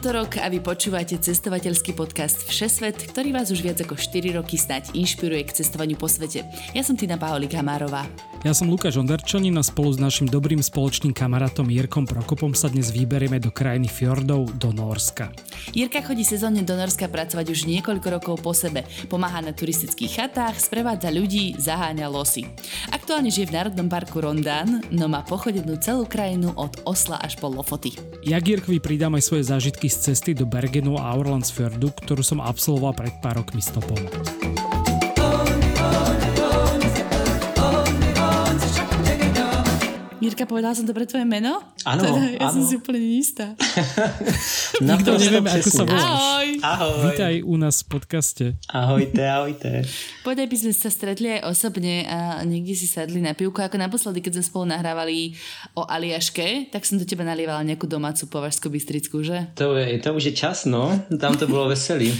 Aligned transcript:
Útorok 0.00 0.40
a 0.40 0.48
vy 0.48 0.64
počúvate 0.64 1.20
cestovateľský 1.20 1.92
podcast 1.92 2.48
Všesvet, 2.48 3.12
ktorý 3.12 3.36
vás 3.36 3.52
už 3.52 3.60
viac 3.60 3.84
ako 3.84 4.00
4 4.00 4.32
roky 4.32 4.56
snať 4.56 4.96
inšpiruje 4.96 5.44
k 5.44 5.60
cestovaniu 5.60 6.00
po 6.00 6.08
svete. 6.08 6.40
Ja 6.72 6.80
som 6.80 6.96
Tina 6.96 7.20
Paolika 7.20 7.60
Márová. 7.60 8.08
Ja 8.40 8.56
som 8.56 8.72
Lukáš 8.72 8.96
Onderčanin 8.96 9.52
a 9.60 9.64
spolu 9.66 9.92
s 9.92 10.00
našim 10.00 10.24
dobrým 10.24 10.64
spoločným 10.64 11.12
kamarátom 11.12 11.68
Jirkom 11.68 12.08
Prokopom 12.08 12.56
sa 12.56 12.72
dnes 12.72 12.88
vyberieme 12.88 13.36
do 13.36 13.52
krajiny 13.52 13.92
fjordov, 13.92 14.48
do 14.56 14.72
Norska. 14.72 15.28
Jirka 15.76 16.00
chodí 16.00 16.24
sezónne 16.24 16.64
do 16.64 16.72
Norska 16.72 17.04
pracovať 17.04 17.52
už 17.52 17.68
niekoľko 17.68 18.08
rokov 18.08 18.40
po 18.40 18.56
sebe. 18.56 18.88
Pomáha 19.12 19.44
na 19.44 19.52
turistických 19.52 20.16
chatách, 20.16 20.56
sprevádza 20.56 21.12
ľudí, 21.12 21.60
zaháňa 21.60 22.08
losy. 22.08 22.48
Aktuálne 22.88 23.28
žije 23.28 23.52
v 23.52 23.60
Národnom 23.60 23.92
parku 23.92 24.24
Rondán, 24.24 24.80
no 24.88 25.12
má 25.12 25.20
pochodenú 25.20 25.76
celú 25.76 26.08
krajinu 26.08 26.56
od 26.56 26.80
Osla 26.88 27.20
až 27.20 27.36
po 27.36 27.52
Lofoty. 27.52 27.92
Ja 28.24 28.40
Jirkovi 28.40 28.80
pridám 28.80 29.20
aj 29.20 29.28
svoje 29.28 29.44
zážitky 29.44 29.89
z 29.90 30.14
cesty 30.14 30.32
do 30.32 30.46
Bergenu 30.46 30.94
a 30.94 31.10
Aurlandsfjordu, 31.10 31.90
ktorú 32.06 32.22
som 32.22 32.38
absolvoval 32.38 32.94
pred 32.94 33.14
pár 33.18 33.42
rokmi 33.42 33.58
stopom. 33.58 33.98
Jirka, 40.30 40.46
povedala 40.46 40.78
som 40.78 40.86
dobre 40.86 41.10
tvoje 41.10 41.26
meno? 41.26 41.58
Áno, 41.82 42.06
teda, 42.06 42.38
Ja 42.38 42.46
áno. 42.46 42.54
som 42.54 42.62
si 42.62 42.78
úplne 42.78 43.02
neistá. 43.02 43.58
Nikto 44.78 45.18
nevieme, 45.18 45.50
ako 45.50 45.66
sa 45.66 45.82
presne. 45.82 45.90
voláš. 45.90 46.06
Ahoj! 46.06 46.46
Ahoj. 46.62 47.02
Vítaj 47.10 47.34
u 47.42 47.54
nás 47.58 47.82
v 47.82 47.86
podcaste. 47.90 48.44
Ahojte, 48.66 49.22
ahojte. 49.26 49.82
Poďaj 50.22 50.46
by 50.46 50.56
sme 50.56 50.72
sa 50.72 50.86
stretli 50.86 51.34
aj 51.34 51.50
osobne 51.50 52.06
a 52.06 52.18
niekde 52.42 52.78
si 52.78 52.86
sadli 52.86 53.18
na 53.18 53.34
pivku, 53.34 53.58
ako 53.58 53.74
naposledy, 53.74 54.22
keď 54.22 54.38
sme 54.38 54.44
spolu 54.46 54.64
nahrávali 54.70 55.34
o 55.74 55.82
Aliaške, 55.82 56.70
tak 56.70 56.86
som 56.86 56.94
do 56.94 57.02
teba 57.02 57.26
nalievala 57.26 57.66
nejakú 57.66 57.90
domácu 57.90 58.30
považsko-bystrickú, 58.30 59.26
že? 59.26 59.50
To, 59.56 59.74
je, 59.74 59.98
to 59.98 60.14
už 60.14 60.30
je 60.30 60.34
čas, 60.36 60.62
no. 60.62 60.94
Tam 61.10 61.34
to 61.34 61.50
bylo 61.50 61.66
veselý. 61.66 62.14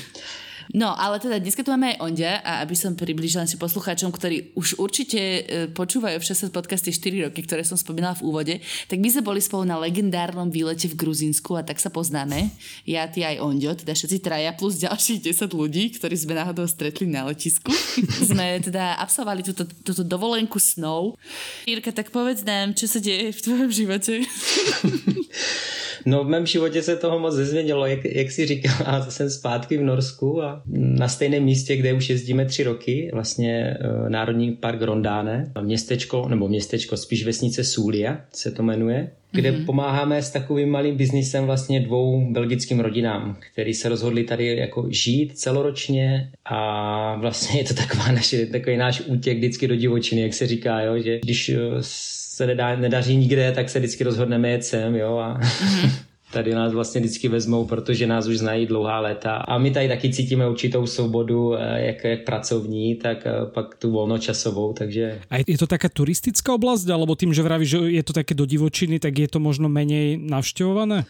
No, 0.70 0.94
ale 0.94 1.18
teda 1.18 1.42
dneska 1.42 1.66
tu 1.66 1.74
máme 1.74 1.94
aj 1.94 1.98
Ondia 1.98 2.38
a 2.46 2.62
aby 2.62 2.78
som 2.78 2.94
približila 2.94 3.42
si 3.42 3.58
poslucháčom, 3.58 4.14
ktorí 4.14 4.54
už 4.54 4.78
určite 4.78 5.18
e, 5.18 5.42
počúvajú 5.66 6.22
všetky 6.22 6.54
podcasty 6.54 6.94
4 6.94 7.26
roky, 7.26 7.42
ktoré 7.42 7.66
som 7.66 7.74
spomínala 7.74 8.14
v 8.14 8.30
úvode, 8.30 8.54
tak 8.86 9.02
my 9.02 9.08
sme 9.10 9.26
boli 9.26 9.42
spolu 9.42 9.66
na 9.66 9.82
legendárnom 9.82 10.46
výlete 10.46 10.86
v 10.86 10.94
Gruzínsku 10.94 11.58
a 11.58 11.66
tak 11.66 11.82
sa 11.82 11.90
poznáme. 11.90 12.54
Ja, 12.86 13.10
ty 13.10 13.26
aj 13.26 13.42
Ondio, 13.42 13.74
teda 13.74 13.98
všetci 13.98 14.22
traja 14.22 14.54
plus 14.54 14.78
ďalších 14.78 15.34
10 15.34 15.50
ľudí, 15.50 15.90
ktorí 15.98 16.14
sme 16.14 16.38
náhodou 16.38 16.70
stretli 16.70 17.10
na 17.10 17.26
letisku. 17.26 17.74
sme 18.30 18.62
teda 18.62 18.94
absolvovali 19.02 19.42
túto, 19.42 19.66
túto 19.66 20.06
dovolenku 20.06 20.62
snou. 20.62 21.18
Jirka, 21.66 21.90
tak 21.90 22.14
povedz 22.14 22.46
nám, 22.46 22.78
čo 22.78 22.86
sa 22.86 23.02
deje 23.02 23.34
v 23.34 23.40
tvojom 23.42 23.70
živote. 23.74 24.22
No 26.06 26.24
v 26.24 26.28
mém 26.28 26.46
životě 26.46 26.82
se 26.82 26.96
toho 26.96 27.18
moc 27.18 27.36
nezměnilo, 27.36 27.86
jak, 27.86 28.04
jak 28.04 28.30
si 28.30 28.46
říkala, 28.46 29.10
jsem 29.10 29.30
zpátky 29.30 29.76
v 29.76 29.82
Norsku 29.82 30.42
a 30.42 30.62
na 30.76 31.08
stejném 31.08 31.42
místě, 31.42 31.76
kde 31.76 31.92
už 31.92 32.10
jezdíme 32.10 32.44
tři 32.44 32.62
roky, 32.62 33.10
vlastně 33.12 33.76
eh, 33.80 34.10
Národní 34.10 34.52
park 34.52 34.82
Rondáne, 34.82 35.52
městečko, 35.60 36.28
nebo 36.28 36.48
městečko, 36.48 36.96
spíš 36.96 37.24
vesnice 37.24 37.64
Súlia 37.64 38.20
se 38.32 38.50
to 38.50 38.62
jmenuje, 38.62 39.10
kde 39.32 39.52
mm-hmm. 39.52 39.64
pomáháme 39.66 40.22
s 40.22 40.30
takovým 40.30 40.70
malým 40.70 40.96
biznisem 40.96 41.44
vlastně 41.46 41.80
dvou 41.80 42.32
belgickým 42.32 42.80
rodinám, 42.80 43.36
který 43.52 43.74
se 43.74 43.88
rozhodli 43.88 44.24
tady 44.24 44.56
jako 44.56 44.86
žít 44.90 45.38
celoročně 45.38 46.30
a 46.44 47.16
vlastně 47.16 47.60
je 47.60 47.64
to 47.64 47.74
taková 47.74 48.12
naše, 48.12 48.46
takový 48.46 48.76
náš 48.76 49.00
útěk 49.00 49.38
vždycky 49.38 49.68
do 49.68 49.76
divočiny, 49.76 50.22
jak 50.22 50.34
se 50.34 50.46
říká, 50.46 50.80
jo, 50.80 50.98
že 50.98 51.18
když 51.18 51.48
eh, 51.48 51.58
se 51.80 52.46
nedá, 52.46 52.76
nedaří 52.76 53.16
nikde, 53.16 53.52
tak 53.52 53.68
se 53.68 53.78
vždycky 53.78 54.04
rozhodneme 54.04 54.50
jet 54.50 54.64
sem, 54.64 54.96
jo, 54.96 55.16
a 55.16 55.38
mm-hmm. 55.40 55.90
tady 56.32 56.54
nás 56.54 56.72
vlastně 56.72 57.00
vždycky 57.00 57.28
vezmou, 57.28 57.64
protože 57.64 58.06
nás 58.06 58.26
už 58.26 58.38
znají 58.38 58.66
dlouhá 58.66 59.00
léta. 59.00 59.36
A 59.36 59.58
my 59.58 59.70
tady 59.70 59.88
taky 59.88 60.12
cítíme 60.12 60.48
určitou 60.48 60.86
svobodu, 60.86 61.54
eh, 61.54 61.86
jak, 61.86 62.04
jak 62.04 62.24
pracovní, 62.24 62.94
tak 62.94 63.26
eh, 63.26 63.32
pak 63.54 63.74
tu 63.74 63.90
volnočasovou, 63.90 64.72
takže... 64.72 65.20
A 65.30 65.36
je 65.46 65.58
to 65.58 65.66
taká 65.66 65.88
turistická 65.88 66.54
oblasť, 66.54 66.88
alebo 66.88 67.14
tým, 67.14 67.34
že 67.34 67.42
vravíš, 67.42 67.68
že 67.68 67.78
je 67.78 68.02
to 68.02 68.12
také 68.12 68.34
do 68.34 68.46
divočiny, 68.46 68.98
tak 68.98 69.18
je 69.18 69.28
to 69.28 69.38
možno 69.40 69.68
menej 69.68 70.16
navštěvované? 70.16 71.04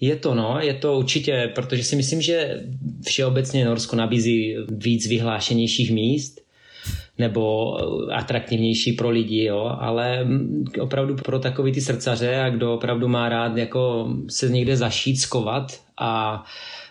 Je 0.00 0.16
to, 0.16 0.34
no, 0.34 0.58
je 0.60 0.74
to 0.74 0.98
určitě, 0.98 1.52
protože 1.54 1.84
si 1.84 1.96
myslím, 1.96 2.20
že 2.22 2.60
všeobecně 3.06 3.64
Norsko 3.64 3.96
nabízí 3.96 4.56
víc 4.68 5.06
vyhlášenějších 5.06 5.90
míst, 5.92 6.43
nebo 7.18 7.76
atraktivnější 8.12 8.92
pro 8.92 9.10
lidi, 9.10 9.44
jo, 9.44 9.76
ale 9.80 10.24
mm, 10.24 10.64
opravdu 10.80 11.14
pro 11.14 11.38
takový 11.38 11.72
ty 11.72 11.80
srdcaře 11.80 12.40
a 12.40 12.50
kdo 12.50 12.74
opravdu 12.74 13.08
má 13.08 13.28
rád 13.28 13.56
jako 13.56 14.08
se 14.28 14.48
někde 14.48 14.76
zašít, 14.76 15.20
skovat 15.20 15.80
a 16.00 16.44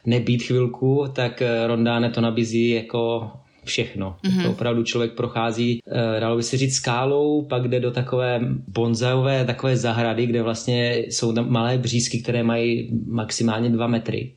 nebýt 0.05 0.43
chvilku, 0.43 1.05
tak 1.13 1.41
eh, 1.41 1.67
Rondáne 1.67 2.09
to 2.09 2.21
nabízí 2.21 2.69
jako 2.69 3.31
všechno. 3.63 4.15
Mm-hmm. 4.23 4.43
To 4.43 4.51
opravdu 4.51 4.83
člověk 4.83 5.13
prochází, 5.13 5.79
eh, 5.87 6.19
dalo 6.19 6.35
by 6.35 6.43
se 6.43 6.57
říct, 6.57 6.75
skálou, 6.75 7.41
pak 7.41 7.67
jde 7.67 7.79
do 7.79 7.91
takové 7.91 8.39
bonzajové 8.67 9.45
takové 9.45 9.77
zahrady, 9.77 10.25
kde 10.25 10.41
vlastně 10.41 10.97
jsou 10.97 11.33
tam 11.33 11.51
malé 11.51 11.77
břízky, 11.77 12.21
které 12.21 12.43
mají 12.43 12.89
maximálně 13.07 13.69
dva 13.69 13.87
metry 13.87 14.31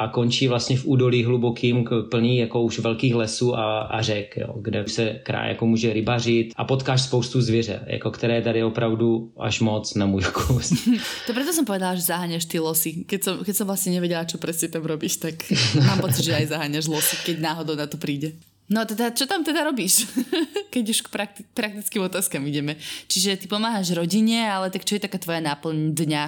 a 0.00 0.08
končí 0.08 0.48
vlastně 0.48 0.76
v 0.76 0.86
údolí 0.86 1.24
hlubokým, 1.24 1.84
plný 2.10 2.38
jako 2.38 2.62
už 2.62 2.78
velkých 2.78 3.14
lesů 3.14 3.56
a, 3.56 3.80
a 3.80 4.02
řek, 4.02 4.36
jo, 4.36 4.54
kde 4.60 4.84
se 4.88 5.20
kraj 5.22 5.48
jako 5.48 5.66
může 5.66 5.92
rybařit 5.92 6.52
a 6.56 6.64
potkáš 6.64 7.02
spoustu 7.02 7.40
zvěře, 7.40 7.80
jako 7.86 8.10
které 8.10 8.42
tady 8.42 8.64
opravdu 8.64 9.32
až 9.40 9.60
moc 9.60 9.94
na 9.94 10.06
můj 10.06 10.22
vkus. 10.22 10.72
To 11.26 11.36
preto 11.36 11.52
som 11.52 11.68
povedala, 11.68 11.94
že 11.94 12.08
zaháňaš 12.08 12.48
ty 12.48 12.58
losy. 12.58 13.04
Keď 13.04 13.20
som, 13.20 13.34
keď 13.44 13.54
som 13.54 13.66
vlastne 13.68 13.92
nevedela, 13.92 14.24
čo 14.24 14.40
presne 14.40 14.72
tam 14.72 14.88
robíš, 14.88 15.20
tak 15.20 15.36
mám 15.86 16.00
pocit, 16.00 16.32
že 16.32 16.32
aj 16.32 16.56
zaháňaš 16.56 16.88
losy, 16.88 17.16
keď 17.20 17.36
náhodou 17.44 17.76
na 17.76 17.84
to 17.84 18.00
príde. 18.00 18.40
No 18.72 18.86
teda, 18.88 19.12
čo 19.12 19.28
tam 19.28 19.44
teda 19.44 19.68
robíš? 19.68 20.08
keď 20.74 20.84
už 20.96 20.98
k 21.04 21.08
prakti- 21.12 21.46
praktickým 21.52 22.08
otázkam 22.08 22.40
ideme. 22.48 22.80
Čiže 23.04 23.36
ty 23.36 23.46
pomáhaš 23.50 23.92
rodine, 23.92 24.48
ale 24.48 24.72
tak 24.72 24.88
čo 24.88 24.96
je 24.96 25.04
taká 25.04 25.20
tvoja 25.20 25.44
náplň 25.44 25.92
dňa 25.92 26.22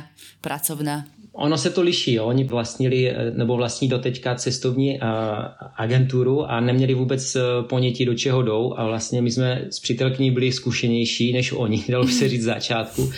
pracovná? 0.44 1.08
Ono 1.34 1.58
se 1.58 1.70
to 1.70 1.82
liší, 1.82 2.14
jo. 2.14 2.24
oni 2.24 2.44
vlastnili 2.44 3.10
eh, 3.10 3.30
nebo 3.30 3.56
vlastní 3.56 3.88
doteďka 3.88 4.34
cestovní 4.34 5.00
uh, 5.00 5.08
agenturu 5.76 6.44
a 6.44 6.60
neměli 6.60 6.94
vůbec 6.94 7.36
eh, 7.36 7.40
ponětí, 7.62 8.04
do 8.04 8.14
čeho 8.14 8.42
jdou 8.42 8.74
a 8.76 8.86
vlastně 8.86 9.22
my 9.22 9.30
jsme 9.30 9.64
s 9.70 9.80
přítelkyní 9.80 10.30
byli 10.30 10.52
zkušenější 10.52 11.32
než 11.32 11.52
oni, 11.52 11.84
dalo 11.88 12.04
by 12.04 12.12
se 12.12 12.28
říct 12.28 12.42
začátku. 12.42 13.12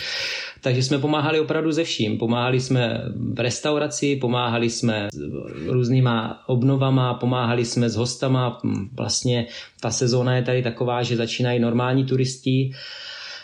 Takže 0.61 0.83
jsme 0.83 0.99
pomáhali 0.99 1.39
opravdu 1.39 1.71
ze 1.71 1.83
vším. 1.83 2.17
Pomáhali 2.17 2.59
jsme 2.59 3.01
v 3.33 3.39
restauraci, 3.39 4.15
pomáhali 4.15 4.69
jsme 4.69 5.07
s 5.13 5.19
různýma 5.67 6.43
obnovama, 6.47 7.13
pomáhali 7.13 7.65
jsme 7.65 7.89
s 7.89 7.95
hostama. 7.95 8.59
Vlastně 8.93 9.45
ta 9.79 9.91
sezóna 9.91 10.35
je 10.35 10.41
tady 10.41 10.63
taková, 10.63 11.03
že 11.03 11.17
začínají 11.17 11.59
normální 11.59 12.05
turisti 12.05 12.71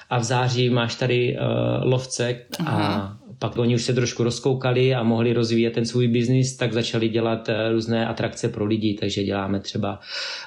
a 0.10 0.20
v 0.20 0.24
září 0.24 0.70
máš 0.70 0.96
tady 0.96 1.38
uh, 1.38 1.92
lovce 1.92 2.36
a 2.66 3.21
pak 3.42 3.58
oni 3.58 3.76
už 3.76 3.84
se 3.84 3.94
trošku 3.94 4.24
rozkoukali 4.24 4.96
a 4.96 5.04
mohli 5.04 5.34
rozvíjet 5.34 5.72
ten 5.72 5.86
svůj 5.86 6.08
biznis, 6.08 6.56
tak 6.56 6.74
začali 6.74 7.10
dělat 7.10 7.50
eh, 7.50 7.72
různé 7.72 8.08
atrakce 8.08 8.50
pro 8.50 8.66
lidi, 8.66 8.94
takže 8.94 9.24
děláme 9.24 9.60
třeba 9.60 10.00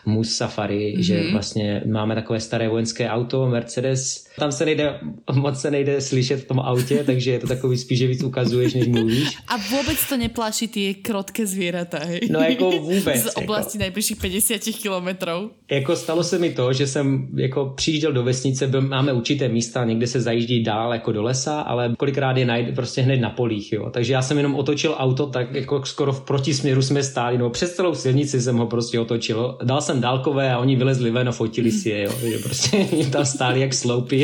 mus 0.06 0.36
safari, 0.36 0.94
mm-hmm. 0.96 1.00
že 1.00 1.32
vlastně 1.32 1.82
máme 1.86 2.14
takové 2.14 2.40
staré 2.40 2.68
vojenské 2.68 3.10
auto, 3.10 3.46
Mercedes, 3.46 4.26
tam 4.38 4.52
se 4.52 4.64
nejde, 4.64 5.00
moc 5.32 5.60
se 5.60 5.70
nejde 5.70 6.00
slyšet 6.00 6.40
v 6.40 6.44
tom 6.44 6.60
autě, 6.60 7.04
takže 7.06 7.30
je 7.30 7.38
to 7.38 7.46
takový 7.46 7.78
spíš, 7.78 7.98
že 7.98 8.06
víc 8.06 8.22
ukazuješ, 8.22 8.74
než 8.74 8.86
mluvíš. 8.88 9.36
A 9.48 9.54
vôbec 9.56 9.98
to 10.08 10.16
nepláši 10.18 10.66
tie 10.68 10.94
krotké 10.98 11.46
hej? 11.46 12.20
No 12.30 12.40
jako 12.40 12.70
vůbec. 12.70 13.22
Z 13.22 13.36
oblasti 13.36 13.78
najbližších 13.78 14.16
50 14.16 14.82
kilometrov. 14.82 15.50
Jako 15.70 15.96
stalo 15.96 16.24
se 16.24 16.38
mi 16.38 16.50
to, 16.50 16.72
že 16.72 16.86
jsem 16.86 17.28
jako 17.36 17.72
přijížděl 17.76 18.12
do 18.12 18.22
vesnice, 18.22 18.66
byl, 18.66 18.80
máme 18.80 19.12
určité 19.12 19.48
místa, 19.48 19.84
někde 19.84 20.06
se 20.06 20.20
zajíždí 20.20 20.62
dál 20.62 20.92
jako 20.92 21.12
do 21.12 21.22
lesa, 21.22 21.60
ale 21.60 21.94
kolikrát 21.98 22.36
je 22.36 22.46
najde 22.46 22.72
prostě 22.72 23.02
hned 23.02 23.16
na 23.16 23.30
polích, 23.30 23.72
jo. 23.72 23.90
Takže 23.90 24.12
já 24.12 24.22
jsem 24.22 24.36
jenom 24.36 24.54
otočil 24.54 24.94
auto, 24.98 25.26
tak 25.26 25.54
jako 25.54 25.86
skoro 25.86 26.12
v 26.12 26.20
protisměru 26.20 26.82
jsme 26.82 27.02
stáli, 27.02 27.38
no 27.38 27.50
přes 27.50 27.74
celou 27.74 27.94
silnici 27.94 28.40
jsem 28.40 28.56
ho 28.56 28.66
prostě 28.66 29.00
otočil. 29.00 29.58
Dal 29.64 29.80
jsem 29.80 30.00
dálkové 30.00 30.52
a 30.52 30.58
oni 30.58 30.76
vylezli 30.76 31.10
ven 31.10 31.28
a 31.28 31.32
fotili 31.32 31.70
si 31.70 31.88
je, 31.88 32.02
jo. 32.02 32.12
Že 32.30 32.38
prostě 32.38 32.86
tam 33.12 33.24
stáli 33.24 33.60
jak 33.60 33.74
sloupy 33.74 34.23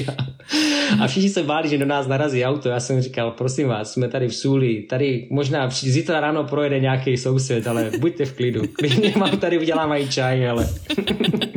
a, 1.00 1.06
všichni 1.06 1.30
se 1.30 1.42
báli, 1.42 1.68
že 1.68 1.78
do 1.78 1.86
nás 1.86 2.06
narazí 2.06 2.44
auto. 2.44 2.68
Já 2.68 2.80
jsem 2.80 3.00
říkal, 3.02 3.30
prosím 3.30 3.68
vás, 3.68 3.92
jsme 3.92 4.08
tady 4.08 4.28
v 4.28 4.34
Sůli, 4.34 4.82
tady 4.82 5.28
možná 5.30 5.70
zítra 5.70 6.20
ráno 6.20 6.44
projede 6.44 6.80
nějaký 6.80 7.16
soused, 7.16 7.66
ale 7.66 7.90
buďte 7.98 8.24
v 8.24 8.32
klidu. 8.32 8.62
Klidně 8.72 9.10
vám 9.10 9.38
tady 9.38 9.58
udělám 9.58 9.92
aj 9.92 10.08
čaj, 10.08 10.48
ale... 10.48 10.68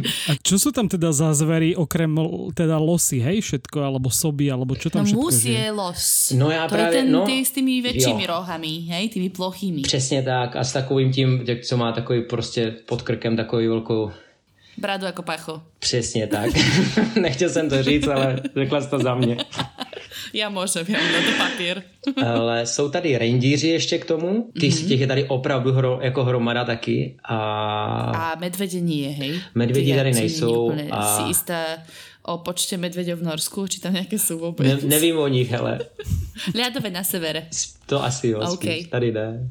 A 0.04 0.36
čo 0.44 0.60
sú 0.60 0.76
tam 0.76 0.92
teda 0.92 1.16
za 1.16 1.32
zvery, 1.32 1.76
okrem 1.80 2.12
teda 2.52 2.76
losy, 2.76 3.24
hej, 3.24 3.40
všetko, 3.40 3.78
alebo 3.80 4.12
soby, 4.12 4.52
alebo 4.52 4.76
čo 4.76 4.92
tam 4.92 5.04
no, 5.04 5.08
všetko 5.08 5.24
mus 5.24 5.40
žije? 5.40 5.60
je 5.60 5.72
los. 5.72 6.04
No 6.36 6.52
já 6.52 6.64
to 6.68 6.76
právě, 6.76 6.98
je 6.98 7.04
ten, 7.04 7.12
no, 7.12 7.26
ty 7.26 7.46
s 7.46 7.52
tými 7.52 7.82
väčšími 7.82 8.24
jo. 8.28 8.32
rohami, 8.36 8.74
hej, 8.92 9.10
tými 9.10 9.30
plochými. 9.30 9.82
Přesně 9.82 10.24
tak 10.24 10.56
a 10.56 10.64
s 10.64 10.74
takovým 10.74 11.12
tím, 11.12 11.30
jak 11.48 11.62
co 11.62 11.78
má 11.78 11.92
takový 11.92 12.22
prostě 12.22 12.76
pod 12.86 13.02
krkem 13.02 13.36
takový 13.36 13.68
velkou 13.68 14.12
Bradu 14.78 15.08
ako 15.08 15.22
pacho. 15.24 15.62
Přesně 15.80 16.28
tak. 16.28 16.50
Nechtěl 17.22 17.50
jsem 17.50 17.70
to 17.70 17.84
říct, 17.84 18.08
ale 18.08 18.42
řekla 18.56 18.81
jsi 18.81 18.90
to 18.90 19.00
za 19.00 19.16
mě. 19.16 19.38
Ja 20.34 20.50
môžem, 20.50 20.81
ja 20.90 20.98
mám 20.98 21.12
na 21.14 21.22
to 21.22 21.34
papier. 21.38 21.78
Ale 22.34 22.66
jsou 22.66 22.90
tady 22.90 23.18
rangíři 23.18 23.68
ještě 23.68 23.98
k 23.98 24.06
tomu. 24.06 24.50
Ty, 24.60 24.70
mm-hmm. 24.70 24.88
Těch 24.88 25.00
je 25.00 25.08
tady 25.08 25.24
opravdu 25.28 25.72
hro, 25.74 26.00
jako 26.02 26.24
hromada 26.24 26.66
taky. 26.66 27.16
A, 27.24 27.38
A 28.16 28.36
medvede 28.40 28.81
nie, 28.81 29.10
hej? 29.10 29.42
Medvedi 29.56 29.92
Ty, 29.92 29.98
tady 29.98 30.12
nejsou 30.14 30.74
a- 30.92 31.18
Si 31.18 31.30
istá 31.30 31.66
o 32.25 32.38
počte 32.38 32.78
medvedov 32.78 33.20
v 33.20 33.24
Norsku, 33.30 33.68
či 33.68 33.78
tam 33.84 33.94
nejaké 33.94 34.16
sú 34.18 34.40
vôbec? 34.40 34.64
ne, 34.64 34.80
nevím 34.81 35.20
o 35.20 35.28
nich, 35.28 35.52
ale 35.54 35.86
Ľadové 36.56 36.90
na 36.90 37.04
severe. 37.04 37.52
to 37.86 38.00
asi 38.04 38.28
jo. 38.34 38.40
OK. 38.42 38.64
spíš. 38.64 38.88
Tady 38.90 39.12
ne. 39.12 39.50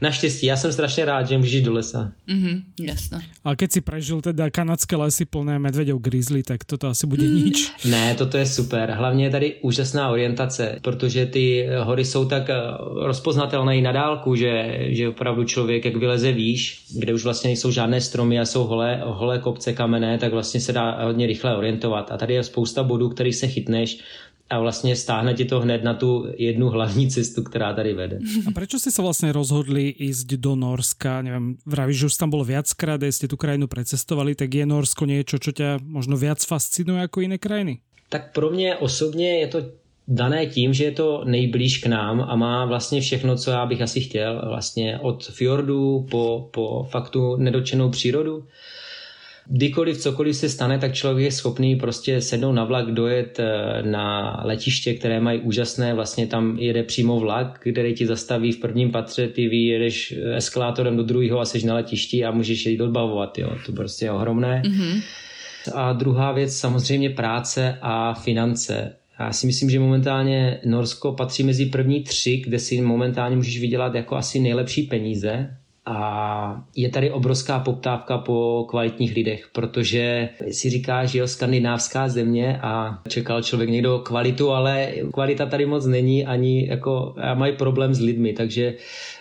Naštěstí, 0.00 0.46
já 0.46 0.56
jsem 0.56 0.72
strašně 0.72 1.04
rád, 1.04 1.28
že 1.28 1.38
můžeš 1.38 1.52
jít 1.52 1.62
do 1.62 1.72
lesa. 1.72 2.12
Mhm, 2.26 2.62
jasno. 2.80 3.18
A 3.44 3.56
keď 3.56 3.72
si 3.72 3.80
prežil 3.80 4.20
teda 4.20 4.50
kanadské 4.50 4.96
lesy 4.96 5.24
plné 5.24 5.58
medveďov 5.58 6.00
grizzly, 6.00 6.42
tak 6.42 6.64
toto 6.64 6.88
asi 6.88 7.06
bude 7.06 7.24
nič. 7.24 7.72
Ne, 7.84 8.14
toto 8.14 8.38
je 8.38 8.46
super. 8.46 8.90
Hlavně 8.90 9.24
je 9.24 9.30
tady 9.30 9.54
úžasná 9.62 10.08
orientace, 10.08 10.78
protože 10.82 11.26
ty 11.26 11.66
hory 11.82 12.04
jsou 12.04 12.24
tak 12.24 12.50
eh, 12.50 12.54
rozpoznatelné 13.06 13.76
i 13.76 13.82
na 13.82 13.92
dálku, 13.92 14.34
že, 14.34 14.78
že 14.88 15.08
opravdu 15.08 15.44
člověk, 15.44 15.84
jak 15.84 15.96
vyleze 15.96 16.32
výš, 16.32 16.84
kde 16.98 17.14
už 17.14 17.24
vlastně 17.24 17.48
nejsou 17.48 17.70
žádné 17.70 18.00
stromy 18.00 18.40
a 18.40 18.44
jsou 18.44 18.64
holé, 18.64 19.00
holé 19.04 19.38
kopce 19.38 19.72
kamenné, 19.72 20.18
tak 20.18 20.32
vlastně 20.32 20.60
se 20.60 20.72
dá 20.72 21.04
hodně 21.04 21.26
rychle 21.26 21.56
orientovat. 21.56 22.12
A 22.12 22.16
tady 22.16 22.34
je 22.34 22.42
spousta 22.42 22.82
bodů, 22.82 23.08
který 23.08 23.32
se 23.32 23.48
chytneš 23.48 23.98
a 24.50 24.60
vlastně 24.60 24.96
stáhne 24.96 25.34
ti 25.34 25.44
to 25.44 25.60
hned 25.60 25.84
na 25.84 25.94
tu 25.94 26.26
jednu 26.36 26.68
hlavní 26.68 27.10
cestu, 27.10 27.42
která 27.42 27.74
tady 27.74 27.94
vede. 27.94 28.18
A 28.48 28.50
prečo 28.50 28.80
ste 28.80 28.88
sa 28.88 29.04
vlastne 29.04 29.28
rozhodli 29.28 29.92
ísť 29.92 30.40
do 30.40 30.56
Norska? 30.56 31.20
Neviem, 31.20 31.60
vravíš, 31.68 31.96
že 31.96 32.06
už 32.08 32.16
tam 32.16 32.32
bolo 32.32 32.48
viackrát, 32.48 32.96
aj 32.96 33.12
ste 33.12 33.26
tú 33.28 33.36
krajinu 33.36 33.68
precestovali, 33.68 34.32
tak 34.32 34.48
je 34.48 34.64
Norsko 34.64 35.04
niečo, 35.04 35.36
čo 35.36 35.52
ťa 35.52 35.84
možno 35.84 36.16
viac 36.16 36.40
fascinuje 36.40 37.04
ako 37.04 37.28
iné 37.28 37.36
krajiny? 37.36 37.84
Tak 38.08 38.32
pro 38.32 38.50
mě 38.50 38.76
osobně 38.76 39.38
je 39.38 39.46
to 39.46 39.58
dané 40.08 40.46
tím, 40.46 40.72
že 40.72 40.84
je 40.84 40.92
to 40.92 41.24
nejblíž 41.24 41.78
k 41.78 41.86
nám 41.86 42.20
a 42.20 42.36
má 42.36 42.64
vlastně 42.64 43.00
všechno, 43.00 43.36
co 43.36 43.50
já 43.50 43.66
bych 43.66 43.80
asi 43.82 44.00
chtěl. 44.00 44.42
Vlastně 44.48 44.98
od 44.98 45.24
fjordů 45.24 46.06
po, 46.10 46.48
po 46.50 46.88
faktu 46.90 47.36
nedočenou 47.36 47.90
přírodu. 47.90 48.44
Kdykoliv 49.50 49.98
cokoliv 49.98 50.36
se 50.36 50.48
stane, 50.48 50.78
tak 50.78 50.94
člověk 50.94 51.24
je 51.24 51.32
schopný 51.32 51.76
prostě 51.76 52.20
sednout 52.20 52.52
na 52.52 52.64
vlak, 52.64 52.90
dojet 52.90 53.40
eh, 53.40 53.82
na 53.82 54.40
letiště, 54.44 54.94
které 54.94 55.20
mají 55.20 55.40
úžasné, 55.40 55.94
vlastně 55.94 56.26
tam 56.26 56.58
jede 56.58 56.82
přímo 56.82 57.20
vlak, 57.20 57.58
který 57.58 57.94
ti 57.94 58.06
zastaví 58.06 58.52
v 58.52 58.60
prvním 58.60 58.90
patře, 58.90 59.28
ty 59.28 59.48
vyjedeš 59.48 60.14
eskalátorem 60.36 60.96
do 60.96 61.02
druhého 61.02 61.40
a 61.40 61.44
seš 61.44 61.64
na 61.64 61.74
letišti 61.74 62.24
a 62.24 62.30
můžeš 62.30 62.66
jít 62.66 62.80
odbavovat, 62.80 63.38
jo. 63.38 63.50
To 63.66 63.72
prostě 63.72 64.04
je 64.04 64.12
ohromné. 64.12 64.62
Mm-hmm. 64.64 65.02
A 65.74 65.92
druhá 65.92 66.32
věc 66.32 66.56
samozřejmě 66.56 67.10
práce 67.10 67.78
a 67.82 68.14
finance. 68.14 68.96
Já 69.20 69.32
si 69.32 69.46
myslím, 69.46 69.70
že 69.70 69.80
momentálně 69.80 70.60
Norsko 70.64 71.12
patří 71.12 71.42
mezi 71.42 71.66
první 71.66 72.02
tři, 72.02 72.36
kde 72.36 72.58
si 72.58 72.80
momentálně 72.80 73.36
můžeš 73.36 73.60
vydělat 73.60 73.94
jako 73.94 74.16
asi 74.16 74.40
nejlepší 74.40 74.82
peníze. 74.82 75.56
A 75.90 76.64
je 76.76 76.88
tady 76.88 77.10
obrovská 77.10 77.58
poptávka 77.58 78.18
po 78.18 78.66
kvalitních 78.68 79.14
lidech, 79.14 79.48
protože 79.52 80.28
si 80.50 80.70
říká, 80.70 81.04
že 81.04 81.18
jo, 81.18 81.28
skandinávská 81.28 82.08
země 82.08 82.58
a 82.62 83.02
čekal 83.08 83.42
člověk 83.42 83.70
někdo 83.70 83.98
kvalitu, 83.98 84.50
ale 84.50 84.92
kvalita 85.12 85.46
tady 85.46 85.66
moc 85.66 85.86
není, 85.86 86.26
ani 86.26 86.68
jako 86.68 87.14
a 87.16 87.34
mají 87.34 87.56
problém 87.56 87.94
s 87.94 88.00
lidmi, 88.00 88.32
takže 88.32 88.74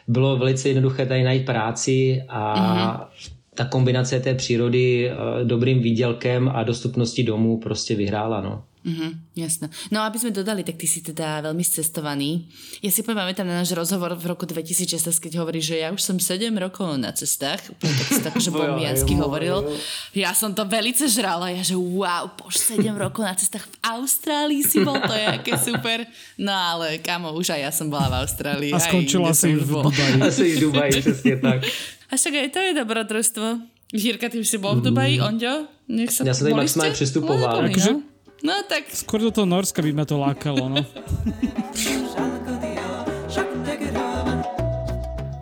bylo 0.07 0.37
velice 0.37 0.69
jednoduché 0.69 1.05
tady 1.05 1.23
najít 1.23 1.45
práci 1.45 2.23
a 2.29 2.55
mm-hmm 2.55 3.37
ta 3.57 3.65
kombinace 3.65 4.19
té 4.19 4.35
přírody, 4.35 5.09
eh, 5.09 5.15
dobrým 5.43 5.81
výdělkem 5.81 6.51
a 6.53 6.63
dostupností 6.63 7.23
domů 7.23 7.59
prostě 7.59 7.95
vyhrála. 7.95 8.41
No. 8.41 8.63
Mhm, 8.87 9.35
jasno. 9.35 9.67
No 9.91 9.99
aby 10.07 10.15
sme 10.15 10.31
dodali, 10.31 10.63
tak 10.63 10.79
ty 10.79 10.87
si 10.87 11.03
teda 11.03 11.43
veľmi 11.43 11.59
cestovaný. 11.59 12.47
Ja 12.79 12.87
si 12.87 13.03
pamätám 13.03 13.43
na 13.43 13.59
náš 13.59 13.75
rozhovor 13.75 14.15
v 14.15 14.31
roku 14.31 14.47
2016, 14.47 15.19
keď 15.19 15.43
hovorí, 15.43 15.59
že 15.59 15.83
ja 15.83 15.91
už 15.91 15.99
som 15.99 16.15
7 16.15 16.55
rokov 16.55 16.95
na 16.95 17.11
cestách. 17.11 17.59
Tak 17.83 17.91
si 18.07 18.21
tak, 18.23 18.39
že 18.39 18.47
Bomiansky 18.47 19.11
jo, 19.19 19.27
hovoril. 19.27 19.57
jo. 19.59 19.75
Ja 20.15 20.31
som 20.31 20.55
to 20.55 20.63
velice 20.63 21.03
žrala. 21.11 21.51
Ja 21.51 21.67
že 21.67 21.75
wow, 21.75 22.31
po 22.31 22.47
7 22.47 22.79
rokov 22.95 23.27
na 23.27 23.35
cestách 23.35 23.67
v 23.67 23.75
Austrálii 23.83 24.63
si 24.63 24.79
bol, 24.79 24.95
to 25.03 25.11
je 25.11 25.25
aké 25.35 25.59
super. 25.59 26.07
No 26.39 26.55
ale 26.55 27.03
kamo, 27.03 27.35
už 27.35 27.59
aj 27.59 27.61
ja 27.67 27.71
som 27.75 27.91
bola 27.91 28.07
v 28.07 28.15
Austrálii. 28.23 28.71
A 28.71 28.79
skončila 28.79 29.35
inde 29.35 29.35
si 29.35 29.51
v. 29.51 29.67
Dubaji. 29.67 30.21
Asi 30.23 30.43
v 30.55 30.59
Dubaji, 30.63 30.91
přesně 31.03 31.35
tak. 31.43 31.59
A 32.07 32.15
však 32.15 32.33
aj 32.39 32.49
to 32.55 32.59
je 32.63 32.71
dobrodružstvo. 32.73 33.45
Jirka, 33.93 34.31
ty 34.31 34.39
už 34.39 34.47
si 34.47 34.57
bol 34.57 34.79
v 34.79 34.81
Dubaji, 34.81 35.19
Onďo? 35.19 35.67
Nech 35.87 36.11
sa 36.11 36.23
Já 36.27 36.33
jsem 36.33 36.43
tady 36.51 36.53
maximálně 36.55 36.91
ste? 36.91 36.95
přestupoval. 36.95 37.61
No, 37.63 37.67
Akože- 37.71 37.95
no. 38.43 38.53
tak 38.67 38.89
Skôr 38.91 39.21
do 39.23 39.31
toho 39.31 39.47
Norska 39.47 39.81
by 39.81 39.91
ma 39.93 40.05
to 40.05 40.17
lákalo, 40.19 40.69
no. 40.69 40.81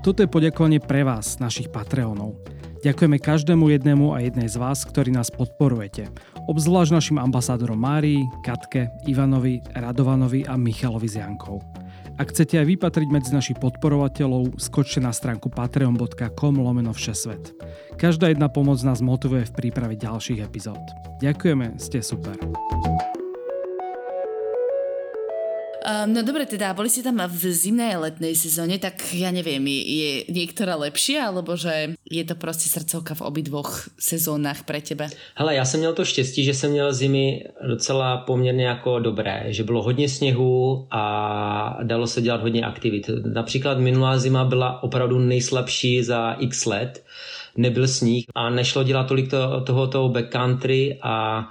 Toto 0.06 0.21
je 0.21 0.30
poďakovanie 0.30 0.77
pre 0.77 1.01
vás, 1.01 1.42
našich 1.42 1.74
Patreonov. 1.74 2.38
Ďakujeme 2.86 3.18
každému 3.18 3.74
jednému 3.74 4.13
a 4.13 4.21
jednej 4.21 4.45
z 4.45 4.62
vás, 4.62 4.86
ktorí 4.86 5.09
nás 5.09 5.33
podporujete. 5.33 6.06
Obzvlášť 6.45 6.94
našim 6.94 7.18
ambasádorom 7.18 7.81
Márii, 7.81 8.21
Katke, 8.45 8.94
Ivanovi, 9.09 9.65
Radovanovi 9.74 10.45
a 10.45 10.53
Michalovi 10.53 11.09
z 11.09 11.25
Jankou. 11.25 11.57
Ak 12.16 12.32
chcete 12.32 12.56
aj 12.64 12.68
vypatriť 12.72 13.08
medzi 13.12 13.36
našich 13.36 13.60
podporovateľov, 13.60 14.56
skočte 14.56 15.04
na 15.04 15.12
stránku 15.12 15.52
patreon.com 15.52 16.56
lomeno 16.64 16.96
všesvet. 16.96 17.52
Každá 18.00 18.32
jedna 18.32 18.48
pomoc 18.48 18.80
nás 18.88 19.04
motivuje 19.04 19.44
v 19.44 19.56
príprave 19.56 20.00
ďalších 20.00 20.40
epizód. 20.40 20.80
Ďakujeme, 21.20 21.76
ste 21.76 22.00
super. 22.00 22.40
Um, 25.86 26.14
no 26.14 26.26
dobre, 26.26 26.50
teda 26.50 26.74
boli 26.74 26.90
ste 26.90 27.06
tam 27.06 27.22
v 27.30 27.54
zimnej 27.54 27.94
a 27.94 28.10
letnej 28.10 28.34
sezóne, 28.34 28.82
tak 28.82 29.06
ja 29.14 29.30
neviem, 29.30 29.62
je, 29.70 30.26
niektorá 30.34 30.74
lepšia, 30.82 31.30
alebo 31.30 31.54
že 31.54 31.94
je 32.10 32.24
to 32.26 32.36
prostě 32.36 32.70
srdcovka 32.70 33.14
v 33.14 33.21
obidvoch 33.21 33.90
sezónách 34.00 34.64
pre 34.66 34.81
teba? 34.81 35.14
Hele, 35.36 35.56
já 35.56 35.66
jsem 35.66 35.80
měl 35.80 35.94
to 35.94 36.06
štěstí, 36.06 36.44
že 36.44 36.54
jsem 36.54 36.71
měl 36.71 36.94
zimy 36.94 37.44
docela 37.68 38.18
poměrně 38.18 38.66
jako 38.66 39.00
dobré, 39.00 39.45
že 39.48 39.64
bylo 39.64 39.83
hodně 39.83 40.09
sněhu 40.09 40.88
a 40.92 41.80
dalo 41.83 42.07
se 42.07 42.21
dělat 42.21 42.42
hodně 42.42 42.66
aktivit. 42.66 43.09
Například 43.33 43.80
minulá 43.80 44.18
zima 44.18 44.45
byla 44.45 44.83
opravdu 44.83 45.19
nejslabší 45.19 46.04
za 46.04 46.33
x 46.40 46.66
let, 46.66 47.04
nebyl 47.57 47.88
sníh 47.88 48.26
a 48.36 48.50
nešlo 48.50 48.83
dělat 48.83 49.07
tolik 49.07 49.30
to, 49.30 49.62
toho, 49.62 49.88
toho 49.88 50.09
backcountry 50.09 51.00
a 51.02 51.45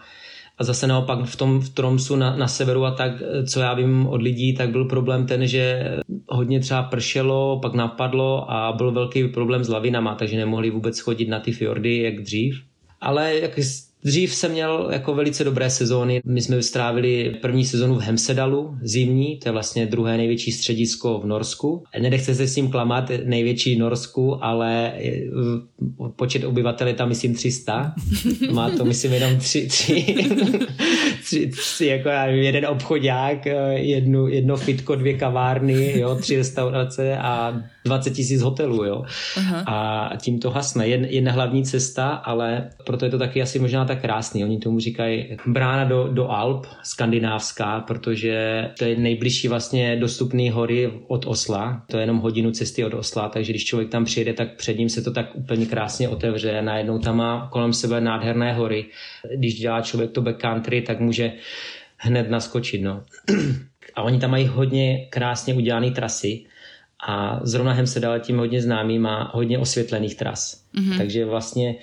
a 0.59 0.65
zase 0.65 0.87
naopak 0.87 1.25
v 1.25 1.37
tom 1.37 1.61
v 1.61 1.69
Tromsu 1.69 2.17
na, 2.17 2.37
na 2.37 2.49
severu 2.49 2.85
a 2.85 2.91
tak, 2.91 3.13
co 3.49 3.61
já 3.61 3.75
vím 3.75 4.07
od 4.07 4.23
lidí, 4.23 4.55
tak 4.55 4.71
byl 4.71 4.85
problém 4.85 5.27
ten, 5.27 5.47
že 5.47 5.93
hodně 6.29 6.61
třeba 6.61 6.83
pršelo, 6.83 7.59
pak 7.63 7.75
napadlo 7.75 8.51
a 8.51 8.73
byl 8.73 8.93
velký 8.93 9.29
problém 9.29 9.65
s 9.65 9.69
lavinama, 9.69 10.15
takže 10.15 10.37
nemohli 10.37 10.71
vůbec 10.71 11.01
chodit 11.01 11.29
na 11.29 11.41
ty 11.41 11.53
fjordy 11.53 11.99
jak 11.99 12.23
dřív. 12.23 12.63
Ale 13.01 13.39
jak 13.39 13.59
Dřív 14.05 14.35
jsem 14.35 14.53
měl 14.53 14.89
jako 14.93 15.15
velice 15.15 15.45
dobré 15.45 15.71
sezóny. 15.71 16.21
My 16.27 16.43
jsme 16.43 16.63
strávili 16.63 17.37
první 17.43 17.65
sezonu 17.65 17.95
v 17.95 18.01
Hemsedalu, 18.01 18.79
zimní, 18.83 19.39
to 19.39 19.49
je 19.49 19.53
vlastně 19.53 19.87
druhé 19.87 20.17
největší 20.17 20.53
středisko 20.53 21.19
v 21.19 21.27
Norsku. 21.27 21.85
Nedechte 22.01 22.35
se 22.35 22.47
s 22.47 22.55
tím 22.55 22.71
klamat, 22.71 23.11
největší 23.25 23.79
Norsku, 23.79 24.45
ale 24.45 24.93
počet 26.17 26.45
obyvatel 26.45 26.89
je 26.89 26.95
tam 26.95 27.09
myslím 27.09 27.35
300. 27.35 27.95
Má 28.51 28.71
to 28.71 28.85
myslím 28.85 29.13
jenom 29.13 29.37
tři, 29.37 29.67
tři, 29.67 30.17
tři, 31.25 31.47
tři 31.47 31.87
jako 31.87 32.09
já 32.09 32.27
nevím, 32.27 32.43
jeden 32.43 32.67
obchodák, 32.67 33.47
jednu, 33.73 34.29
jedno 34.29 34.57
fitko, 34.57 34.95
dvě 34.95 35.15
kavárny, 35.15 35.99
jo, 35.99 36.15
tři 36.15 36.37
restaurace 36.37 37.19
a 37.19 37.63
20 37.85 38.11
tisíc 38.11 38.43
hotelů, 38.43 38.85
jo. 38.85 39.05
Aha. 39.37 39.65
A 39.67 40.17
tím 40.17 40.39
to 40.39 40.51
hasne. 40.51 40.89
Jedna, 40.89 41.09
jedna 41.11 41.33
hlavní 41.33 41.65
cesta, 41.65 42.09
ale 42.09 42.71
proto 42.87 43.05
je 43.05 43.11
to 43.11 43.19
taky 43.19 43.43
asi 43.43 43.59
možná 43.59 43.85
tak 43.85 44.01
krásný. 44.01 44.45
Oni 44.45 44.59
tomu 44.59 44.81
říkají 44.81 45.37
brána 45.47 45.85
do, 45.85 46.09
do 46.09 46.31
Alp, 46.31 46.67
skandinávská, 46.83 47.81
protože 47.81 48.65
to 48.79 48.85
je 48.85 48.97
nejbližší 48.97 49.49
vlastně 49.49 49.97
dostupný 49.97 50.51
hory 50.51 50.93
od 51.09 51.27
Osla. 51.27 51.83
To 51.91 51.97
je 51.97 52.03
jenom 52.03 52.19
hodinu 52.19 52.51
cesty 52.51 52.85
od 52.85 52.95
Osla, 52.95 53.29
takže 53.29 53.53
když 53.53 53.65
člověk 53.65 53.91
tam 53.91 54.05
přijede, 54.05 54.33
tak 54.33 54.57
před 54.57 54.79
ním 54.79 54.89
se 54.89 55.03
to 55.03 55.11
tak 55.11 55.27
úplně 55.35 55.67
krásně 55.67 56.09
otevře. 56.09 56.63
Najednou 56.63 56.99
tam 56.99 57.17
má 57.17 57.49
kolem 57.53 57.73
sebe 57.73 58.01
nádherné 58.01 58.53
hory. 58.53 58.85
Když 59.37 59.55
dělá 59.55 59.81
člověk 59.81 60.11
to 60.11 60.23
backcountry, 60.23 60.83
tak 60.83 61.01
může 61.01 61.14
hned 61.97 62.31
naskočit. 62.31 62.83
No. 62.83 63.05
A 63.95 64.03
oni 64.03 64.19
tam 64.19 64.31
mají 64.31 64.47
hodně 64.47 65.07
krásně 65.11 65.55
udělané 65.55 65.91
trasy 65.91 66.45
a 67.09 67.41
zrovna 67.43 67.73
Hemsedal 67.73 68.21
tím 68.21 68.39
hodně 68.39 68.63
známý 68.63 68.99
má 68.99 69.31
hodně 69.35 69.59
osvětlených 69.59 70.15
tras. 70.15 70.65
Mm-hmm. 70.75 70.99
Takže 70.99 71.25
vlastně 71.25 71.75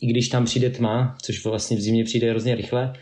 i 0.00 0.06
když 0.06 0.28
tam 0.28 0.44
přijde 0.44 0.70
tma, 0.70 1.16
což 1.22 1.44
vlastně 1.44 1.76
v 1.76 1.80
zimě 1.80 2.04
přijde 2.04 2.30
hrozně 2.30 2.54
rychle, 2.54 2.92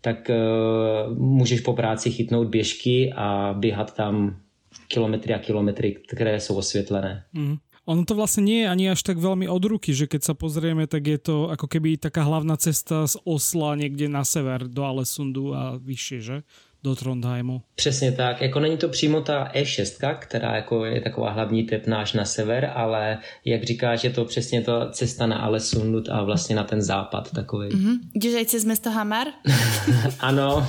tak 0.00 0.30
uh, 0.30 1.18
můžeš 1.18 1.60
po 1.60 1.72
práci 1.72 2.10
chytnout 2.10 2.48
běžky 2.48 3.12
a 3.16 3.54
běhat 3.58 3.94
tam 3.94 4.40
kilometry 4.88 5.34
a 5.34 5.38
kilometry, 5.38 5.96
které 6.08 6.40
jsou 6.40 6.56
osvětlené. 6.56 7.24
Mm. 7.32 7.56
Ono 7.84 8.00
to 8.08 8.16
vlastne 8.16 8.48
nie 8.48 8.64
je 8.64 8.72
ani 8.72 8.84
až 8.96 9.04
tak 9.04 9.20
veľmi 9.20 9.44
od 9.44 9.60
ruky, 9.60 9.92
že 9.92 10.08
keď 10.08 10.32
sa 10.32 10.34
pozrieme, 10.34 10.88
tak 10.88 11.04
je 11.04 11.20
to 11.20 11.52
ako 11.52 11.68
keby 11.68 12.00
taká 12.00 12.24
hlavná 12.24 12.56
cesta 12.56 13.04
z 13.04 13.20
Osla 13.28 13.76
niekde 13.76 14.08
na 14.08 14.24
sever 14.24 14.64
do 14.64 14.88
Alesundu 14.88 15.52
a 15.52 15.76
vyššie, 15.76 16.18
že? 16.24 16.36
Do 16.84 16.94
Trondheimu. 16.94 17.62
Přesně 17.74 18.12
tak, 18.12 18.40
jako 18.40 18.60
není 18.60 18.76
to 18.76 18.88
přímo 18.88 19.20
ta 19.20 19.48
E6, 19.54 20.16
která 20.18 20.56
jako 20.56 20.84
je 20.84 21.00
taková 21.00 21.30
hlavní 21.30 21.64
tepnáž 21.64 22.12
na 22.12 22.24
sever, 22.24 22.72
ale 22.74 23.18
jak 23.44 23.64
říkáš, 23.64 24.04
je 24.04 24.10
to 24.10 24.24
přesně 24.24 24.62
ta 24.62 24.90
cesta 24.90 25.26
na 25.26 25.36
Alesundut 25.36 26.08
a 26.08 26.22
vlastně 26.22 26.56
na 26.56 26.64
ten 26.64 26.82
západ 26.82 27.30
takový. 27.32 27.68
Mm-hmm. 27.68 27.98
Jdeš 28.14 28.46
cez 28.46 28.64
mesto 28.64 28.90
Hamar? 28.90 29.26
ano. 30.20 30.68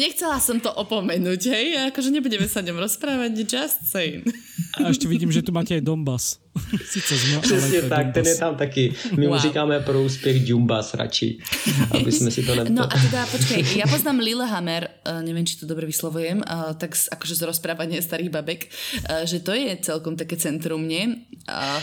Nechcela 0.00 0.40
som 0.40 0.60
to 0.60 0.72
opomenúť, 0.72 1.40
hej? 1.52 1.92
Akože 1.92 2.08
nebudeme 2.08 2.48
sa 2.48 2.64
ňom 2.64 2.80
rozprávať, 2.80 3.32
just 3.44 3.78
saying. 3.92 4.24
A 4.80 4.88
ještě 4.88 5.08
vidím, 5.08 5.32
že 5.32 5.42
tu 5.42 5.52
máte 5.52 5.74
aj 5.74 5.80
Donbass. 5.80 6.40
Sice 6.84 7.16
zma, 7.16 7.40
Přesně 7.40 7.82
tak, 7.82 7.98
Jumbas. 7.98 8.14
ten 8.14 8.26
je 8.26 8.36
tam 8.36 8.56
taky. 8.56 8.94
My 9.16 9.26
wow. 9.26 9.34
mu 9.34 9.40
říkáme 9.40 9.80
pro 9.80 10.02
úspěch 10.02 10.48
Jumbas 10.48 10.94
radši, 10.94 11.38
aby 11.90 12.12
jsme 12.12 12.30
si 12.30 12.42
to 12.42 12.54
ne... 12.54 12.64
No 12.70 12.84
a 12.84 12.96
teda 12.98 13.26
počkej, 13.26 13.62
ja 13.76 13.86
poznám 13.86 14.18
Lillehammer, 14.18 14.88
uh, 15.06 15.22
neviem, 15.22 15.46
či 15.46 15.62
to 15.62 15.66
dobre 15.66 15.86
vyslovujem, 15.86 16.42
uh, 16.42 16.74
tak 16.74 16.96
z, 16.96 17.06
akože 17.12 17.34
z 17.38 17.42
rozprávania 17.46 18.02
starých 18.02 18.30
babek, 18.30 18.66
uh, 18.66 19.22
že 19.24 19.40
to 19.40 19.54
je 19.54 19.78
celkom 19.78 20.16
také 20.18 20.36
centrum? 20.36 20.82
Uh, 20.90 21.14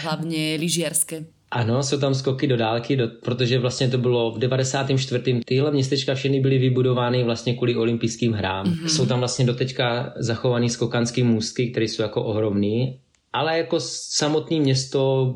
hlavně 0.03 0.57
lyžiarské. 0.59 1.25
Ano, 1.51 1.83
jsou 1.83 1.99
tam 1.99 2.15
skoky 2.15 2.47
do 2.47 2.57
dálky, 2.57 2.95
do, 2.95 3.07
protože 3.07 3.59
vlastně 3.59 3.87
to 3.87 3.97
bylo 3.97 4.31
v 4.31 4.39
94. 4.39 5.41
Tyhle 5.45 5.71
městečka 5.71 6.15
všechny 6.15 6.39
byly 6.39 6.57
vybudovány 6.57 7.23
vlastně 7.23 7.55
kvůli 7.55 7.75
olympijským 7.75 8.33
hrám. 8.33 8.65
Mm-hmm. 8.65 8.85
Jsou 8.85 9.05
tam 9.05 9.19
vlastně 9.19 9.45
doteďka 9.45 10.13
zachovaný 10.17 10.69
skokanský 10.69 11.23
můstky, 11.23 11.71
které 11.71 11.85
jsou 11.85 12.01
jako 12.01 12.23
ohromný 12.23 12.99
ale 13.33 13.57
jako 13.57 13.79
samotné 13.79 14.59
město 14.59 15.33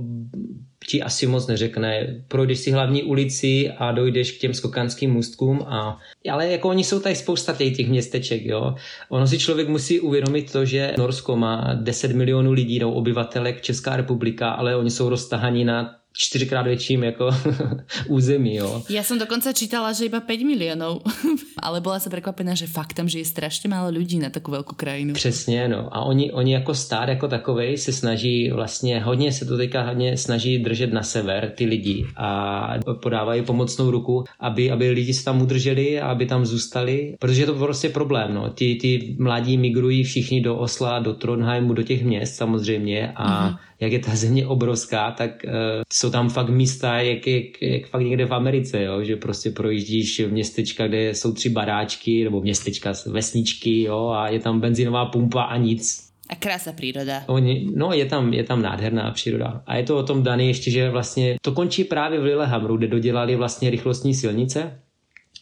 ti 0.88 1.02
asi 1.02 1.28
moc 1.28 1.48
neřekne. 1.48 2.22
Projdeš 2.28 2.60
si 2.60 2.72
hlavní 2.72 3.04
ulici 3.04 3.72
a 3.78 3.92
dojdeš 3.92 4.32
k 4.32 4.40
těm 4.40 4.54
skokanským 4.54 5.14
můstkům 5.14 5.62
a 5.62 6.00
ale 6.32 6.48
jako 6.48 6.70
oni 6.70 6.84
jsou 6.84 7.00
tady 7.00 7.16
spousta 7.16 7.54
těch, 7.54 7.78
těch 7.78 7.90
městeček, 7.90 8.46
jo. 8.46 8.76
Ono 9.10 9.28
si 9.28 9.40
člověk 9.40 9.70
musí 9.70 10.00
uvědomit 10.00 10.52
to, 10.52 10.66
že 10.66 10.94
Norsko 10.98 11.36
má 11.36 11.74
10 11.74 12.12
milionů 12.12 12.52
lidí, 12.52 12.80
no 12.80 12.94
obyvatelek, 12.94 13.62
Česká 13.62 13.96
republika, 13.96 14.50
ale 14.50 14.76
oni 14.76 14.92
jsou 14.92 15.10
roztahaní 15.10 15.66
na 15.66 16.01
čtyřikrát 16.14 16.62
větším 16.62 17.04
jako 17.04 17.30
území, 18.08 18.56
jo. 18.56 18.84
Já 18.90 19.04
jsem 19.04 19.20
dokonce 19.20 19.54
čítala, 19.54 19.94
že 19.94 20.06
iba 20.06 20.20
5 20.20 20.42
milionů, 20.42 21.02
ale 21.60 21.82
byla 21.82 22.00
jsem 22.00 22.12
překvapená, 22.12 22.56
že 22.56 22.68
faktem, 22.68 23.10
že 23.10 23.20
je 23.20 23.26
strašně 23.26 23.70
málo 23.70 23.90
lidí 23.90 24.20
na 24.20 24.30
takovou 24.30 24.52
velkou 24.52 24.76
krajinu. 24.76 25.14
Přesně, 25.14 25.68
no. 25.68 25.90
A 25.92 26.02
oni, 26.02 26.32
oni 26.32 26.54
jako 26.54 26.74
stát 26.76 27.10
jako 27.10 27.28
takovej 27.28 27.78
se 27.78 27.94
snaží 27.94 28.52
vlastně, 28.52 29.00
hodně 29.00 29.32
se 29.32 29.46
to 29.46 29.58
teďka 29.58 29.84
hodně 29.84 30.18
snaží 30.18 30.58
držet 30.58 30.94
na 30.94 31.04
sever 31.04 31.54
ty 31.56 31.66
lidi 31.66 32.06
a 32.18 32.74
podávají 33.02 33.42
pomocnou 33.42 33.92
ruku, 33.92 34.24
aby, 34.40 34.72
aby 34.72 34.90
lidi 34.90 35.14
se 35.14 35.24
tam 35.24 35.42
udrželi 35.42 36.02
a 36.02 36.08
aby 36.08 36.26
tam 36.26 36.46
zůstali, 36.46 37.16
protože 37.20 37.42
je 37.42 37.46
to 37.46 37.54
prostě 37.54 37.90
problém, 37.90 38.34
no. 38.34 38.50
Ty, 38.50 38.76
ty 38.82 39.16
mladí 39.20 39.58
migrují 39.58 40.04
všichni 40.04 40.42
do 40.42 40.58
Osla, 40.58 41.00
do 41.00 41.14
Trondheimu, 41.14 41.74
do 41.74 41.84
těch 41.84 42.04
měst 42.04 42.36
samozřejmě 42.36 43.12
a 43.16 43.50
mm-hmm 43.50 43.72
jak 43.82 43.92
je 43.92 44.00
ta 44.00 44.16
země 44.16 44.48
obrovská, 44.48 45.12
tak 45.12 45.32
uh, 45.46 45.52
jsou 46.02 46.10
tam 46.10 46.30
fakt 46.30 46.50
místa, 46.50 46.98
jak, 46.98 47.28
jak, 47.28 47.62
jak 47.62 47.88
fakt 47.88 48.02
někde 48.02 48.26
v 48.26 48.34
Americe, 48.34 48.84
jo? 48.84 49.04
že 49.04 49.16
prostě 49.16 49.50
projíždíš 49.52 50.20
v 50.20 50.32
městečka, 50.32 50.88
kde 50.88 51.10
jsou 51.10 51.34
tři 51.34 51.50
baráčky, 51.50 52.24
nebo 52.24 52.42
městečka, 52.42 52.94
vesničky, 53.06 53.82
jo? 53.82 54.08
a 54.08 54.30
je 54.30 54.40
tam 54.40 54.60
benzinová 54.60 55.06
pumpa 55.06 55.42
a 55.42 55.58
nic. 55.58 56.12
A 56.30 56.36
krása 56.36 56.74
příroda. 56.74 57.24
Oni, 57.28 57.68
no, 57.76 57.94
je 57.94 58.06
tam, 58.06 58.34
je 58.34 58.44
tam 58.44 58.62
nádherná 58.62 59.12
příroda. 59.12 59.64
A 59.66 59.76
je 59.76 59.84
to 59.84 59.98
o 59.98 60.04
tom 60.04 60.24
daný 60.24 60.48
ještě, 60.48 60.72
že 60.72 60.90
vlastně 60.90 61.38
to 61.42 61.52
končí 61.52 61.84
právě 61.84 62.20
v 62.20 62.24
Lillehammeru, 62.24 62.78
kde 62.78 62.88
dodělali 62.88 63.36
vlastně 63.36 63.70
rychlostní 63.70 64.14
silnice, 64.14 64.80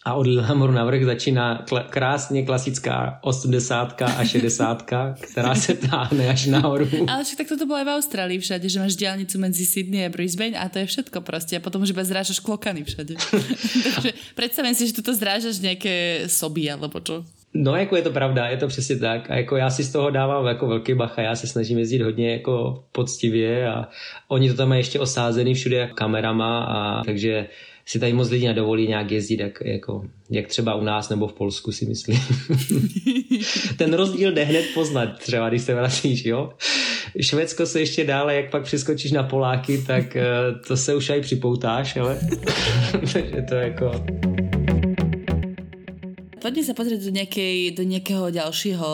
a 0.05 0.13
od 0.13 0.27
Lillehammeru 0.27 0.71
na 0.71 0.85
vrch 0.85 1.05
začíná 1.05 1.65
kl- 1.67 1.85
krásně 1.89 2.45
klasická 2.45 3.19
80 3.21 4.01
a 4.01 4.25
60, 4.25 4.83
která 5.21 5.55
se 5.55 5.73
táhne 5.73 6.29
až 6.29 6.45
nahoru. 6.45 6.87
Ale 7.07 7.23
však 7.23 7.37
tak 7.37 7.47
to 7.59 7.65
bylo 7.65 7.79
i 7.79 7.85
v 7.85 7.95
Austrálii 7.95 8.39
všade, 8.39 8.69
že 8.69 8.79
máš 8.79 8.95
diálnicu 8.95 9.39
mezi 9.39 9.65
Sydney 9.65 10.05
a 10.05 10.09
Brisbane 10.09 10.59
a 10.59 10.69
to 10.69 10.79
je 10.79 10.85
všetko 10.85 11.21
prostě. 11.21 11.57
A 11.57 11.59
potom 11.59 11.81
už 11.81 11.89
iba 11.89 12.03
zrážaš 12.03 12.39
klokany 12.39 12.83
všade. 12.83 13.13
Takže 13.83 14.11
představím 14.35 14.75
si, 14.75 14.87
že 14.87 14.93
tu 14.93 15.13
zrážaš 15.13 15.59
nějaké 15.59 16.23
soby 16.27 16.71
alebo 16.71 16.99
čo. 16.99 17.25
No, 17.53 17.75
jako 17.75 17.95
je 17.95 18.01
to 18.01 18.11
pravda, 18.11 18.47
je 18.47 18.57
to 18.57 18.67
přesně 18.67 18.95
tak. 18.95 19.31
A 19.31 19.35
jako 19.35 19.57
já 19.57 19.69
si 19.69 19.83
z 19.83 19.91
toho 19.91 20.09
dávám 20.09 20.45
jako 20.45 20.67
velký 20.67 20.93
bach 20.93 21.19
a 21.19 21.21
já 21.21 21.35
se 21.35 21.47
snažím 21.47 21.79
jezdit 21.79 22.01
hodně 22.01 22.31
jako 22.31 22.83
poctivě 22.91 23.67
a 23.69 23.87
oni 24.27 24.49
to 24.49 24.55
tam 24.55 24.69
mají 24.69 24.79
ještě 24.79 24.99
osázený 24.99 25.53
všude 25.53 25.89
kamerama 25.95 26.63
a 26.63 27.03
takže 27.03 27.47
si 27.89 27.99
tady 27.99 28.13
moc 28.13 28.29
lidí 28.29 28.47
nedovolí 28.47 28.87
nějak 28.87 29.11
jezdit, 29.11 29.39
jak, 29.39 29.61
jako, 29.65 30.05
jak 30.29 30.47
třeba 30.47 30.75
u 30.75 30.83
nás 30.83 31.09
nebo 31.09 31.27
v 31.27 31.33
Polsku 31.33 31.71
si 31.71 31.85
myslím. 31.85 32.19
Ten 33.77 33.93
rozdíl 33.93 34.31
jde 34.31 34.43
hned 34.43 34.65
poznat, 34.73 35.19
třeba 35.19 35.49
když 35.49 35.61
se 35.61 35.75
vracíš, 35.75 36.25
jo. 36.25 36.49
Švédsko 37.21 37.65
se 37.65 37.79
ještě 37.79 38.03
dále, 38.03 38.35
jak 38.35 38.51
pak 38.51 38.63
přeskočíš 38.63 39.11
na 39.11 39.23
Poláky, 39.23 39.77
tak 39.87 40.15
eh, 40.15 40.23
to 40.67 40.77
se 40.77 40.95
už 40.95 41.09
aj 41.09 41.21
připoutáš, 41.21 41.97
ale 41.97 42.19
takže 43.13 43.45
to 43.49 43.55
jako... 43.55 43.91
Poďme 46.39 46.63
sa 46.63 46.71
pozrieť 46.71 47.03
do, 47.03 47.11
nejakej, 47.11 47.75
do 47.75 47.83
nejakého 47.83 48.31
ďalšieho 48.31 48.89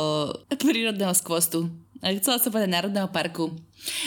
prírodného 0.58 1.14
skvostu. 1.14 1.70
Chcela 2.02 2.42
som 2.42 2.50
povedať 2.50 2.74
Národného 2.74 3.06
parku. 3.14 3.54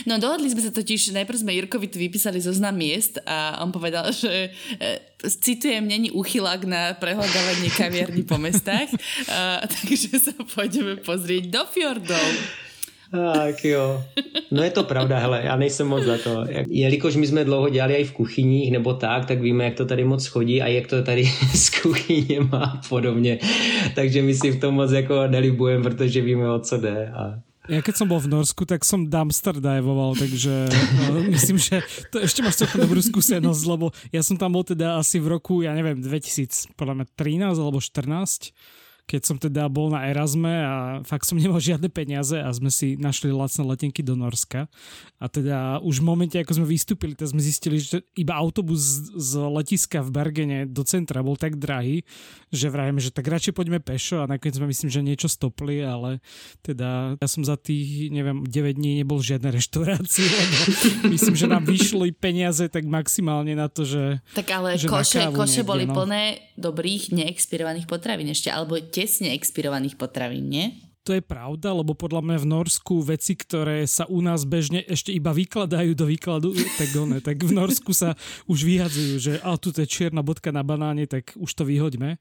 No 0.07 0.19
dohodli 0.19 0.51
sme 0.51 0.63
sa 0.63 0.73
totiž, 0.75 1.15
najprv 1.15 1.39
sme 1.39 1.55
Jirkovi 1.55 1.87
tu 1.89 1.99
vypísali 1.99 2.41
zoznam 2.41 2.77
miest 2.77 3.19
a 3.27 3.63
on 3.63 3.71
povedal, 3.75 4.11
že 4.13 4.51
e, 4.79 4.89
citujem, 5.23 5.87
není 5.87 6.11
uchylák 6.11 6.63
na 6.65 6.95
prehľadávanie 6.95 7.71
kaviarní 7.75 8.23
po 8.23 8.39
mestách, 8.39 8.91
a, 9.31 9.63
takže 9.75 10.19
sa 10.19 10.35
pôjdeme 10.35 10.99
pozrieť 11.03 11.51
do 11.51 11.63
fjordov. 11.69 12.29
Tak 13.09 13.65
jo. 13.65 14.05
No 14.51 14.63
je 14.63 14.71
to 14.71 14.85
pravda, 14.85 15.19
hele, 15.19 15.41
já 15.45 15.57
nejsem 15.57 15.87
moc 15.87 16.05
za 16.05 16.19
to. 16.19 16.45
Jelikož 16.69 17.17
my 17.17 17.27
jsme 17.27 17.45
dlouho 17.45 17.69
dělali 17.69 17.95
i 17.95 18.05
v 18.05 18.13
kuchyních 18.13 18.73
nebo 18.73 18.95
tak, 18.95 19.27
tak 19.27 19.41
víme, 19.41 19.65
jak 19.65 19.75
to 19.75 19.87
tady 19.87 20.05
moc 20.05 20.27
chodí 20.27 20.63
a 20.63 20.67
jak 20.67 20.87
to 20.87 21.03
tady 21.03 21.25
s 21.55 21.71
kuchyněma 21.71 22.59
a 22.59 22.89
podobně. 22.89 23.39
Takže 23.95 24.23
my 24.23 24.35
si 24.35 24.51
v 24.51 24.61
tom 24.61 24.75
moc 24.75 24.93
jako 24.93 25.27
nelibujeme, 25.27 25.83
protože 25.83 26.21
víme, 26.21 26.53
o 26.53 26.61
co 26.61 26.77
jde. 26.77 27.09
A 27.09 27.48
ja 27.69 27.81
keď 27.85 27.95
som 27.95 28.09
bol 28.09 28.17
v 28.19 28.33
Norsku, 28.33 28.65
tak 28.65 28.83
som 28.83 29.07
dumpster 29.07 29.61
divoval, 29.61 30.17
takže 30.17 30.73
no, 31.05 31.21
myslím, 31.37 31.61
že 31.61 31.85
to 32.09 32.19
ešte 32.19 32.41
máš 32.41 32.65
celkom 32.65 32.81
dobrú 32.89 33.05
skúsenosť, 33.05 33.63
lebo 33.69 33.93
ja 34.09 34.25
som 34.25 34.41
tam 34.41 34.57
bol 34.57 34.65
teda 34.65 34.97
asi 34.97 35.21
v 35.21 35.37
roku, 35.37 35.61
ja 35.61 35.77
neviem, 35.77 36.01
2000, 36.01 36.73
podľa 36.75 37.05
mňa 37.05 37.07
13 37.13 37.61
alebo 37.61 37.79
14 37.79 38.57
keď 39.09 39.23
som 39.25 39.41
teda 39.41 39.65
bol 39.73 39.89
na 39.89 40.05
Erasme 40.05 40.53
a 40.53 40.75
fakt 41.01 41.25
som 41.25 41.41
nemal 41.41 41.57
žiadne 41.65 41.89
peniaze 41.89 42.37
a 42.37 42.53
sme 42.53 42.69
si 42.69 43.01
našli 43.01 43.33
lacné 43.33 43.65
letenky 43.65 44.05
do 44.05 44.13
Norska. 44.13 44.69
A 45.17 45.27
teda 45.27 45.81
už 45.81 46.05
v 46.05 46.07
momente, 46.07 46.37
ako 46.37 46.63
sme 46.63 46.67
vystúpili, 46.69 47.17
tak 47.17 47.33
sme 47.33 47.41
zistili, 47.41 47.81
že 47.81 48.05
iba 48.15 48.37
autobus 48.37 49.11
z 49.17 49.33
letiska 49.49 50.05
v 50.05 50.13
Bergene 50.13 50.59
do 50.69 50.85
centra 50.85 51.25
bol 51.25 51.35
tak 51.35 51.57
drahý, 51.57 52.05
že 52.53 52.69
vrajeme, 52.69 53.01
že 53.01 53.11
tak 53.11 53.27
radšej 53.27 53.57
poďme 53.57 53.81
pešo 53.81 54.23
a 54.23 54.31
nakoniec 54.31 54.61
sme 54.61 54.71
myslím, 54.71 54.89
že 54.93 55.01
niečo 55.01 55.29
stopli, 55.33 55.81
ale 55.83 56.21
teda 56.61 57.19
ja 57.19 57.29
som 57.29 57.43
za 57.43 57.57
tých, 57.57 58.13
neviem, 58.13 58.45
9 58.45 58.79
dní 58.79 59.03
nebol 59.03 59.25
žiadne 59.25 59.49
reštaurácie, 59.59 60.29
lebo 60.29 60.57
myslím, 61.11 61.35
že 61.35 61.47
nám 61.49 61.65
vyšli 61.65 62.13
peniaze 62.13 62.69
tak 62.69 62.85
maximálne 62.85 63.57
na 63.57 63.73
to, 63.73 63.89
že 63.89 64.21
Tak 64.37 64.49
ale 64.53 64.77
že 64.77 64.87
koše, 64.87 65.33
koše 65.33 65.65
boli 65.65 65.89
no. 65.89 65.97
plné 65.97 66.53
dobrých 66.55 67.15
neexpirovaných 67.15 67.87
potravín 67.87 68.29
ešte, 68.31 68.51
alebo 68.51 68.79
tesne 68.99 69.31
expirovaných 69.39 69.95
potravín, 69.95 70.51
nie? 70.51 70.67
To 71.07 71.15
je 71.15 71.23
pravda, 71.23 71.73
lebo 71.73 71.97
podľa 71.97 72.21
mňa 72.21 72.37
v 72.43 72.51
Norsku 72.53 73.01
veci, 73.01 73.33
ktoré 73.33 73.87
sa 73.89 74.05
u 74.11 74.21
nás 74.21 74.45
bežne 74.45 74.85
ešte 74.85 75.15
iba 75.15 75.33
vykladajú 75.33 75.95
do 75.95 76.05
výkladu, 76.11 76.53
tak, 76.81 76.91
one, 76.99 77.23
tak 77.23 77.39
v 77.39 77.55
Norsku 77.55 77.95
sa 77.95 78.19
už 78.51 78.67
vyhadzujú, 78.67 79.15
že 79.17 79.33
a 79.41 79.55
tu 79.57 79.71
je 79.73 79.87
čierna 79.87 80.21
bodka 80.21 80.51
na 80.51 80.67
banáne, 80.67 81.07
tak 81.07 81.33
už 81.39 81.49
to 81.55 81.63
vyhoďme 81.63 82.19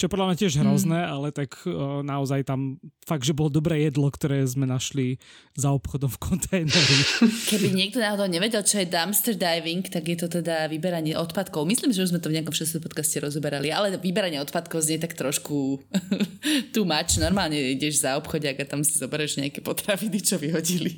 Čo 0.00 0.08
podľa 0.08 0.32
mňa 0.32 0.36
tiež 0.40 0.64
hrozné, 0.64 1.04
mm. 1.04 1.12
ale 1.12 1.28
tak 1.28 1.60
uh, 1.68 2.00
naozaj 2.00 2.48
tam 2.48 2.80
fakt, 3.04 3.28
že 3.28 3.36
bolo 3.36 3.52
dobré 3.52 3.84
jedlo, 3.84 4.08
ktoré 4.08 4.40
sme 4.48 4.64
našli 4.64 5.20
za 5.52 5.76
obchodom 5.76 6.08
v 6.08 6.16
kontajneri. 6.16 6.96
Keby 7.52 7.68
niekto 7.76 8.00
náhodou 8.00 8.24
nevedel, 8.24 8.64
čo 8.64 8.80
je 8.80 8.88
dumpster 8.88 9.36
diving, 9.36 9.84
tak 9.84 10.08
je 10.08 10.16
to 10.16 10.40
teda 10.40 10.72
vyberanie 10.72 11.12
odpadkov. 11.12 11.68
Myslím, 11.68 11.92
že 11.92 12.08
už 12.08 12.16
sme 12.16 12.20
to 12.24 12.32
v 12.32 12.40
nejakom 12.40 12.56
6. 12.56 12.80
podcaste 12.80 13.20
rozoberali, 13.20 13.68
ale 13.68 14.00
vyberanie 14.00 14.40
odpadkov 14.40 14.80
znie 14.80 14.96
tak 14.96 15.12
trošku 15.12 15.84
too 16.72 16.88
much. 16.88 17.20
Normálne 17.20 17.60
ideš 17.60 18.00
za 18.00 18.16
obchodiak 18.16 18.56
a 18.56 18.64
tam 18.64 18.80
si 18.80 18.96
zoberieš 18.96 19.36
nejaké 19.36 19.60
potraviny, 19.60 20.16
čo 20.24 20.40
vyhodili. 20.40 20.96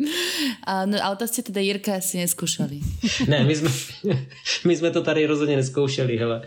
A, 0.64 0.88
no, 0.88 0.96
ale 0.96 1.16
to 1.20 1.28
ste 1.28 1.44
teda 1.44 1.60
Jirka 1.60 2.00
asi 2.00 2.24
neskúšali. 2.24 2.80
ne, 3.28 3.44
my 3.44 3.52
sme, 3.52 3.70
my 4.64 4.72
sme 4.72 4.88
to 4.96 5.04
tady 5.04 5.28
rozhodne 5.28 5.60
neskúšali, 5.60 6.16
hele. 6.16 6.40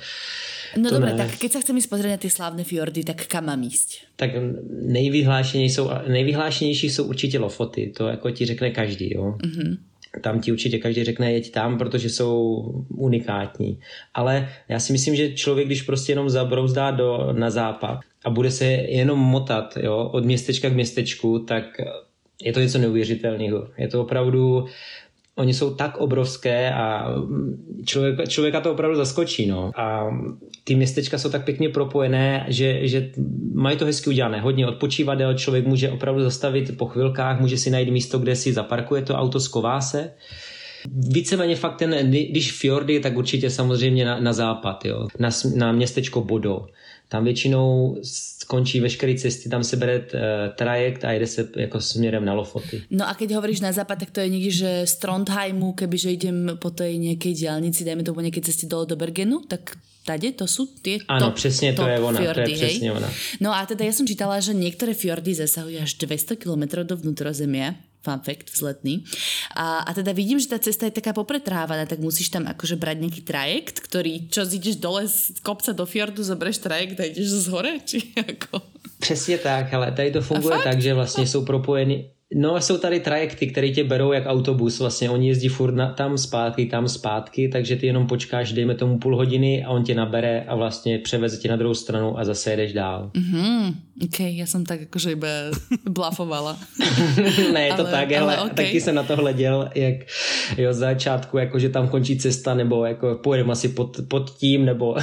No 0.78 0.90
to 0.90 0.96
dobre, 0.96 1.14
ne. 1.14 1.18
tak 1.18 1.38
keď 1.38 1.52
sa 1.52 1.62
chcem 1.62 1.78
ísť 1.78 1.90
pozrieť 1.90 2.12
na 2.18 2.22
tie 2.22 2.32
slávne 2.34 2.64
fjordy, 2.66 3.06
tak 3.06 3.30
kam 3.30 3.46
mám 3.46 3.62
ísť? 3.62 4.16
Tak 4.16 4.32
nejvyhlášenější 4.70 5.74
jsou, 5.74 5.90
nejvyhlášenější 6.08 6.90
jsou 6.90 7.04
určitě 7.06 7.40
Lofoty, 7.40 7.94
to 7.98 8.08
jako 8.08 8.32
ti 8.32 8.46
řekne 8.46 8.72
každý, 8.72 9.14
jo. 9.14 9.38
Mm-hmm. 9.38 9.78
Tam 10.22 10.40
ti 10.40 10.52
určitě 10.52 10.78
každý 10.78 11.04
řekne, 11.04 11.34
jeď 11.34 11.52
tam, 11.52 11.78
protože 11.78 12.10
jsou 12.10 12.64
unikátní. 12.90 13.80
Ale 14.14 14.50
já 14.70 14.80
si 14.80 14.94
myslím, 14.94 15.16
že 15.16 15.34
člověk, 15.34 15.68
když 15.68 15.82
prostě 15.82 16.12
jenom 16.12 16.30
zabrouzdá 16.30 16.92
do, 16.92 17.34
na 17.34 17.50
západ 17.50 18.00
a 18.26 18.30
bude 18.30 18.52
se 18.52 18.66
jenom 18.66 19.20
motat 19.20 19.78
jo, 19.82 20.10
od 20.14 20.26
městečka 20.26 20.70
k 20.70 20.74
městečku, 20.74 21.40
tak 21.40 21.66
je 22.44 22.54
to 22.54 22.60
něco 22.60 22.78
neuvěřitelného. 22.78 23.68
Je 23.78 23.88
to 23.88 24.02
opravdu, 24.02 24.66
oni 25.36 25.54
jsou 25.54 25.74
tak 25.74 25.98
obrovské 25.98 26.74
a 26.74 27.16
člověk, 27.86 28.30
člověka 28.30 28.62
to 28.62 28.72
opravdu 28.72 28.98
zaskočí. 28.98 29.46
No. 29.46 29.72
A 29.76 30.08
ty 30.64 30.76
městečka 30.76 31.18
jsou 31.18 31.30
tak 31.30 31.46
pěkně 31.46 31.70
propojené, 31.70 32.46
že, 32.48 32.88
že 32.88 33.10
mají 33.54 33.78
to 33.78 33.86
hezky 33.86 34.10
udělané. 34.10 34.42
Hodně 34.42 34.68
odpočívadel, 34.68 35.34
člověk 35.34 35.68
může 35.68 35.92
opravdu 35.92 36.24
zastavit 36.24 36.78
po 36.78 36.86
chvilkách, 36.86 37.40
může 37.40 37.58
si 37.58 37.70
najít 37.70 37.90
místo, 37.90 38.20
kde 38.20 38.36
si 38.36 38.54
zaparkuje 38.54 39.02
to 39.02 39.16
auto, 39.16 39.40
sková 39.40 39.82
se. 39.82 40.14
Víceméně 40.92 41.56
fakt 41.56 41.78
ten, 41.78 42.12
když 42.12 42.52
fjordy, 42.52 43.00
tak 43.00 43.18
určitě 43.18 43.50
samozřejmě 43.50 44.06
na, 44.06 44.20
na 44.20 44.34
západ, 44.34 44.86
jo. 44.86 45.08
Na, 45.20 45.30
na 45.56 45.72
městečko 45.72 46.22
Bodo. 46.22 46.66
Tam 47.14 47.24
většinou 47.24 47.98
skončí 48.04 48.80
veškeré 48.80 49.14
cesty, 49.22 49.50
tam 49.50 49.64
se 49.64 49.78
bere 49.78 50.00
uh, 50.00 50.10
trajekt 50.58 51.06
a 51.06 51.12
jede 51.12 51.28
se 51.28 51.50
jako 51.56 51.82
směrem 51.82 52.26
na 52.26 52.34
Lofoty. 52.34 52.82
No 52.90 53.06
a 53.06 53.14
keď 53.14 53.38
hovoríš 53.38 53.62
na 53.62 53.70
západ, 53.70 54.00
tak 54.00 54.10
to 54.12 54.20
je 54.20 54.30
někdy, 54.30 54.52
že 54.52 54.70
z 54.90 54.94
Trondheimu, 54.96 55.78
kebyže 55.78 56.10
idem 56.10 56.58
po 56.58 56.74
tej 56.74 56.98
nejakej 56.98 57.34
diálnici, 57.38 57.86
dajme 57.86 58.02
to 58.02 58.18
po 58.18 58.26
nejakej 58.26 58.50
ceste 58.50 58.66
dole 58.66 58.90
do 58.90 58.98
Bergenu, 58.98 59.46
tak 59.46 59.78
tady 60.10 60.42
to 60.42 60.50
sú 60.50 60.66
tie 60.82 61.06
Áno, 61.06 61.30
top, 61.30 61.36
přesně 61.36 61.74
to 61.74 61.88
je 61.88 62.00
ona, 62.00 62.20
fjordy, 62.20 62.44
to 62.44 62.50
je 62.50 62.56
přesně 62.56 62.92
ona. 62.92 63.10
No 63.40 63.54
a 63.54 63.62
teda 63.70 63.86
ja 63.86 63.94
som 63.94 64.10
čítala, 64.10 64.42
že 64.42 64.58
niektoré 64.58 64.98
fjordy 64.98 65.38
zasahujú 65.38 65.86
až 65.86 65.94
200 66.02 66.42
km 66.42 66.82
do 66.82 66.98
vnútrozemia 66.98 67.78
fun 68.04 68.20
fact, 68.20 68.52
vzletný. 68.52 69.08
A, 69.56 69.88
a 69.88 69.92
teda 69.96 70.12
vidím, 70.12 70.40
že 70.40 70.52
tá 70.52 70.60
cesta 70.60 70.86
je 70.86 71.00
taká 71.00 71.16
popretrávaná, 71.16 71.88
tak 71.88 72.04
musíš 72.04 72.30
tam 72.30 72.44
akože 72.52 72.76
brať 72.76 72.98
nejaký 73.00 73.22
trajekt, 73.24 73.80
ktorý, 73.80 74.28
čo 74.28 74.44
ideš 74.44 74.76
dole 74.76 75.08
z 75.08 75.40
kopca 75.40 75.72
do 75.72 75.88
fjordu, 75.88 76.20
zoberieš 76.20 76.60
trajekt 76.60 77.00
a 77.00 77.08
ideš 77.08 77.48
z 77.48 77.48
hore, 77.48 77.80
či 77.80 78.12
ako? 78.20 78.62
Přesně 79.00 79.38
tak, 79.38 79.74
ale 79.74 79.92
tady 79.92 80.12
to 80.12 80.22
funguje 80.22 80.60
tak, 80.64 80.82
že 80.82 80.94
vlastně 80.94 81.28
jsou 81.28 81.46
propojeny, 81.46 82.10
No 82.36 82.62
jsou 82.62 82.78
tady 82.78 83.00
trajekty, 83.00 83.48
které 83.48 83.70
tě 83.70 83.84
berou 83.84 84.12
jak 84.12 84.24
autobus, 84.26 84.80
vlastně 84.80 85.10
oni 85.10 85.28
jezdí 85.28 85.48
furt 85.48 85.76
na, 85.76 85.94
tam 85.94 86.18
zpátky, 86.18 86.66
tam 86.66 86.88
zpátky, 86.88 87.50
takže 87.50 87.76
ty 87.76 87.88
jenom 87.88 88.08
počkáš, 88.08 88.54
dejme 88.54 88.76
tomu 88.76 89.00
půl 89.00 89.16
hodiny 89.16 89.64
a 89.64 89.70
on 89.70 89.84
tě 89.84 89.96
nabere 89.96 90.44
a 90.48 90.56
vlastně 90.56 91.00
převeze 91.00 91.38
tě 91.38 91.50
na 91.50 91.56
druhou 91.56 91.74
stranu 91.74 92.20
a 92.20 92.26
zase 92.26 92.52
jedeš 92.52 92.74
dál. 92.74 93.12
Mm-hmm. 93.14 93.74
OK, 94.06 94.20
já 94.20 94.46
jsem 94.46 94.66
tak 94.66 94.80
jakože 94.80 95.12
iba 95.12 95.28
blafovala. 95.90 96.60
ne, 97.54 97.62
je 97.62 97.74
to 97.74 97.82
ale, 97.82 97.92
tak, 97.92 98.12
ale, 98.12 98.38
ale 98.38 98.52
okay. 98.52 98.66
taky 98.66 98.82
jsem 98.82 98.96
na 98.96 99.04
to 99.04 99.16
hleděl, 99.16 99.70
jak 99.76 99.96
jo, 100.58 100.74
z 100.74 100.78
začátku, 100.78 101.38
jakože 101.38 101.70
tam 101.70 101.88
končí 101.88 102.18
cesta, 102.18 102.54
nebo 102.54 102.86
jako 102.86 103.20
pojedeme 103.24 103.52
asi 103.52 103.70
pod, 103.70 103.98
pod 104.08 104.30
tím, 104.30 104.66
nebo 104.66 104.96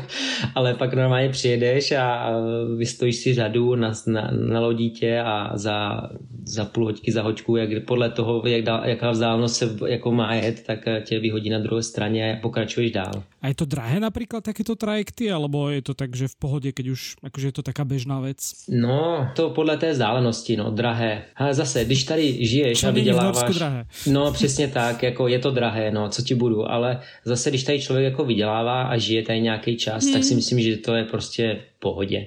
ale 0.54 0.74
pak 0.74 0.94
normálně 0.94 1.28
přijedeš 1.28 1.92
a 1.92 2.30
vystojíš 2.76 3.16
si 3.16 3.34
řadu 3.34 3.74
na, 3.74 3.92
na, 4.06 4.30
na 4.30 4.60
lodítě 4.60 5.20
a 5.20 5.50
za, 5.54 6.02
za 6.44 6.64
půl 6.74 6.84
hoďky 6.84 7.12
za 7.12 7.22
hoďku, 7.22 7.56
jak 7.56 7.84
podle 7.84 8.10
toho, 8.10 8.42
jak 8.46 8.62
dál, 8.62 8.82
jaká 8.84 9.10
vzdálenost 9.10 9.56
se 9.56 9.76
jako 9.86 10.12
má 10.12 10.34
jet, 10.34 10.62
tak 10.66 10.78
tě 11.04 11.18
vyhodí 11.20 11.50
na 11.50 11.58
druhé 11.58 11.82
straně 11.82 12.36
a 12.36 12.40
pokračuješ 12.42 12.90
dál. 12.90 13.22
A 13.42 13.48
je 13.48 13.54
to 13.54 13.64
drahé 13.64 14.00
například 14.00 14.44
takéto 14.44 14.74
trajekty, 14.76 15.32
alebo 15.32 15.70
je 15.70 15.82
to 15.82 15.94
tak, 15.94 16.16
že 16.16 16.28
v 16.28 16.36
pohodě, 16.36 16.72
keď 16.72 16.88
už 16.88 17.00
akože 17.22 17.46
je 17.48 17.52
to 17.52 17.62
taká 17.62 17.84
bežná 17.84 18.20
věc? 18.20 18.66
No, 18.68 19.28
to 19.36 19.50
podle 19.50 19.76
té 19.76 19.92
vzdálenosti, 19.92 20.56
no, 20.56 20.70
drahé. 20.70 21.22
Ale 21.36 21.54
zase, 21.54 21.84
když 21.84 22.04
tady 22.04 22.46
žiješ 22.46 22.80
Čo 22.80 22.88
a 22.88 22.90
vyděláváš... 22.90 23.54
drahé? 23.54 23.84
No, 24.06 24.32
přesně 24.32 24.68
tak, 24.68 25.02
jako 25.02 25.28
je 25.28 25.38
to 25.38 25.50
drahé, 25.50 25.90
no, 25.90 26.08
co 26.08 26.22
ti 26.22 26.34
budu, 26.34 26.70
ale 26.70 27.00
zase, 27.24 27.50
když 27.50 27.64
tady 27.64 27.80
člověk 27.80 28.04
jako 28.04 28.24
vydělává 28.24 28.82
a 28.82 28.98
žije 28.98 29.22
tady 29.22 29.40
nějaký 29.40 29.76
čas, 29.76 30.04
hmm. 30.04 30.12
tak 30.12 30.24
si 30.24 30.34
myslím, 30.34 30.60
že 30.60 30.76
to 30.76 30.94
je 30.94 31.04
prostě 31.04 31.60
v 31.76 31.80
pohodě. 31.80 32.26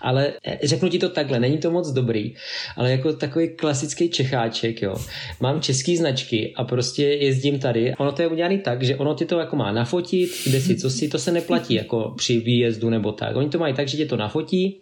Ale 0.00 0.32
eh, 0.44 0.58
řeknu 0.62 0.88
ti 0.88 0.98
to 0.98 1.08
takhle, 1.08 1.40
není 1.40 1.58
to 1.58 1.70
moc 1.70 1.92
dobrý, 1.92 2.34
ale 2.76 2.90
jako 2.90 3.12
takový 3.12 3.48
klasický 3.56 4.10
Čecháček, 4.10 4.82
jo. 4.82 4.96
Mám 5.40 5.60
český 5.60 5.96
značky 5.96 6.52
a 6.56 6.64
prostě 6.64 7.02
jezdím 7.02 7.58
tady. 7.58 7.94
Ono 7.98 8.12
to 8.12 8.22
je 8.22 8.28
udělané 8.28 8.58
tak, 8.58 8.82
že 8.82 8.96
ono 8.96 9.14
ti 9.14 9.24
to 9.24 9.38
jako 9.38 9.56
má 9.56 9.72
nafotit, 9.72 10.30
kde 10.46 10.60
si, 10.60 10.76
co 10.76 10.90
si, 10.90 11.08
to 11.08 11.18
se 11.18 11.32
neplatí 11.32 11.74
jako 11.74 12.14
při 12.16 12.40
výjezdu 12.40 12.90
nebo 12.90 13.12
tak. 13.12 13.36
Oni 13.36 13.48
to 13.48 13.58
mají 13.58 13.74
tak, 13.74 13.88
že 13.88 13.96
tě 13.96 14.06
to 14.06 14.16
nafotí, 14.16 14.80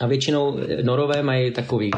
a 0.00 0.06
většinou 0.06 0.58
eh, 0.58 0.82
norové 0.82 1.22
mají 1.22 1.50
takový 1.50 1.90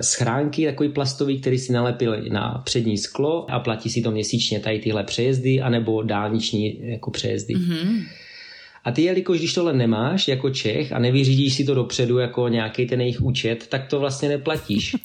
schránky, 0.00 0.66
takový 0.66 0.88
plastový, 0.88 1.40
který 1.40 1.58
si 1.58 1.72
nalepili 1.72 2.30
na 2.30 2.62
přední 2.64 2.98
sklo 2.98 3.50
a 3.50 3.60
platí 3.60 3.90
si 3.90 4.02
to 4.02 4.10
měsíčně 4.10 4.60
tady 4.60 4.78
tyhle 4.78 5.04
přejezdy 5.04 5.60
anebo 5.60 6.02
dálniční 6.02 6.90
jako 6.90 7.10
přejezdy. 7.10 7.54
Mm-hmm. 7.54 8.02
A 8.84 8.92
ty, 8.92 9.02
jelikož 9.02 9.38
když 9.38 9.54
tohle 9.54 9.72
nemáš 9.72 10.28
jako 10.28 10.50
Čech 10.50 10.92
a 10.92 10.98
nevyřídíš 10.98 11.54
si 11.54 11.64
to 11.64 11.74
dopředu 11.74 12.18
jako 12.18 12.48
nějaký 12.48 12.86
ten 12.86 13.00
jejich 13.00 13.20
účet, 13.20 13.66
tak 13.66 13.86
to 13.86 14.00
vlastně 14.00 14.28
neplatíš. 14.28 14.94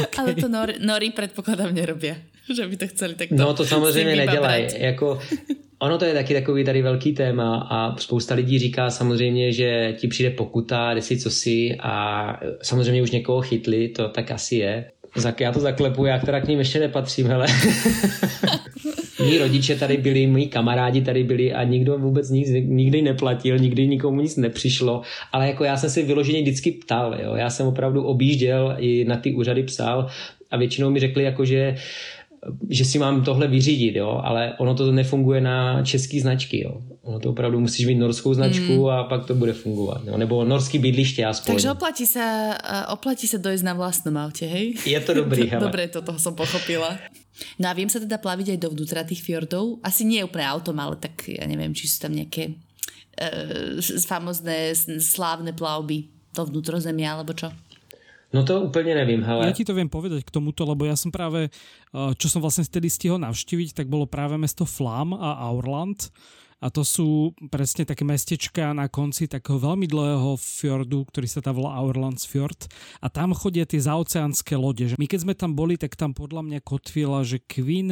okay. 0.00 0.06
Ale 0.18 0.34
to 0.34 0.48
nor, 0.48 0.72
nory 0.80 1.10
předpokládám 1.10 1.74
nerobí, 1.74 2.08
že 2.56 2.66
by 2.68 2.76
to 2.76 2.86
chceli 2.86 3.14
takto 3.14 3.34
No 3.34 3.54
to 3.54 3.64
samozřejmě 3.64 4.16
nedělají. 4.16 4.66
Jako, 4.76 5.20
ono 5.78 5.98
to 5.98 6.04
je 6.04 6.14
taky 6.14 6.34
takový 6.34 6.64
tady 6.64 6.82
velký 6.82 7.12
téma 7.12 7.68
a 7.70 7.96
spousta 7.96 8.34
lidí 8.34 8.58
říká 8.58 8.90
samozřejmě, 8.90 9.52
že 9.52 9.94
ti 9.98 10.08
přijde 10.08 10.30
pokuta, 10.30 10.94
jde 10.94 11.02
si 11.02 11.18
co 11.18 11.30
si 11.30 11.76
a 11.80 12.40
samozřejmě 12.62 13.02
už 13.02 13.10
někoho 13.10 13.40
chytli, 13.40 13.88
to 13.88 14.08
tak 14.08 14.30
asi 14.30 14.56
je. 14.56 14.90
Já 15.40 15.52
to 15.52 15.60
zaklepu, 15.60 16.06
já 16.06 16.18
která 16.18 16.40
k 16.40 16.48
ním 16.48 16.58
ještě 16.58 16.80
nepatřím, 16.80 17.26
hele. 17.26 17.46
Mí 19.28 19.38
rodiče 19.38 19.76
tady 19.76 19.96
byli, 19.96 20.26
mý 20.26 20.48
kamarádi 20.48 21.00
tady 21.02 21.24
byli 21.24 21.52
a 21.52 21.64
nikdo 21.64 21.98
vůbec 21.98 22.30
nic 22.30 22.48
nikdy 22.64 23.02
neplatil, 23.02 23.58
nikdy 23.58 23.86
nikomu 23.86 24.20
nic 24.20 24.36
nepřišlo, 24.36 25.02
ale 25.32 25.46
jako 25.46 25.64
já 25.64 25.76
jsem 25.76 25.90
si 25.90 26.02
vyloženě 26.02 26.42
vždycky 26.42 26.72
ptal, 26.72 27.16
jo. 27.22 27.34
já 27.34 27.50
jsem 27.50 27.66
opravdu 27.66 28.02
objížděl 28.04 28.76
i 28.78 29.04
na 29.04 29.16
ty 29.16 29.34
úřady 29.34 29.62
psal 29.62 30.06
a 30.50 30.56
většinou 30.56 30.90
mi 30.90 31.00
řekli 31.00 31.24
jako, 31.24 31.44
že 31.44 31.76
že 32.70 32.84
si 32.84 32.98
mám 32.98 33.24
tohle 33.24 33.48
vyřídit, 33.48 33.96
jo, 33.96 34.20
ale 34.24 34.54
ono 34.58 34.74
to 34.74 34.92
nefunguje 34.92 35.40
na 35.40 35.82
český 35.82 36.20
značky, 36.20 36.64
jo. 36.64 36.82
Ono 37.02 37.18
to 37.18 37.30
opravdu 37.30 37.60
musíš 37.60 37.86
mít 37.86 37.94
norskou 37.94 38.34
značku 38.34 38.72
mm. 38.72 38.88
a 38.88 39.04
pak 39.04 39.26
to 39.26 39.34
bude 39.34 39.52
fungovat, 39.52 40.00
jo. 40.06 40.18
nebo 40.18 40.44
norský 40.44 40.78
bydliště 40.78 41.26
aspoň. 41.26 41.54
Takže 41.54 41.70
oplatí 41.70 42.06
se, 42.06 42.50
eh, 42.64 42.86
oplatí 42.92 43.26
se 43.26 43.38
dojít 43.38 43.62
na 43.62 43.74
vlastnom 43.74 44.16
autě, 44.16 44.46
hej? 44.46 44.74
Je 44.86 45.00
to 45.00 45.14
dobrý, 45.14 45.46
hele. 45.50 45.64
Dobre, 45.64 45.88
to 45.88 46.02
toho 46.02 46.18
som 46.18 46.34
pochopila. 46.34 46.98
No 47.58 47.68
a 47.68 47.72
vím 47.72 47.88
se 47.88 48.00
teda 48.00 48.18
plaviť 48.18 48.58
aj 48.58 48.58
vnútra 48.70 49.04
tých 49.06 49.22
fjordov. 49.22 49.78
Asi 49.82 50.04
nie 50.04 50.18
je 50.18 50.24
úplně 50.24 50.46
autom, 50.46 50.80
ale 50.80 50.96
tak 50.96 51.28
ja 51.28 51.46
neviem, 51.46 51.74
či 51.74 51.86
sú 51.86 52.02
tam 52.02 52.12
nejaké 52.12 52.58
uh, 53.18 53.78
famozné, 54.06 54.74
slávne 54.98 55.54
plavby 55.54 56.10
do 56.34 56.42
vnútrozemia, 56.44 57.14
alebo 57.14 57.32
čo? 57.32 57.50
No 58.32 58.44
to 58.44 58.60
úplně 58.60 58.94
nevím, 58.94 59.24
hele. 59.24 59.46
Ja 59.46 59.56
ti 59.56 59.64
to 59.64 59.72
viem 59.72 59.88
povedať 59.88 60.20
k 60.20 60.30
tomuto, 60.30 60.68
lebo 60.68 60.84
ja 60.84 60.92
som 61.00 61.08
práve, 61.08 61.48
eh, 61.48 62.12
čo 62.20 62.28
som 62.28 62.44
vlastne 62.44 62.60
vtedy 62.60 62.92
stihol 62.92 63.16
navštíviť, 63.24 63.72
tak 63.72 63.86
bolo 63.88 64.04
práve 64.04 64.36
mesto 64.36 64.68
Flam 64.68 65.16
a 65.16 65.48
Aurland 65.48 66.12
a 66.58 66.74
to 66.74 66.82
sú 66.82 67.30
presne 67.54 67.86
také 67.86 68.02
mestečka 68.02 68.74
na 68.74 68.90
konci 68.90 69.30
takého 69.30 69.62
veľmi 69.62 69.86
dlhého 69.86 70.34
fjordu, 70.34 71.06
ktorý 71.06 71.26
sa 71.30 71.38
tam 71.38 71.62
volá 71.62 71.78
Fjord 72.18 72.66
a 72.98 73.06
tam 73.06 73.30
chodia 73.30 73.62
tie 73.62 73.78
zaoceánske 73.78 74.58
lode. 74.58 74.90
My 74.98 75.06
keď 75.06 75.20
sme 75.22 75.34
tam 75.38 75.54
boli, 75.54 75.78
tak 75.78 75.94
tam 75.94 76.10
podľa 76.10 76.42
mňa 76.42 76.58
kotvila, 76.66 77.22
že 77.22 77.38
Queen 77.38 77.90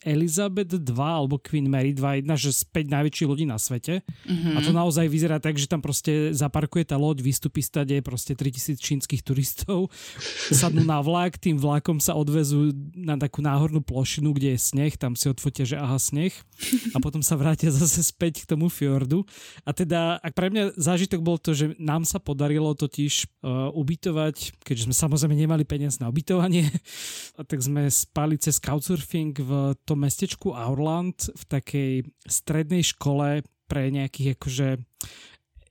Elizabeth 0.00 0.72
2 0.72 0.80
alebo 0.96 1.36
Queen 1.36 1.68
Mary 1.68 1.92
2, 1.92 2.24
jedna 2.24 2.34
že 2.40 2.56
z 2.56 2.64
5 2.72 2.94
najväčších 2.96 3.28
lodí 3.28 3.44
na 3.44 3.60
svete 3.60 4.00
mm-hmm. 4.00 4.56
a 4.56 4.58
to 4.64 4.72
naozaj 4.72 5.04
vyzerá 5.12 5.36
tak, 5.36 5.60
že 5.60 5.68
tam 5.68 5.84
proste 5.84 6.32
zaparkuje 6.32 6.88
tá 6.88 6.96
loď, 6.96 7.20
vystupí 7.20 7.60
stade 7.60 8.00
proste 8.00 8.32
3000 8.32 8.80
čínskych 8.80 9.20
turistov, 9.20 9.92
sadnú 10.60 10.88
na 10.88 11.04
vlak, 11.04 11.36
tým 11.36 11.60
vlakom 11.60 12.00
sa 12.00 12.16
odvezú 12.16 12.72
na 12.96 13.20
takú 13.20 13.44
náhornú 13.44 13.84
plošinu, 13.84 14.32
kde 14.32 14.56
je 14.56 14.60
sneh, 14.72 14.96
tam 14.96 15.12
si 15.12 15.28
odfotia, 15.28 15.68
že 15.68 15.76
aha 15.76 16.00
sneh 16.00 16.32
a 16.94 16.98
potom 17.02 17.20
sa 17.20 17.36
vrátia 17.36 17.68
zase 17.68 18.05
späť 18.12 18.46
k 18.46 18.54
tomu 18.54 18.70
fjordu. 18.70 19.26
A 19.66 19.74
teda, 19.74 20.22
ak 20.22 20.32
pre 20.36 20.48
mňa 20.52 20.78
zážitok 20.78 21.20
bol 21.24 21.42
to, 21.42 21.56
že 21.56 21.74
nám 21.82 22.06
sa 22.06 22.22
podarilo 22.22 22.72
totiž 22.78 23.42
uh, 23.42 23.74
ubytovať, 23.74 24.62
keďže 24.62 24.86
sme 24.86 24.94
samozrejme 24.94 25.34
nemali 25.34 25.66
peniaz 25.66 25.98
na 25.98 26.06
ubytovanie, 26.06 26.70
tak 27.50 27.58
sme 27.58 27.90
spali 27.90 28.38
cez 28.38 28.62
couchsurfing 28.62 29.34
v 29.34 29.74
tom 29.82 30.06
mestečku 30.06 30.54
Aurland 30.54 31.32
v 31.34 31.42
takej 31.50 31.92
strednej 32.24 32.86
škole 32.86 33.42
pre 33.66 33.90
nejakých 33.90 34.38
akože 34.38 34.68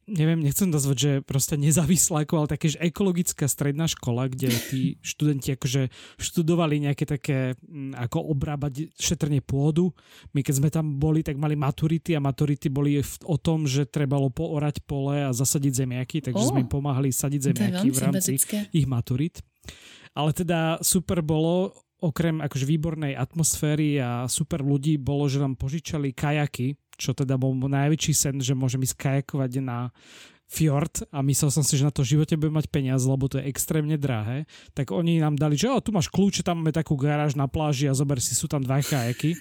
neviem, 0.05 0.37
nechcem 0.41 0.69
nazvať, 0.69 0.97
že 0.97 1.11
proste 1.25 1.57
nezávislákov, 1.57 2.45
ale 2.45 2.53
také, 2.53 2.73
že 2.73 2.81
ekologická 2.81 3.49
stredná 3.49 3.89
škola, 3.89 4.29
kde 4.29 4.53
tí 4.53 4.81
študenti 5.09 5.57
akože 5.57 5.89
študovali 6.21 6.85
nejaké 6.85 7.05
také, 7.09 7.57
mm, 7.65 7.97
ako 7.97 8.31
obrábať 8.31 8.93
šetrne 8.97 9.41
pôdu. 9.41 9.91
My 10.37 10.45
keď 10.45 10.53
sme 10.61 10.69
tam 10.69 11.01
boli, 11.01 11.25
tak 11.25 11.41
mali 11.41 11.57
maturity 11.57 12.13
a 12.13 12.23
maturity 12.23 12.69
boli 12.69 13.01
o 13.25 13.37
tom, 13.41 13.65
že 13.65 13.89
trebalo 13.89 14.29
poorať 14.29 14.85
pole 14.85 15.25
a 15.25 15.33
zasadiť 15.33 15.85
zemiaky, 15.85 16.17
takže 16.21 16.43
oh, 16.45 16.49
sme 16.53 16.63
im 16.65 16.69
pomáhali 16.69 17.09
sadiť 17.09 17.53
zemiaky 17.53 17.87
v 17.89 17.99
rámci 17.99 18.37
ich 18.71 18.85
maturit. 18.85 19.41
Ale 20.15 20.31
teda 20.31 20.79
super 20.79 21.19
bolo, 21.19 21.75
okrem 21.99 22.43
akože 22.43 22.69
výbornej 22.69 23.17
atmosféry 23.17 23.97
a 23.97 24.29
super 24.29 24.61
ľudí 24.61 25.01
bolo, 25.01 25.25
že 25.25 25.41
nám 25.41 25.57
požičali 25.57 26.13
kajaky, 26.13 26.75
čo 26.95 27.11
teda 27.11 27.35
bol 27.35 27.55
najväčší 27.55 28.13
sen, 28.15 28.35
že 28.39 28.55
môžem 28.55 28.83
ísť 28.83 28.95
kajakovať 28.97 29.51
na 29.63 29.91
fjord 30.45 31.09
a 31.09 31.25
myslel 31.25 31.49
som 31.49 31.65
si, 31.65 31.75
že 31.75 31.87
na 31.87 31.91
to 31.91 32.05
živote 32.05 32.37
budem 32.37 32.55
mať 32.55 32.67
peniaz, 32.69 33.03
lebo 33.03 33.25
to 33.25 33.41
je 33.41 33.49
extrémne 33.49 33.97
drahé, 33.97 34.45
tak 34.77 34.93
oni 34.93 35.17
nám 35.17 35.35
dali, 35.35 35.57
že 35.57 35.67
o, 35.67 35.81
tu 35.81 35.89
máš 35.89 36.07
kľúče, 36.13 36.45
tam 36.45 36.61
máme 36.61 36.71
takú 36.71 36.93
garáž 36.95 37.33
na 37.33 37.49
pláži 37.49 37.89
a 37.89 37.97
zober 37.97 38.21
si, 38.21 38.37
sú 38.37 38.45
tam 38.45 38.61
dva 38.61 38.79
kajaky. 38.79 39.33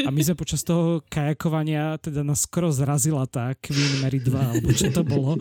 A 0.00 0.08
my 0.08 0.20
sme 0.24 0.32
počas 0.32 0.64
toho 0.64 1.04
kajakovania, 1.12 2.00
teda 2.00 2.24
nás 2.24 2.48
skoro 2.48 2.72
zrazila 2.72 3.28
tá 3.28 3.52
Queen 3.60 4.00
Mary 4.00 4.16
2, 4.16 4.32
alebo 4.32 4.72
čo 4.72 4.88
to 4.88 5.04
bolo, 5.04 5.36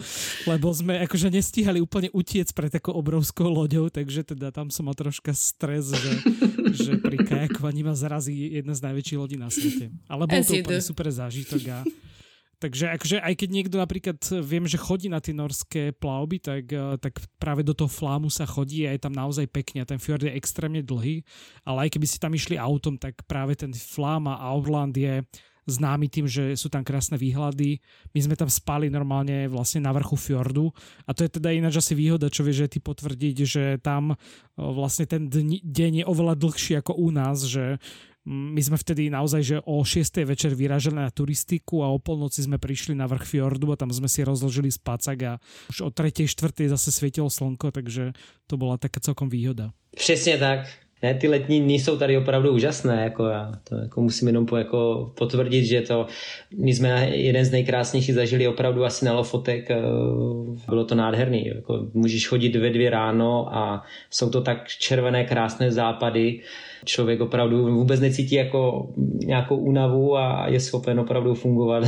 lebo 0.52 0.68
sme 0.76 1.00
akože 1.08 1.32
nestíhali 1.32 1.80
úplne 1.80 2.12
utiec 2.12 2.52
pre 2.52 2.68
takou 2.68 2.92
obrovskou 2.96 3.48
loďou, 3.48 3.88
takže 3.88 4.36
teda 4.36 4.52
tam 4.52 4.68
som 4.68 4.88
mal 4.88 4.96
troška 5.00 5.32
stres, 5.32 5.96
že, 5.96 6.14
že 6.76 6.92
pri 7.00 7.24
kajakovaní 7.24 7.88
ma 7.88 7.96
zrazí 7.96 8.52
jedna 8.52 8.76
z 8.76 8.84
najväčších 8.92 9.20
lodí 9.20 9.40
na 9.40 9.48
svete. 9.48 9.96
Ale 10.12 10.28
bol 10.28 10.44
to 10.44 10.60
úplne 10.60 10.84
super 10.84 11.08
zážitok 11.08 11.64
a 11.72 11.78
Takže 12.60 12.92
akože 12.92 13.24
aj 13.24 13.34
keď 13.40 13.50
niekto 13.56 13.76
napríklad 13.80 14.20
viem, 14.44 14.68
že 14.68 14.76
chodí 14.76 15.08
na 15.08 15.24
tie 15.24 15.32
norské 15.32 15.96
plavby, 15.96 16.44
tak, 16.44 16.68
eh, 16.68 17.00
tak 17.00 17.16
práve 17.40 17.64
do 17.64 17.72
toho 17.72 17.88
flámu 17.88 18.28
sa 18.28 18.44
chodí 18.44 18.84
a 18.84 18.92
je 18.92 19.00
tam 19.00 19.16
naozaj 19.16 19.48
pekne. 19.48 19.88
Ten 19.88 19.96
fjord 19.96 20.28
je 20.28 20.36
extrémne 20.36 20.84
dlhý, 20.84 21.24
ale 21.64 21.88
aj 21.88 21.96
keby 21.96 22.06
si 22.06 22.20
tam 22.20 22.36
išli 22.36 22.60
autom, 22.60 23.00
tak 23.00 23.24
práve 23.24 23.56
ten 23.56 23.72
flám 23.72 24.28
a 24.28 24.44
Outland 24.44 24.92
je 24.92 25.24
známy 25.70 26.10
tým, 26.10 26.26
že 26.26 26.58
sú 26.58 26.68
tam 26.68 26.84
krásne 26.84 27.16
výhľady. 27.16 27.80
My 28.12 28.20
sme 28.26 28.36
tam 28.36 28.50
spali 28.50 28.90
normálne 28.90 29.46
vlastne 29.48 29.86
na 29.86 29.94
vrchu 29.94 30.18
fjordu 30.18 30.74
a 31.06 31.14
to 31.16 31.24
je 31.24 31.40
teda 31.40 31.54
ináč 31.56 31.80
asi 31.80 31.94
výhoda, 31.96 32.28
čo 32.28 32.44
vieš 32.44 32.68
ty 32.68 32.84
potvrdiť, 32.84 33.36
že 33.48 33.64
tam 33.80 34.12
eh, 34.12 34.20
vlastne 34.60 35.08
ten 35.08 35.32
deň 35.64 36.04
je 36.04 36.06
oveľa 36.06 36.36
dlhší 36.36 36.76
ako 36.84 36.92
u 37.00 37.08
nás, 37.08 37.48
že 37.48 37.80
my 38.30 38.62
sme 38.62 38.78
vtedy 38.78 39.10
naozaj, 39.10 39.42
že 39.42 39.58
o 39.66 39.82
6. 39.82 40.22
večer 40.22 40.54
vyražali 40.54 41.02
na 41.02 41.10
turistiku 41.10 41.82
a 41.82 41.90
o 41.90 41.98
polnoci 41.98 42.46
sme 42.46 42.62
prišli 42.62 42.94
na 42.94 43.10
vrch 43.10 43.26
fjordu 43.26 43.74
a 43.74 43.80
tam 43.80 43.90
sme 43.90 44.06
si 44.06 44.22
rozložili 44.22 44.70
spacak 44.70 45.18
a 45.26 45.34
už 45.74 45.82
o 45.82 45.90
3. 45.90 46.30
4. 46.30 46.70
zase 46.70 46.94
svietilo 46.94 47.34
slnko, 47.34 47.74
takže 47.74 48.14
to 48.46 48.54
bola 48.54 48.78
taká 48.78 49.02
celkom 49.02 49.34
výhoda. 49.34 49.74
Přesně 49.98 50.38
tak. 50.38 50.70
Ne, 51.02 51.14
ty 51.14 51.28
letní 51.28 51.62
dny 51.62 51.74
jsou 51.74 51.98
tady 51.98 52.18
opravdu 52.18 52.52
úžasné, 52.54 53.04
jako 53.04 53.26
já 53.26 53.52
to 53.70 53.76
jako 53.76 54.02
musím 54.02 54.28
jenom 54.28 54.46
po, 54.46 54.58
jako 54.58 55.12
potvrdit, 55.18 55.66
že 55.66 55.82
to, 55.82 56.08
my 56.58 56.74
jsme 56.74 57.10
jeden 57.10 57.46
z 57.46 57.52
nejkrásnějších 57.52 58.16
zažili 58.16 58.48
opravdu 58.48 58.86
asi 58.86 59.06
na 59.06 59.14
Lofotek, 59.14 59.72
eh, 59.72 59.82
bylo 60.68 60.86
to 60.86 60.96
nádherný, 60.96 61.48
jako 61.48 61.88
můžeš 61.94 62.28
chodit 62.28 62.56
ve 62.56 62.70
dvě 62.70 62.90
ráno 62.90 63.56
a 63.56 63.84
jsou 64.10 64.30
to 64.30 64.42
tak 64.42 64.68
červené 64.68 65.26
krásné 65.26 65.72
západy, 65.72 66.42
člověk 66.86 67.22
opravdu 67.22 67.76
vůbec 67.76 68.00
necítí 68.00 68.36
jako 68.36 68.94
nějakou 69.26 69.58
únavu 69.58 70.18
a 70.18 70.48
je 70.48 70.60
schopen 70.60 71.00
opravdu 71.00 71.36
fungovat 71.36 71.84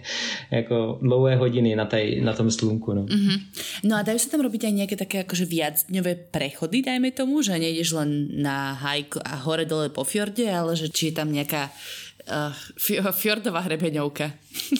jako 0.50 0.98
dlouhé 1.02 1.36
hodiny 1.36 1.76
na, 1.76 1.84
tej, 1.84 2.20
na 2.20 2.32
tom 2.32 2.50
slunku. 2.50 2.94
No. 2.94 3.02
Mm-hmm. 3.04 3.38
no 3.84 3.96
a 3.96 4.02
dajú 4.02 4.18
sa 4.18 4.28
tam 4.30 4.44
robiť 4.44 4.70
aj 4.70 4.74
nejaké 4.74 4.96
také 4.96 5.16
akože 5.24 5.44
viacdňové 5.48 6.30
prechody, 6.30 6.84
dajme 6.84 7.10
tomu, 7.10 7.42
že 7.42 7.58
nejdeš 7.58 7.90
len 7.96 8.10
na 8.42 8.74
hajk 8.76 9.20
a 9.24 9.40
hore 9.44 9.64
dole 9.64 9.88
po 9.90 10.04
fjorde, 10.04 10.46
ale 10.46 10.76
že 10.76 10.92
či 10.92 11.10
je 11.10 11.14
tam 11.16 11.32
nejaká 11.32 11.72
uh, 12.28 13.10
fjordová 13.10 13.60
hrebeňovka. 13.60 14.32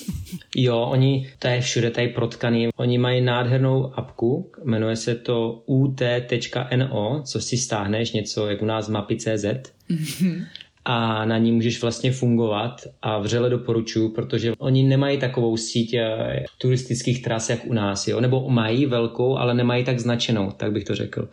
jo, 0.56 0.80
oni, 0.80 1.32
to 1.38 1.48
je 1.48 1.60
všude 1.60 1.90
tady 1.90 2.08
protkaný, 2.08 2.68
oni 2.76 2.98
mají 2.98 3.20
nádhernou 3.20 3.98
apku, 3.98 4.52
jmenuje 4.64 4.96
se 4.96 5.14
to 5.14 5.62
ut.no, 5.66 7.22
co 7.26 7.40
si 7.40 7.56
stáhneš, 7.56 8.12
něco 8.12 8.46
jak 8.46 8.62
u 8.62 8.64
nás 8.64 8.88
mapy.cz 8.88 9.44
a 10.84 11.24
na 11.24 11.38
ní 11.38 11.52
můžeš 11.52 11.82
vlastně 11.82 12.12
fungovat 12.12 12.86
a 13.02 13.18
vřele 13.18 13.50
doporučuji, 13.50 14.08
protože 14.08 14.52
oni 14.58 14.82
nemají 14.82 15.18
takovou 15.18 15.56
síť 15.56 15.94
eh, 15.94 16.44
turistických 16.58 17.22
tras 17.22 17.50
jak 17.50 17.66
u 17.66 17.72
nás, 17.72 18.08
jo? 18.08 18.20
nebo 18.20 18.50
mají 18.50 18.86
velkou, 18.86 19.36
ale 19.36 19.54
nemají 19.54 19.84
tak 19.84 19.98
značenou, 19.98 20.50
tak 20.50 20.72
bych 20.72 20.84
to 20.84 20.94
řekl 20.94 21.28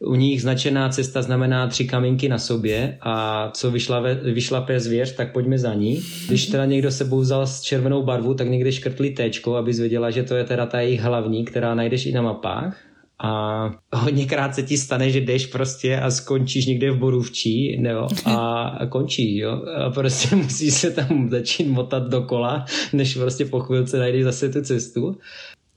u 0.00 0.14
nich 0.14 0.42
značená 0.42 0.88
cesta 0.88 1.22
znamená 1.22 1.66
tři 1.66 1.84
kamínky 1.84 2.28
na 2.28 2.38
sobě 2.38 2.98
a 3.00 3.50
co 3.54 3.70
vyšlape, 3.70 4.14
vyšlape 4.14 4.80
zvěř, 4.80 5.16
tak 5.16 5.32
pojďme 5.32 5.58
za 5.58 5.74
ní. 5.74 6.02
Když 6.28 6.46
teda 6.46 6.64
někdo 6.64 6.90
sebou 6.90 7.20
vzal 7.20 7.46
s 7.46 7.60
červenou 7.60 8.02
barvu, 8.02 8.34
tak 8.34 8.48
někde 8.48 8.72
škrtli 8.72 9.10
téčko, 9.10 9.56
aby 9.56 9.74
zvěděla, 9.74 10.10
že 10.10 10.22
to 10.22 10.34
je 10.34 10.44
teda 10.44 10.66
ta 10.66 10.80
jejich 10.80 11.00
hlavní, 11.00 11.44
která 11.44 11.74
najdeš 11.74 12.06
i 12.06 12.12
na 12.12 12.22
mapách. 12.22 12.76
A 13.22 13.70
hodněkrát 13.92 14.54
se 14.54 14.62
ti 14.62 14.78
stane, 14.78 15.10
že 15.10 15.20
jdeš 15.20 15.46
prostě 15.46 16.00
a 16.00 16.10
skončíš 16.10 16.66
někde 16.66 16.90
v 16.90 16.98
Borůvčí 16.98 17.80
nebo 17.80 18.08
a 18.24 18.72
končí, 18.88 19.38
jo. 19.38 19.62
A 19.76 19.90
prostě 19.90 20.36
musíš 20.36 20.74
se 20.74 20.90
tam 20.90 21.30
začít 21.30 21.68
motat 21.68 22.08
dokola, 22.08 22.64
než 22.92 23.14
prostě 23.14 23.44
po 23.44 23.60
chvilce 23.60 23.98
najdeš 23.98 24.24
zase 24.24 24.48
tu 24.48 24.62
cestu. 24.62 25.16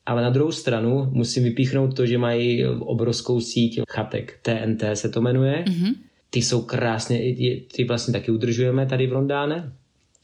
Ale 0.06 0.22
na 0.22 0.30
druhou 0.30 0.52
stranu 0.52 1.08
musím 1.12 1.44
vypíchnout 1.44 1.96
to, 1.96 2.06
že 2.06 2.18
mají 2.18 2.66
obrovskou 2.66 3.40
síť 3.40 3.82
chatek. 3.90 4.40
TNT 4.42 4.84
se 4.94 5.10
to 5.10 5.22
jmenuje. 5.22 5.64
Mm-hmm. 5.68 5.94
Ty 6.30 6.42
jsou 6.42 6.62
krásně, 6.62 7.20
ty 7.76 7.84
vlastně 7.88 8.14
taky 8.14 8.32
udržujeme 8.32 8.86
tady 8.86 9.08
v 9.08 9.14
Rondáne. 9.14 9.74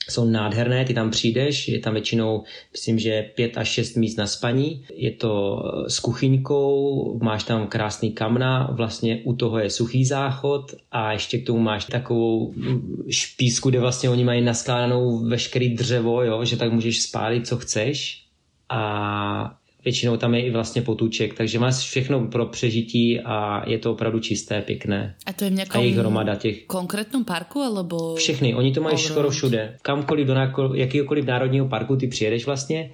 Jsou 0.10 0.26
nádherné, 0.26 0.86
ty 0.86 0.94
tam 0.94 1.12
přijdeš, 1.12 1.68
je 1.68 1.80
tam 1.80 1.94
většinou, 1.94 2.44
myslím, 2.72 3.00
že 3.00 3.30
pět 3.36 3.58
až 3.58 3.70
šest 3.70 3.96
míst 3.96 4.18
na 4.18 4.28
spaní. 4.28 4.86
Je 4.94 5.12
to 5.12 5.64
s 5.88 6.00
kuchyňkou, 6.00 7.20
máš 7.24 7.44
tam 7.44 7.68
krásný 7.68 8.12
kamna, 8.12 8.70
vlastně 8.72 9.22
u 9.24 9.34
toho 9.34 9.60
je 9.60 9.70
suchý 9.70 10.06
záchod 10.06 10.74
a 10.92 11.12
ještě 11.14 11.38
k 11.38 11.46
tomu 11.46 11.60
máš 11.60 11.86
takovou 11.86 12.54
špísku, 13.10 13.70
kde 13.70 13.80
vlastně 13.80 14.10
oni 14.10 14.24
mají 14.24 14.42
naskládanou 14.42 15.20
veškerý 15.20 15.76
dřevo, 15.76 16.24
jo, 16.24 16.46
že 16.46 16.58
tak 16.58 16.74
můžeš 16.74 17.02
spálit, 17.02 17.48
co 17.48 17.58
chceš. 17.58 18.24
A 18.70 19.59
většinou 19.84 20.18
tam 20.18 20.36
je 20.36 20.46
i 20.46 20.52
vlastně 20.52 20.82
potůček, 20.82 21.34
takže 21.34 21.60
máš 21.60 21.76
všechno 21.76 22.28
pro 22.28 22.46
přežití 22.46 23.20
a 23.20 23.70
je 23.70 23.78
to 23.78 23.92
opravdu 23.92 24.20
čisté, 24.20 24.62
pěkné. 24.62 25.16
A 25.26 25.34
to 25.34 25.44
je 25.44 25.50
v 25.50 25.54
nějakém 25.54 25.94
hromada 25.94 26.36
těch... 26.36 26.66
konkrétním 26.66 27.26
parku, 27.26 27.60
alebo... 27.60 28.16
Všechny, 28.16 28.56
oni 28.56 28.72
to 28.72 28.82
mají 28.82 28.98
skoro 28.98 29.30
všude. 29.30 29.78
Kamkoliv 29.82 30.28
do 30.28 30.36
jakýkoliv 30.74 31.26
národního 31.26 31.68
parku 31.68 31.96
ty 31.96 32.08
přijedeš 32.08 32.46
vlastně, 32.46 32.90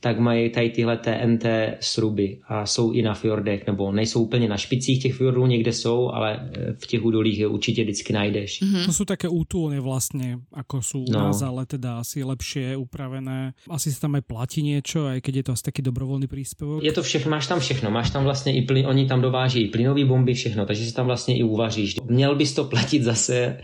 tak 0.00 0.18
mají 0.18 0.50
tady 0.50 0.70
tyhle 0.70 0.96
TNT 0.96 1.44
sruby 1.80 2.38
a 2.48 2.66
jsou 2.66 2.92
i 2.92 3.02
na 3.02 3.14
fjordech, 3.14 3.66
nebo 3.66 3.92
nejsou 3.92 4.22
úplně 4.22 4.48
na 4.48 4.56
špicích 4.56 5.02
těch 5.02 5.14
fjordů, 5.14 5.46
někde 5.46 5.72
jsou, 5.72 6.10
ale 6.10 6.50
eh, 6.52 6.72
v 6.72 6.86
těch 6.86 7.04
údolích 7.04 7.38
je 7.38 7.46
určitě 7.46 7.82
vždycky 7.82 8.12
najdeš. 8.12 8.62
Mm-hmm. 8.62 8.86
To 8.86 8.92
jsou 8.92 9.04
také 9.04 9.28
útulny 9.28 9.80
vlastně, 9.80 10.38
jako 10.56 10.82
jsou 10.82 11.04
no. 11.10 11.18
nás, 11.18 11.42
ale 11.42 11.66
teda 11.66 11.98
asi 11.98 12.24
lepšie 12.24 12.76
upravené. 12.76 13.54
Asi 13.70 13.92
se 13.92 14.00
tam 14.00 14.14
aj 14.14 14.20
platí 14.20 14.62
něco, 14.62 15.06
a 15.06 15.20
keď 15.20 15.34
je 15.34 15.42
to 15.42 15.52
asi 15.52 15.62
taky 15.62 15.82
dobrovolný 15.82 16.26
příspěvok. 16.26 16.84
Je 16.84 16.92
to 16.92 17.02
všechno, 17.02 17.30
máš 17.30 17.46
tam 17.46 17.60
všechno, 17.60 17.90
máš 17.90 18.10
tam 18.10 18.24
vlastně 18.24 18.56
i 18.56 18.62
plyn, 18.62 18.86
oni 18.86 19.06
tam 19.06 19.20
dováží 19.20 19.60
i 19.60 19.68
plynový 19.68 20.04
bomby, 20.04 20.34
všechno, 20.34 20.66
takže 20.66 20.84
si 20.84 20.94
tam 20.94 21.06
vlastně 21.06 21.38
i 21.38 21.42
uvaříš. 21.42 21.96
Měl 22.04 22.34
bys 22.34 22.54
to 22.54 22.64
platit 22.64 23.02
zase, 23.02 23.60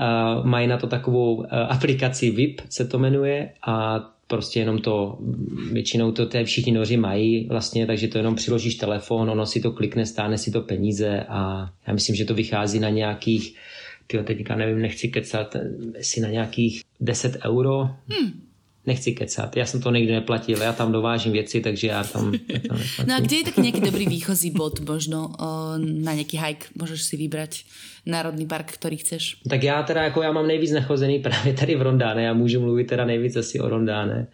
uh, 0.00 0.46
mají 0.46 0.66
na 0.66 0.78
to 0.78 0.86
takovou 0.86 1.34
uh, 1.34 1.44
aplikaci 1.68 2.30
VIP, 2.30 2.60
se 2.68 2.84
to 2.84 2.98
jmenuje, 2.98 3.50
a 3.66 4.00
prostě 4.26 4.60
jenom 4.60 4.78
to, 4.78 5.18
většinou 5.72 6.12
to 6.12 6.26
té 6.26 6.44
všichni 6.44 6.72
noři 6.72 6.96
mají 6.96 7.46
vlastně, 7.48 7.86
takže 7.86 8.08
to 8.08 8.18
jenom 8.18 8.34
přiložíš 8.34 8.74
telefon, 8.74 9.30
ono 9.30 9.46
si 9.46 9.60
to 9.60 9.72
klikne, 9.72 10.06
stáne 10.06 10.38
si 10.38 10.50
to 10.50 10.62
peníze 10.62 11.20
a 11.28 11.70
já 11.86 11.94
myslím, 11.94 12.16
že 12.16 12.24
to 12.24 12.34
vychází 12.34 12.78
na 12.78 12.88
nějakých, 12.88 13.56
tyjo, 14.06 14.22
teďka 14.22 14.56
nevím, 14.56 14.82
nechci 14.82 15.08
kecat, 15.08 15.56
si 16.00 16.20
na 16.20 16.28
nějakých 16.28 16.82
10 17.00 17.38
euro, 17.44 17.90
hmm 18.08 18.45
nechci 18.86 19.12
kecat, 19.12 19.56
já 19.56 19.66
jsem 19.66 19.80
to 19.82 19.90
nikdy 19.90 20.12
neplatil, 20.12 20.62
já 20.62 20.72
tam 20.72 20.92
dovážím 20.92 21.32
věci, 21.32 21.60
takže 21.60 21.86
já 21.86 22.04
tam, 22.04 22.32
No 23.06 23.14
a 23.14 23.20
kde 23.20 23.36
je 23.36 23.44
taky 23.44 23.60
nějaký 23.60 23.80
dobrý 23.80 24.06
výchozí 24.06 24.50
bod 24.50 24.80
možno 24.88 25.28
o, 25.40 25.78
na 25.78 26.12
nějaký 26.12 26.38
hike, 26.38 26.66
můžeš 26.80 27.02
si 27.02 27.16
vybrat 27.16 27.50
národný 28.06 28.46
park, 28.46 28.72
který 28.72 28.96
chceš? 28.96 29.36
Tak 29.48 29.62
já 29.62 29.82
teda 29.82 30.02
jako 30.02 30.22
já 30.22 30.32
mám 30.32 30.46
nejvíc 30.46 30.70
nachozený 30.70 31.18
právě 31.18 31.52
tady 31.52 31.74
v 31.74 31.82
Rondáne, 31.82 32.22
já 32.22 32.32
můžu 32.32 32.60
mluvit 32.60 32.84
teda 32.84 33.04
nejvíc 33.04 33.36
asi 33.36 33.60
o 33.60 33.68
Rondáne. 33.68 34.26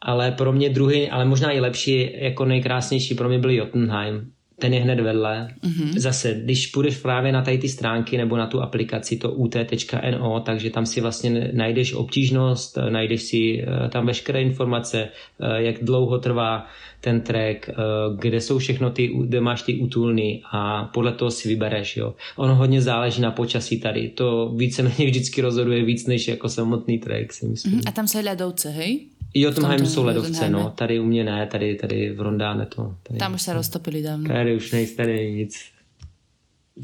Ale 0.00 0.32
pro 0.32 0.52
mě 0.52 0.68
druhý, 0.68 1.10
ale 1.10 1.24
možná 1.24 1.50
i 1.50 1.60
lepší, 1.60 2.10
jako 2.24 2.44
nejkrásnější 2.44 3.14
pro 3.14 3.28
mě 3.28 3.38
byl 3.38 3.50
Jotunheim 3.50 4.32
ten 4.58 4.74
je 4.74 4.80
hned 4.80 5.00
vedle. 5.00 5.48
Mm-hmm. 5.62 5.98
Zase, 5.98 6.34
když 6.34 6.66
půjdeš 6.66 6.96
právě 6.96 7.32
na 7.32 7.42
tady 7.42 7.58
ty 7.58 7.68
stránky 7.68 8.16
nebo 8.16 8.36
na 8.36 8.46
tu 8.46 8.60
aplikaci, 8.60 9.16
to 9.16 9.32
ut.no, 9.32 10.40
takže 10.40 10.70
tam 10.70 10.86
si 10.86 11.00
vlastně 11.00 11.50
najdeš 11.52 11.94
obtížnost, 11.94 12.78
najdeš 12.88 13.22
si 13.22 13.62
eh, 13.62 13.88
tam 13.88 14.06
veškeré 14.06 14.42
informace, 14.42 15.08
eh, 15.40 15.62
jak 15.62 15.84
dlouho 15.84 16.18
trvá 16.18 16.66
ten 17.00 17.20
track, 17.20 17.68
eh, 17.68 17.74
kde 18.18 18.40
jsou 18.40 18.58
všechno 18.58 18.90
ty, 18.90 19.10
kde 19.24 19.40
máš 19.40 19.62
ty 19.62 19.74
útulny 19.74 20.42
a 20.52 20.84
podle 20.84 21.12
toho 21.12 21.30
si 21.30 21.48
vybereš. 21.48 21.96
Jo. 21.96 22.14
Ono 22.36 22.54
hodně 22.54 22.82
záleží 22.82 23.22
na 23.22 23.30
počasí 23.30 23.80
tady. 23.80 24.08
To 24.08 24.52
víceméně 24.56 25.06
vždycky 25.06 25.40
rozhoduje 25.40 25.84
víc 25.84 26.06
než 26.06 26.28
jako 26.28 26.48
samotný 26.48 26.98
track, 26.98 27.32
si 27.32 27.46
myslím. 27.46 27.80
Mm-hmm. 27.80 27.88
A 27.88 27.92
tam 27.92 28.08
se 28.08 28.20
ľadovce, 28.22 28.68
hej? 28.68 29.13
Jo, 29.34 29.52
Tomheim 29.52 29.86
jsou 29.86 30.04
ledovce, 30.04 30.48
no. 30.48 30.72
Tady 30.76 31.00
u 31.00 31.04
mě 31.04 31.24
ne, 31.24 31.46
tady, 31.46 31.74
tady 31.74 32.12
v 32.12 32.20
Rondáne 32.20 32.66
to. 32.66 32.94
Tady, 33.02 33.18
Tam 33.18 33.34
už 33.34 33.42
se 33.42 33.52
roztopili 33.52 34.02
dávno. 34.02 34.28
Tady 34.28 34.56
už 34.56 34.72
nejste 34.72 34.96
tady 34.96 35.32
nic. 35.32 35.60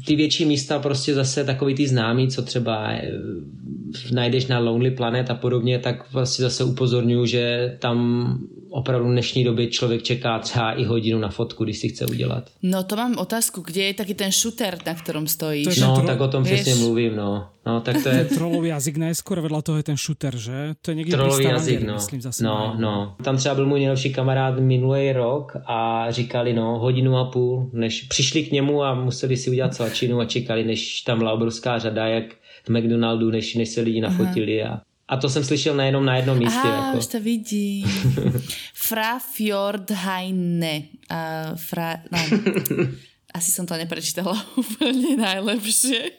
Ty 0.05 0.15
větší 0.15 0.45
místa 0.45 0.79
prostě 0.79 1.13
zase 1.13 1.43
takový 1.43 1.75
ty 1.75 1.87
známý, 1.87 2.27
co 2.27 2.41
třeba 2.41 2.91
eh, 2.91 3.11
najdeš 4.11 4.47
na 4.47 4.59
Lonely 4.59 4.91
Planet 4.91 5.31
a 5.31 5.35
podobně, 5.35 5.79
tak 5.79 6.11
vlastně 6.11 6.43
zase 6.43 6.63
upozorňuji, 6.63 7.25
že 7.25 7.75
tam 7.79 8.37
opravdu 8.71 9.07
v 9.07 9.11
dnešní 9.11 9.43
době 9.43 9.67
člověk 9.67 10.03
čeká 10.03 10.39
třeba 10.39 10.73
i 10.73 10.83
hodinu 10.83 11.19
na 11.19 11.29
fotku, 11.29 11.63
když 11.63 11.77
si 11.77 11.89
chce 11.89 12.05
udělat. 12.05 12.49
No 12.63 12.83
to 12.83 12.95
mám 12.95 13.17
otázku, 13.17 13.61
kde 13.61 13.81
je 13.81 13.93
taky 13.93 14.13
ten 14.13 14.31
shooter, 14.31 14.77
na 14.85 14.93
kterém 14.93 15.27
stojíš? 15.27 15.79
No, 15.79 15.95
tro... 15.95 16.07
tak 16.07 16.21
o 16.21 16.27
tom 16.27 16.43
přesně 16.43 16.75
mluvím, 16.75 17.15
no. 17.15 17.47
No, 17.65 17.81
tak 17.81 18.03
to 18.03 18.09
je... 18.09 18.25
Trolový 18.35 18.69
jazyk 18.69 18.97
najskôr, 18.97 19.39
vedle 19.39 19.61
toho 19.61 19.77
je 19.77 19.83
ten 19.83 19.97
shooter, 19.97 20.37
že? 20.37 20.73
To 20.81 20.91
je 20.91 20.95
někde 20.95 21.11
Trolový 21.17 21.45
jazyk, 21.45 21.83
no. 21.83 21.93
Myslím, 21.93 22.21
zase 22.21 22.43
no, 22.43 22.75
no. 22.79 23.15
Tam 23.23 23.37
třeba 23.37 23.55
byl 23.55 23.65
můj 23.65 23.79
nejlepší 23.79 24.13
kamarád 24.13 24.59
minulý 24.59 25.11
rok 25.11 25.57
a 25.65 26.07
říkali, 26.09 26.53
no, 26.53 26.79
hodinu 26.79 27.17
a 27.17 27.25
půl, 27.25 27.69
než 27.73 28.01
přišli 28.01 28.43
k 28.43 28.51
němu 28.51 28.83
a 28.83 28.95
museli 28.95 29.37
si 29.37 29.49
udělat 29.49 29.73
svačinu 29.73 30.19
a 30.19 30.25
čekali, 30.25 30.63
než 30.63 31.01
tam 31.01 31.17
byla 31.17 31.33
obrovská 31.33 31.79
řada, 31.79 32.07
jak 32.07 32.23
v 32.63 32.69
McDonaldu, 32.69 33.31
než, 33.31 33.55
než 33.55 33.69
se 33.69 33.81
lidi 33.81 34.01
nafotili 34.01 34.63
a 34.63 34.81
a 35.11 35.17
to 35.17 35.29
jsem 35.29 35.43
slyšel 35.43 35.75
nejenom 35.75 36.05
na 36.05 36.15
jednom 36.15 36.37
místě. 36.37 36.59
Aha, 36.63 36.85
jako. 36.85 36.97
už 36.97 37.07
to 37.07 37.19
vidím. 37.19 37.87
Fra 38.73 39.19
Fjordheine. 39.19 40.81
Uh, 41.11 41.55
fra, 41.55 41.97
no. 42.11 42.19
Asi 43.33 43.51
som 43.51 43.63
to 43.63 43.79
neprečítala 43.79 44.35
úplne 44.59 45.15
najlepšie. 45.15 46.11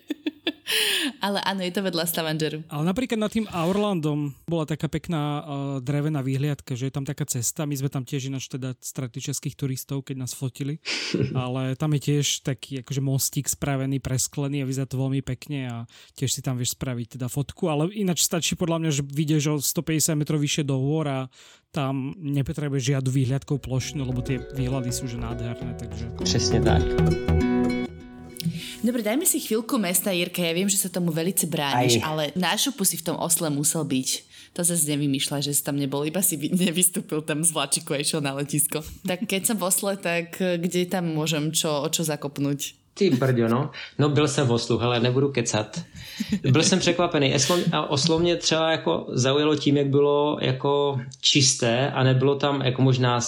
Ale 1.27 1.39
áno, 1.43 1.63
je 1.63 1.73
to 1.75 1.83
vedľa 1.87 2.05
Stavangeru. 2.07 2.67
Ale 2.67 2.85
napríklad 2.87 3.19
nad 3.19 3.31
tým 3.31 3.47
Aurlandom 3.51 4.35
bola 4.47 4.67
taká 4.67 4.91
pekná 4.91 5.23
uh, 5.23 5.43
drevená 5.79 6.23
výhliadka, 6.23 6.75
že 6.75 6.91
je 6.91 6.95
tam 6.95 7.07
taká 7.07 7.27
cesta. 7.27 7.67
My 7.67 7.79
sme 7.79 7.91
tam 7.91 8.03
tiež 8.03 8.31
ináč 8.31 8.51
teda 8.51 8.75
stratili 8.83 9.31
českých 9.31 9.55
turistov, 9.55 10.03
keď 10.07 10.27
nás 10.27 10.35
fotili. 10.35 10.83
Ale 11.37 11.79
tam 11.79 11.95
je 11.99 12.01
tiež 12.13 12.43
taký 12.43 12.83
akože 12.83 13.03
mostík 13.03 13.47
spravený, 13.47 14.03
presklený 14.03 14.63
a 14.63 14.69
vyzerá 14.69 14.87
to 14.91 14.99
veľmi 14.99 15.23
pekne 15.23 15.61
a 15.71 15.77
tiež 16.19 16.31
si 16.35 16.41
tam 16.43 16.59
vieš 16.59 16.75
spraviť 16.75 17.19
teda 17.19 17.27
fotku. 17.31 17.71
Ale 17.71 17.91
ináč 17.95 18.27
stačí 18.27 18.59
podľa 18.59 18.83
mňa, 18.83 18.91
že 18.91 19.03
vidieš 19.07 19.45
o 19.47 19.55
150 19.59 20.19
metrov 20.19 20.43
vyššie 20.43 20.65
do 20.67 20.79
hôr 20.79 21.07
a 21.07 21.19
tam 21.73 22.13
nepotrebuješ 22.21 22.97
žiadnu 22.97 23.11
výhľadkou 23.11 23.57
plošnú, 23.57 24.05
lebo 24.05 24.21
tie 24.21 24.45
výhľady 24.53 24.93
sú 24.93 25.09
že 25.09 25.17
nádherné. 25.17 25.73
Takže... 25.81 26.05
Přesně 26.23 26.61
tak. 26.61 26.85
Dobre, 28.83 29.01
dajme 29.03 29.25
si 29.25 29.39
chvíľku 29.39 29.79
mesta, 29.79 30.11
Jirka. 30.11 30.43
Ja 30.43 30.53
viem, 30.53 30.69
že 30.69 30.81
sa 30.81 30.91
tomu 30.91 31.15
velice 31.15 31.47
brániš, 31.47 32.01
Aj. 32.01 32.05
ale 32.05 32.23
nášupu 32.35 32.83
si 32.83 32.99
v 32.99 33.13
tom 33.13 33.17
osle 33.19 33.49
musel 33.49 33.87
byť. 33.87 34.09
To 34.53 34.61
zase 34.61 34.85
nevymýšľa, 34.85 35.49
že 35.49 35.57
si 35.57 35.65
tam 35.65 35.81
nebol, 35.81 36.05
iba 36.05 36.21
si 36.21 36.37
nevystúpil 36.67 37.25
tam 37.25 37.41
z 37.41 37.51
vláčiku 37.57 37.97
a 37.97 38.03
išiel 38.03 38.21
na 38.21 38.37
letisko. 38.37 38.85
Tak 39.07 39.25
keď 39.25 39.43
som 39.49 39.57
v 39.57 39.65
Osle, 39.65 39.97
tak 39.97 40.37
eh, 40.43 40.61
kde 40.61 40.85
tam 40.89 41.15
môžem 41.17 41.55
čo, 41.57 41.83
o 41.83 41.89
čo 41.89 42.05
zakopnúť? 42.05 42.83
Ty 42.95 43.11
brďo, 43.11 43.49
no. 43.49 43.71
No 43.99 44.09
byl 44.09 44.29
jsem 44.29 44.47
v 44.47 44.53
Oslu, 44.53 44.83
ale 44.83 45.01
nebudu 45.01 45.29
kecat. 45.33 45.81
Byl 46.51 46.63
jsem 46.63 46.79
překvapený. 46.79 47.35
A 47.73 47.87
Oslo 47.87 48.19
mě 48.19 48.37
třeba 48.37 48.71
jako 48.71 49.07
zaujalo 49.09 49.57
tím, 49.57 49.77
jak 49.77 49.87
bylo 49.87 50.39
jako 50.41 51.01
čisté 51.21 51.91
a 51.91 52.03
nebylo 52.03 52.35
tam, 52.35 52.63
jako 52.63 52.83
možná 52.83 53.21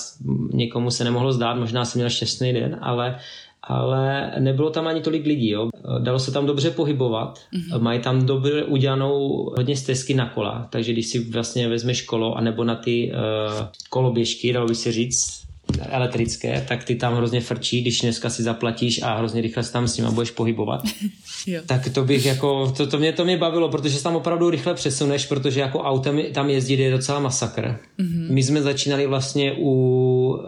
někomu 0.53 0.91
se 0.91 1.05
nemohlo 1.05 1.33
zdát, 1.33 1.55
možná 1.55 1.85
jsem 1.85 1.99
měl 1.99 2.11
šťastný 2.11 2.53
den, 2.53 2.79
ale 2.81 3.19
ale 3.67 4.33
nebylo 4.39 4.71
tam 4.71 4.87
ani 4.87 5.01
tolik 5.01 5.27
lidí. 5.27 5.51
Jo. 5.51 5.69
Dalo 5.99 6.19
se 6.19 6.33
tam 6.33 6.47
dobře 6.47 6.71
pohybovat, 6.71 7.39
mm-hmm. 7.55 7.81
mají 7.81 8.01
tam 8.01 8.27
dobře 8.27 8.65
udělanou 8.65 9.45
hodně 9.57 9.77
stezky 9.77 10.15
na 10.15 10.29
kola, 10.29 10.69
takže 10.71 10.93
když 10.93 11.07
si 11.07 11.31
vlastně 11.31 11.69
vezmeš 11.69 12.03
kolo, 12.03 12.35
anebo 12.35 12.65
na 12.65 12.75
ty 12.75 13.13
uh, 13.13 13.67
koloběžky, 13.91 14.53
dalo 14.53 14.67
by 14.67 14.75
se 14.75 14.93
říct, 14.93 15.45
elektrické, 15.91 16.65
tak 16.69 16.85
ty 16.85 16.95
tam 16.95 17.15
hrozně 17.15 17.41
frčí, 17.41 17.81
když 17.81 18.01
dneska 18.01 18.31
si 18.31 18.43
zaplatíš 18.43 19.03
a 19.03 19.17
hrozně 19.17 19.41
rychle 19.41 19.63
se 19.63 19.73
tam 19.73 19.89
s 19.89 19.97
nima 19.97 20.11
budeš 20.11 20.31
pohybovat. 20.31 20.83
tak 21.67 21.89
to 21.89 22.05
bych 22.05 22.27
jako, 22.27 22.73
to, 22.77 22.87
to, 22.87 22.99
mě, 22.99 23.13
to 23.13 23.25
mě 23.25 23.37
bavilo, 23.37 23.69
protože 23.69 23.97
se 23.97 24.03
tam 24.03 24.17
opravdu 24.17 24.51
rychle 24.51 24.75
přesuneš, 24.75 25.27
protože 25.27 25.61
jako 25.61 25.81
autem 25.81 26.23
tam 26.33 26.51
jezdit 26.51 26.79
je 26.79 26.91
docela 26.91 27.21
masakr. 27.21 27.63
Mm-hmm. 27.99 28.31
My 28.31 28.43
jsme 28.43 28.63
začínali 28.63 29.07
vlastně 29.07 29.55
u 29.59 30.39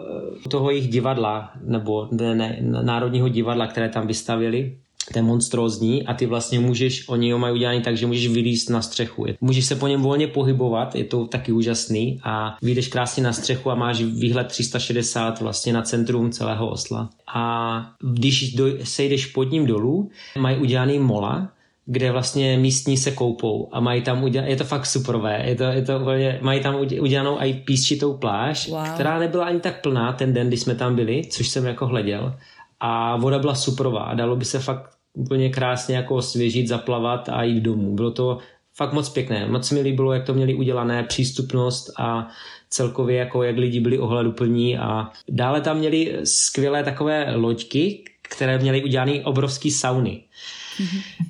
toho 0.49 0.71
jejich 0.71 0.87
divadla, 0.87 1.51
nebo 1.63 2.07
ne, 2.11 2.35
ne, 2.35 2.57
národního 2.61 3.29
divadla, 3.29 3.67
které 3.67 3.89
tam 3.89 4.07
vystavili 4.07 4.77
je 5.15 5.21
monstrózní 5.21 6.05
a 6.05 6.13
ty 6.13 6.25
vlastně 6.25 6.59
můžeš, 6.59 7.09
oni 7.09 7.31
ho 7.31 7.39
mají 7.39 7.53
udělaný 7.53 7.81
tak, 7.81 7.97
že 7.97 8.07
můžeš 8.07 8.27
vylíst 8.27 8.69
na 8.69 8.81
střechu. 8.81 9.25
Můžeš 9.41 9.65
se 9.65 9.75
po 9.75 9.87
něm 9.87 10.01
volně 10.01 10.27
pohybovat, 10.27 10.95
je 10.95 11.03
to 11.03 11.27
taky 11.27 11.51
úžasný 11.51 12.19
a 12.23 12.57
vyjdeš 12.61 12.87
krásně 12.87 13.23
na 13.23 13.33
střechu 13.33 13.71
a 13.71 13.75
máš 13.75 14.01
výhled 14.01 14.47
360 14.47 15.41
vlastně 15.41 15.73
na 15.73 15.81
centrum 15.81 16.31
celého 16.31 16.69
osla. 16.69 17.09
A 17.35 17.91
když 18.13 18.53
do, 18.53 18.65
sejdeš 18.83 19.25
pod 19.25 19.51
ním 19.51 19.65
dolů, 19.65 20.09
mají 20.39 20.57
udělaný 20.57 20.99
mola, 20.99 21.49
kde 21.85 22.11
vlastně 22.11 22.57
místní 22.57 22.97
se 22.97 23.11
koupou 23.11 23.69
a 23.71 23.79
mají 23.79 24.01
tam 24.01 24.23
udělané, 24.23 24.51
je 24.51 24.55
to 24.55 24.63
fakt 24.63 24.85
superové, 24.85 25.43
je 25.45 25.55
to, 25.55 25.63
je 25.63 25.81
to 25.81 25.99
úplně, 25.99 26.39
mají 26.41 26.61
tam 26.61 26.75
udělanou 26.99 27.37
i 27.39 27.53
písčitou 27.53 28.13
pláž, 28.13 28.69
wow. 28.69 28.87
která 28.93 29.19
nebyla 29.19 29.45
ani 29.45 29.59
tak 29.59 29.81
plná 29.81 30.13
ten 30.13 30.33
den, 30.33 30.47
kdy 30.47 30.57
jsme 30.57 30.75
tam 30.75 30.95
byli, 30.95 31.21
což 31.29 31.47
jsem 31.47 31.65
jako 31.65 31.87
hleděl 31.87 32.33
a 32.79 33.15
voda 33.17 33.39
byla 33.39 33.55
superová, 33.55 34.13
dalo 34.13 34.35
by 34.35 34.45
se 34.45 34.59
fakt 34.59 34.96
úplně 35.17 35.49
krásně 35.49 35.95
jako 35.95 36.15
osvěžit, 36.15 36.67
zaplavat 36.67 37.29
a 37.29 37.43
jít 37.43 37.61
domů. 37.61 37.95
Bylo 37.95 38.11
to 38.11 38.37
fakt 38.73 38.93
moc 38.93 39.09
pěkné. 39.09 39.47
Moc 39.47 39.71
mi 39.71 39.81
líbilo, 39.81 40.13
jak 40.13 40.25
to 40.25 40.33
měli 40.33 40.53
udělané, 40.55 41.03
přístupnost 41.03 41.93
a 41.97 42.27
celkově 42.69 43.17
jako 43.17 43.43
jak 43.43 43.57
lidi 43.57 43.79
byli 43.79 43.99
ohleduplní 43.99 44.77
a 44.77 45.11
dále 45.29 45.61
tam 45.61 45.77
měli 45.77 46.17
skvělé 46.23 46.83
takové 46.83 47.35
loďky, 47.35 48.03
které 48.21 48.59
měly 48.59 48.83
udělané 48.83 49.23
obrovský 49.23 49.71
sauny. 49.71 50.23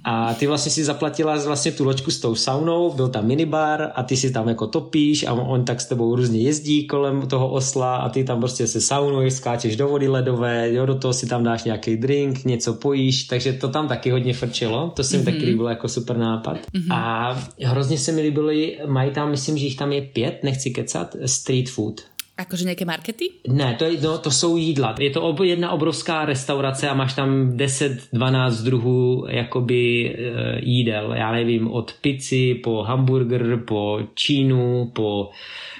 A 0.04 0.34
ty 0.34 0.48
vlastně 0.48 0.72
si 0.72 0.84
zaplatila 0.84 1.38
vlastně 1.46 1.72
tu 1.72 1.84
loďku 1.84 2.12
s 2.12 2.20
tou 2.20 2.36
saunou, 2.36 2.94
byl 2.94 3.10
tam 3.10 3.26
minibar 3.26 3.92
a 3.96 4.04
ty 4.04 4.18
si 4.18 4.32
tam 4.32 4.50
jako 4.50 4.68
topíš 4.68 5.24
a 5.24 5.34
on 5.34 5.66
tak 5.66 5.82
s 5.82 5.86
tebou 5.86 6.16
různě 6.16 6.40
jezdí 6.40 6.88
kolem 6.88 7.28
toho 7.28 7.50
osla 7.50 7.96
a 7.96 8.10
ty 8.10 8.24
tam 8.24 8.40
prostě 8.40 8.68
se 8.68 8.82
saunuješ, 8.82 9.34
skáčeš 9.34 9.76
do 9.76 9.88
vody 9.88 10.08
ledové, 10.08 10.74
jo, 10.74 10.86
do 10.86 10.96
toho 10.96 11.14
si 11.14 11.28
tam 11.28 11.44
dáš 11.44 11.64
nějaký 11.64 11.98
drink, 11.98 12.46
něco 12.46 12.74
pojíš, 12.74 13.24
takže 13.24 13.54
to 13.54 13.68
tam 13.68 13.88
taky 13.88 14.12
hodně 14.12 14.34
frčilo, 14.34 14.92
to 14.96 15.04
se 15.04 15.18
mi 15.18 15.24
mm-hmm. 15.24 15.26
taky 15.26 15.46
líbilo 15.46 15.70
jako 15.70 15.88
super 15.88 16.18
nápad. 16.18 16.58
Mm-hmm. 16.58 16.94
A 16.94 17.34
hrozně 17.64 17.98
se 17.98 18.12
mi 18.12 18.22
líbily, 18.22 18.78
mají 18.88 19.12
tam, 19.12 19.32
myslím, 19.32 19.58
že 19.58 19.66
jich 19.66 19.76
tam 19.76 19.92
je 19.92 20.02
pět, 20.02 20.44
nechci 20.44 20.70
kecat, 20.70 21.16
street 21.26 21.70
food. 21.70 22.02
Akože 22.38 22.64
nějaké 22.64 22.86
markety? 22.86 23.30
Ne, 23.48 23.76
to, 23.80 23.86
je, 23.86 24.02
no, 24.02 24.18
to 24.18 24.32
jsou 24.32 24.58
jídla. 24.58 24.96
Je 25.00 25.10
to 25.10 25.22
ob, 25.22 25.40
jedna 25.40 25.72
obrovská 25.72 26.26
restaurace 26.26 26.90
a 26.90 26.94
máš 26.94 27.14
tam 27.14 27.52
10-12 27.52 28.64
druhů 28.64 29.26
jakoby 29.30 30.10
e, 30.10 30.60
jídel. 30.66 31.14
Já 31.14 31.32
nevím, 31.32 31.72
od 31.72 31.94
pici 32.02 32.56
po 32.64 32.84
hamburger, 32.84 33.64
po 33.68 34.00
čínu, 34.16 34.92
po... 34.96 35.30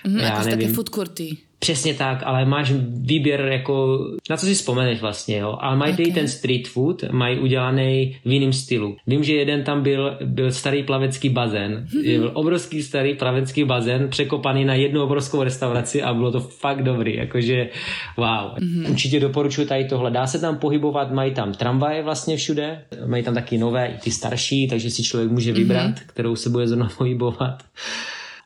Mm, 0.08 0.18
já 0.18 0.40
nevím. 0.44 0.60
také 0.60 0.74
food 0.74 0.90
courty. 0.90 1.38
Přesně 1.60 1.94
tak, 1.94 2.22
ale 2.26 2.46
máš 2.46 2.74
výběr 2.90 3.42
jako, 3.42 4.00
na 4.30 4.38
co 4.38 4.46
si 4.46 4.54
vzpomeneš 4.54 5.02
vlastně, 5.02 5.38
jo. 5.38 5.58
Ale 5.62 5.76
mají 5.76 5.94
okay. 5.94 6.12
ten 6.12 6.28
street 6.28 6.68
food, 6.68 7.04
mají 7.12 7.40
udělaný 7.40 8.18
v 8.26 8.32
jiném 8.32 8.54
stylu. 8.54 8.98
Vím, 9.08 9.24
že 9.24 9.34
jeden 9.34 9.64
tam 9.64 9.84
byl, 9.84 10.18
byl 10.26 10.52
starý 10.52 10.84
plavecký 10.84 11.30
bazén. 11.30 11.88
Byl 12.04 12.32
obrovský 12.34 12.84
starý 12.84 13.14
plavecký 13.14 13.64
bazén, 13.64 14.08
překopaný 14.10 14.66
na 14.66 14.74
jednu 14.74 15.04
obrovskou 15.04 15.44
restauraci 15.44 16.04
a 16.04 16.14
bylo 16.14 16.32
to 16.32 16.40
fakt 16.40 16.84
dobrý, 16.84 17.16
jakože 17.16 17.70
wow. 18.18 18.28
Mm-hmm. 18.28 18.90
Určitě 18.90 19.20
doporučuji 19.20 19.68
tady 19.68 19.86
tohle. 19.86 20.12
Dá 20.12 20.28
se 20.28 20.40
tam 20.40 20.58
pohybovat, 20.58 21.12
mají 21.12 21.34
tam 21.34 21.54
tramvaje 21.54 22.04
vlastně 22.04 22.38
všude, 22.38 22.82
mají 23.06 23.24
tam 23.24 23.34
taky 23.34 23.58
nové, 23.58 23.88
i 23.88 23.98
ty 23.98 24.12
starší, 24.12 24.68
takže 24.68 24.90
si 24.90 25.04
člověk 25.04 25.32
může 25.32 25.54
vybrat, 25.54 25.92
mm-hmm. 25.92 26.08
kterou 26.08 26.36
se 26.36 26.50
bude 26.50 26.68
zrovna 26.68 26.90
pohybovat. 26.98 27.64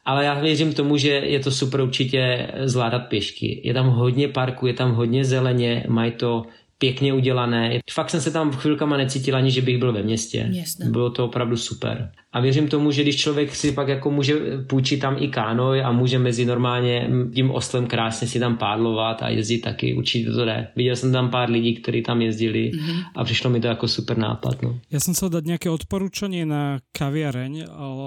Ale 0.06 0.26
já 0.26 0.34
věřím 0.34 0.74
tomu, 0.74 0.98
že 0.98 1.10
je 1.10 1.40
to 1.40 1.52
super 1.52 1.82
určitě 1.82 2.48
zvládat 2.64 3.00
pěšky. 3.00 3.62
Je 3.64 3.74
tam 3.74 3.88
hodně 3.88 4.28
parku, 4.28 4.68
je 4.68 4.74
tam 4.74 4.94
hodně 4.94 5.26
zeleně, 5.26 5.84
mají 5.88 6.12
to 6.12 6.44
pěkně 6.82 7.14
udělané. 7.14 7.80
Fakt 7.92 8.10
jsem 8.10 8.22
se 8.22 8.32
tam 8.32 8.52
chvilkama 8.52 8.98
necítil 8.98 9.36
ani, 9.36 9.52
že 9.52 9.62
bych 9.62 9.78
byl 9.78 9.94
ve 9.94 10.04
městě. 10.04 10.50
Jasne. 10.50 10.90
Bylo 10.90 11.10
to 11.10 11.26
opravdu 11.26 11.58
super. 11.58 12.10
A 12.34 12.40
věřím 12.40 12.68
tomu, 12.68 12.92
že 12.92 13.02
když 13.02 13.18
člověk 13.18 13.56
si 13.56 13.72
pak 13.72 13.88
jako 13.88 14.12
může 14.12 14.34
půjčit 14.68 15.00
tam 15.00 15.16
i 15.20 15.28
kánoj 15.28 15.84
a 15.84 15.92
může 15.92 16.20
mezi 16.20 16.46
normálně 16.46 17.10
tím 17.34 17.52
oslem 17.52 17.88
krásně 17.88 18.28
si 18.28 18.40
tam 18.40 18.58
pádlovat 18.58 19.22
a 19.22 19.30
jezdit 19.30 19.60
taky, 19.60 19.94
určitě 19.94 20.32
to 20.32 20.46
jde. 20.46 20.68
Viděl 20.76 20.96
jsem 20.96 21.12
tam 21.12 21.30
pár 21.30 21.50
lidí, 21.50 21.76
kteří 21.76 22.02
tam 22.02 22.22
jezdili 22.22 22.72
mm-hmm. 22.72 23.04
a 23.16 23.24
přišlo 23.24 23.50
mi 23.50 23.60
to 23.60 23.68
jako 23.68 23.88
super 23.88 24.18
nápad. 24.18 24.62
No. 24.62 24.80
Já 24.92 25.00
jsem 25.00 25.14
chcel 25.14 25.30
dať 25.30 25.44
nějaké 25.46 25.70
odporučení 25.70 26.46
na 26.46 26.80
kaviareň, 26.92 27.66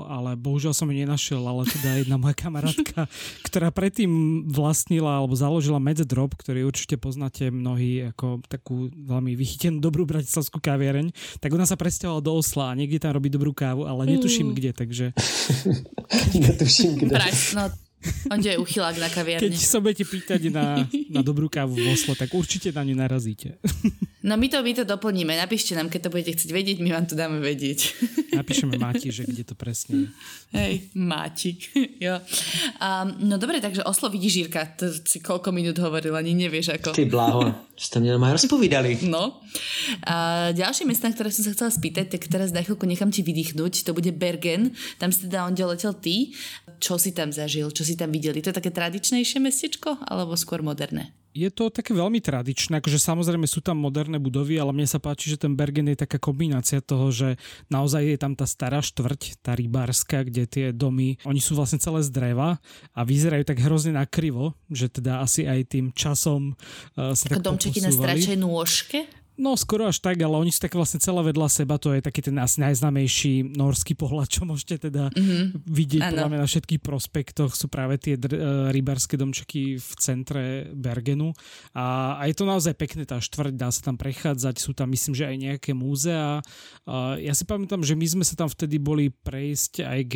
ale 0.08 0.37
bohužel 0.37 0.74
jsem 0.74 0.90
ji 0.90 1.00
nenašel, 1.00 1.48
ale 1.48 1.64
teda 1.64 1.94
jedna 1.94 2.16
moja 2.16 2.34
kamarátka, 2.34 3.06
která 3.44 3.70
predtým 3.70 4.44
vlastnila 4.48 5.16
alebo 5.18 5.37
založila 5.37 5.78
Drop, 6.04 6.34
ktorý 6.34 6.64
určite 6.64 6.96
poznáte 6.96 7.50
mnohí 7.50 8.10
ako 8.10 8.40
takú 8.64 8.88
veľmi 8.88 9.37
vychytenú 9.37 9.77
dobrú 9.77 10.09
bratislavskú 10.09 10.57
kaviareň, 10.57 11.12
tak 11.37 11.53
ona 11.53 11.68
sa 11.68 11.77
presťahovala 11.77 12.24
do 12.24 12.33
Osla 12.33 12.72
a 12.72 12.79
niekde 12.81 12.96
tam 12.96 13.12
robí 13.12 13.29
dobrú 13.29 13.53
kávu, 13.53 13.85
ale 13.85 14.16
netuším 14.16 14.48
mm. 14.48 14.55
kde, 14.57 14.70
takže... 14.72 15.07
netuším 16.48 16.96
kde. 16.96 17.12
Price, 17.12 17.53
no 17.53 17.84
on 18.32 18.40
je 18.40 18.58
uchylák 18.58 18.96
na 19.00 19.08
kaviarni. 19.08 19.48
Keď 19.48 19.54
sa 19.56 19.78
budete 19.80 20.04
pýtať 20.04 20.40
na, 20.48 20.84
na 21.10 21.20
dobrú 21.20 21.48
kávu 21.48 21.76
v 21.76 21.92
Oslo, 21.92 22.16
tak 22.16 22.32
určite 22.32 22.72
na 22.72 22.84
ňu 22.84 22.94
narazíte. 22.96 23.56
No 24.24 24.40
my 24.40 24.48
to, 24.48 24.64
my 24.64 24.72
to 24.72 24.88
doplníme. 24.88 25.36
Napíšte 25.36 25.76
nám, 25.76 25.92
keď 25.92 26.08
to 26.08 26.12
budete 26.16 26.32
chcieť 26.32 26.48
vedieť, 26.48 26.76
my 26.80 26.96
vám 26.96 27.04
to 27.04 27.12
dáme 27.12 27.44
vedieť. 27.44 27.92
Napíšeme 28.40 28.80
Máti, 28.80 29.12
že 29.12 29.28
kde 29.28 29.44
to 29.44 29.52
presne 29.52 29.94
je. 29.94 30.06
Hej, 30.56 30.74
Máti. 30.96 31.60
jo. 32.08 32.16
Um, 32.80 33.20
no 33.26 33.36
dobre, 33.36 33.60
takže 33.60 33.84
Oslo 33.84 34.08
vidíš, 34.08 34.48
Žírka. 34.48 34.64
To 34.80 34.88
si 34.88 35.20
koľko 35.20 35.52
minút 35.52 35.76
hovoril, 35.76 36.16
ani 36.16 36.32
nevieš 36.32 36.72
ako. 36.78 36.96
Ty 36.96 37.04
bláho, 37.04 37.52
ste 37.76 38.00
mňa 38.00 38.16
ma 38.16 38.32
rozpovídali. 38.32 39.04
No. 39.04 39.44
A 40.08 40.48
ďalšie 40.56 40.88
mesta, 40.88 41.10
ktoré 41.10 41.28
som 41.28 41.44
sa 41.44 41.52
chcela 41.52 41.68
spýtať, 41.74 42.16
tak 42.16 42.30
teraz 42.30 42.54
na 42.54 42.64
chvíľku 42.64 42.88
nechám 42.88 43.12
ti 43.12 43.20
vydýchnuť. 43.20 43.84
To 43.84 43.92
bude 43.92 44.14
Bergen. 44.14 44.72
Tam 44.96 45.12
si 45.12 45.26
teda 45.26 45.44
on 45.44 45.52
letel 45.52 45.92
ty. 46.00 46.32
Čo 46.85 47.01
si 47.01 47.16
tam 47.16 47.33
zažil? 47.33 47.73
Čo 47.73 47.81
si 47.81 47.97
tam 47.97 48.12
videli? 48.12 48.44
To 48.44 48.53
je 48.53 48.59
také 48.61 48.68
tradičnejšie 48.68 49.40
mestečko? 49.40 50.05
Alebo 50.05 50.37
skôr 50.37 50.61
moderné? 50.61 51.16
je 51.35 51.51
to 51.51 51.66
také 51.66 51.90
veľmi 51.90 52.23
tradičné, 52.23 52.79
akože 52.79 53.03
samozrejme 53.03 53.42
sú 53.51 53.59
tam 53.59 53.83
moderné 53.83 54.23
budovy, 54.23 54.55
ale 54.55 54.70
mne 54.70 54.87
sa 54.87 55.03
páči, 55.03 55.35
že 55.35 55.42
ten 55.42 55.59
Bergen 55.59 55.90
je 55.90 55.99
taká 55.99 56.23
kombinácia 56.23 56.79
toho, 56.79 57.11
že 57.11 57.35
naozaj 57.66 58.14
je 58.14 58.18
tam 58.23 58.38
tá 58.38 58.47
stará 58.47 58.79
štvrť, 58.79 59.42
tá 59.42 59.59
rybárska, 59.59 60.23
kde 60.23 60.47
tie 60.47 60.66
domy, 60.70 61.18
oni 61.27 61.42
sú 61.42 61.59
vlastne 61.59 61.83
celé 61.83 62.07
z 62.07 62.14
dreva 62.14 62.62
a 62.94 63.01
vyzerajú 63.03 63.42
tak 63.42 63.59
hrozne 63.59 63.99
nakrivo, 63.99 64.55
že 64.70 64.87
teda 64.87 65.27
asi 65.27 65.42
aj 65.42 65.75
tým 65.75 65.90
časom 65.90 66.55
uh, 66.94 67.18
sa 67.18 67.27
tak 67.27 67.42
domčeky 67.42 67.83
na 67.83 67.90
stračej 67.90 68.38
nôžke? 68.38 69.23
No 69.35 69.59
skoro 69.59 69.90
až 69.90 69.99
tak, 69.99 70.23
ale 70.23 70.38
oni 70.38 70.55
sú 70.55 70.62
tak 70.62 70.79
vlastne 70.79 71.03
celé 71.03 71.18
vedľa 71.27 71.51
seba, 71.51 71.75
to 71.75 71.90
je 71.90 71.99
taký 71.99 72.23
ten 72.23 72.38
asi 72.38 72.62
najznámejší 72.62 73.59
norský 73.59 73.99
pohľad, 73.99 74.31
čo 74.31 74.47
môžete 74.47 74.87
teda 74.87 75.11
mm-hmm. 75.11 75.66
vidieť 75.66 76.03
mňa 76.07 76.38
na 76.38 76.47
všetkých 76.47 76.79
prospektoch, 76.79 77.59
sú 77.59 77.66
práve 77.66 77.99
tie 77.99 78.14
dr- 78.14 78.38
e, 78.38 78.70
rybárske 78.70 79.18
domčeky 79.18 79.83
v 79.83 79.90
centre 79.99 80.70
Bergenu 80.70 81.35
a, 81.75 82.14
a 82.23 82.31
je 82.31 82.35
to 82.38 82.47
naozaj 82.47 82.79
pekné, 82.79 83.03
tá 83.11 83.18
štvrť, 83.18 83.59
dá 83.59 83.75
sa 83.75 83.90
tam 83.90 83.99
prechádzať, 83.99 84.55
sú 84.62 84.70
tam 84.70 84.94
myslím, 84.94 85.18
že 85.18 85.27
aj 85.27 85.37
nejaké 85.37 85.70
múzea. 85.75 86.38
A 86.87 87.18
ja 87.18 87.35
si 87.35 87.42
pamätám, 87.42 87.83
že 87.83 87.99
my 87.99 88.07
sme 88.07 88.25
sa 88.25 88.38
tam 88.38 88.47
vtedy 88.47 88.79
boli 88.79 89.11
prejsť 89.11 89.83
aj 89.83 90.01
k, 90.07 90.14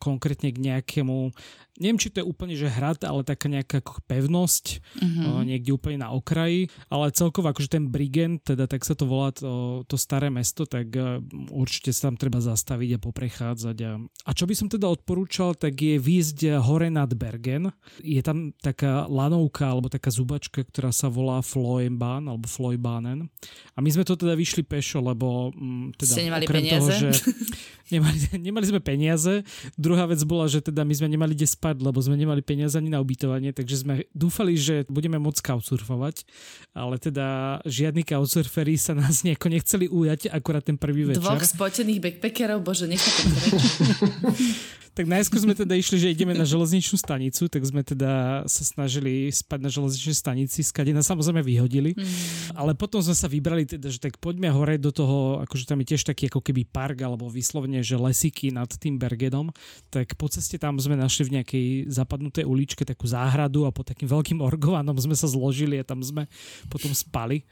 konkrétne 0.00 0.48
k 0.56 0.58
nejakému 0.72 1.36
neviem, 1.80 1.98
či 1.98 2.10
to 2.10 2.22
je 2.22 2.26
úplne 2.26 2.54
že 2.54 2.70
hrad, 2.70 3.02
ale 3.02 3.26
taká 3.26 3.50
nejaká 3.50 3.82
pevnosť, 4.06 4.78
uh-huh. 4.78 5.42
niekde 5.42 5.74
úplne 5.74 6.06
na 6.06 6.14
okraji, 6.14 6.70
ale 6.86 7.10
celkovo 7.10 7.50
akože 7.50 7.78
ten 7.78 7.90
Brigent, 7.90 8.46
teda 8.54 8.70
tak 8.70 8.86
sa 8.86 8.94
to 8.94 9.04
volá 9.10 9.34
to, 9.34 9.82
to 9.90 9.98
staré 9.98 10.30
mesto, 10.30 10.62
tak 10.64 10.94
e, 10.94 11.18
určite 11.50 11.90
sa 11.90 12.08
tam 12.08 12.16
treba 12.16 12.38
zastaviť 12.38 12.96
a 12.96 13.02
poprechádzať. 13.02 13.76
A, 13.82 13.92
a 13.98 14.30
čo 14.30 14.46
by 14.46 14.54
som 14.54 14.70
teda 14.70 14.86
odporúčal, 14.86 15.58
tak 15.58 15.74
je 15.74 15.98
výjsť 15.98 16.62
hore 16.62 16.86
nad 16.88 17.10
Bergen. 17.10 17.74
Je 17.98 18.22
tam 18.22 18.54
taká 18.62 19.10
lanovka 19.10 19.66
alebo 19.66 19.90
taká 19.90 20.14
zubačka, 20.14 20.62
ktorá 20.62 20.94
sa 20.94 21.10
volá 21.10 21.42
Floenbahn 21.42 22.30
alebo 22.30 22.46
Floibahnen. 22.46 23.26
A 23.74 23.82
my 23.82 23.90
sme 23.90 24.06
to 24.06 24.14
teda 24.14 24.38
vyšli 24.38 24.62
pešo, 24.62 25.02
lebo 25.02 25.50
mm, 25.50 25.98
teda 25.98 26.12
Ste 26.14 26.26
nemali 26.30 26.46
peniaze? 26.46 26.78
Toho, 26.78 26.90
že 26.94 27.08
nemali, 27.90 28.18
nemali 28.48 28.64
sme 28.64 28.80
peniaze. 28.80 29.42
Druhá 29.76 30.08
vec 30.08 30.20
bola, 30.24 30.48
že 30.48 30.64
teda 30.64 30.84
my 30.86 30.94
sme 30.94 31.08
nemali 31.10 31.32
kde 31.36 31.48
spať, 31.48 31.82
lebo 31.82 31.98
sme 32.00 32.16
nemali 32.16 32.40
peniaze 32.40 32.78
ani 32.78 32.88
na 32.92 33.02
ubytovanie, 33.02 33.52
takže 33.52 33.84
sme 33.84 33.94
dúfali, 34.14 34.56
že 34.56 34.88
budeme 34.88 35.20
môcť 35.20 35.40
couchsurfovať, 35.40 36.24
ale 36.72 36.96
teda 36.96 37.60
žiadni 37.66 38.06
couchsurferi 38.06 38.78
sa 38.78 38.96
nás 38.96 39.26
nejako 39.26 39.48
nechceli 39.50 39.86
ujať 39.90 40.30
akurát 40.30 40.64
ten 40.64 40.78
prvý 40.80 41.08
večer. 41.08 41.24
Dvoch 41.24 41.44
spotených 41.44 42.00
backpackerov, 42.00 42.62
bože, 42.64 42.88
nech 42.88 43.02
to 43.02 43.10
Tak 44.94 45.10
najskôr 45.10 45.42
sme 45.42 45.58
teda 45.58 45.74
išli, 45.74 45.98
že 45.98 46.14
ideme 46.14 46.38
na 46.38 46.46
železničnú 46.46 46.94
stanicu, 46.94 47.50
tak 47.50 47.66
sme 47.66 47.82
teda 47.82 48.46
sa 48.46 48.62
snažili 48.62 49.26
spať 49.26 49.58
na 49.58 49.66
železničnej 49.66 50.14
stanici, 50.14 50.62
skade 50.62 50.94
nás 50.94 51.10
samozrejme 51.10 51.42
vyhodili. 51.42 51.98
Mm. 51.98 52.06
Ale 52.54 52.78
potom 52.78 53.02
sme 53.02 53.18
sa 53.18 53.26
vybrali 53.26 53.66
teda, 53.66 53.90
že 53.90 53.98
tak 53.98 54.22
poďme 54.22 54.54
hore 54.54 54.78
do 54.78 54.94
toho, 54.94 55.42
akože 55.42 55.66
tam 55.66 55.82
je 55.82 55.90
tiež 55.90 56.06
taký 56.06 56.30
ako 56.30 56.38
keby 56.38 56.62
park 56.70 57.02
alebo 57.02 57.26
vyslovene, 57.74 57.82
že 57.82 57.96
lesiky 57.98 58.54
nad 58.54 58.70
tým 58.70 58.98
Bergenom. 58.98 59.50
Tak 59.90 60.14
po 60.14 60.30
ceste 60.30 60.58
tam 60.58 60.78
sme 60.78 60.94
našli 60.94 61.26
v 61.26 61.34
nejakej 61.40 61.66
zapadnutej 61.90 62.46
uličke 62.46 62.86
takú 62.86 63.06
záhradu 63.10 63.66
a 63.66 63.74
po 63.74 63.82
takým 63.82 64.06
veľkým 64.06 64.38
orgovanom 64.38 64.94
sme 64.98 65.16
sa 65.18 65.26
zložili 65.26 65.80
a 65.80 65.84
tam 65.86 66.02
sme 66.02 66.30
potom 66.70 66.94
spali 66.94 67.42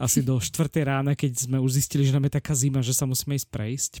asi 0.00 0.24
do 0.24 0.38
4 0.38 0.70
rána, 0.82 1.14
keď 1.14 1.46
sme 1.46 1.62
už 1.62 1.78
zistili, 1.78 2.06
že 2.06 2.14
nám 2.14 2.26
je 2.26 2.38
taká 2.40 2.54
zima, 2.54 2.82
že 2.82 2.96
sa 2.96 3.06
musíme 3.06 3.38
ísť 3.38 3.48
prejsť. 3.50 3.92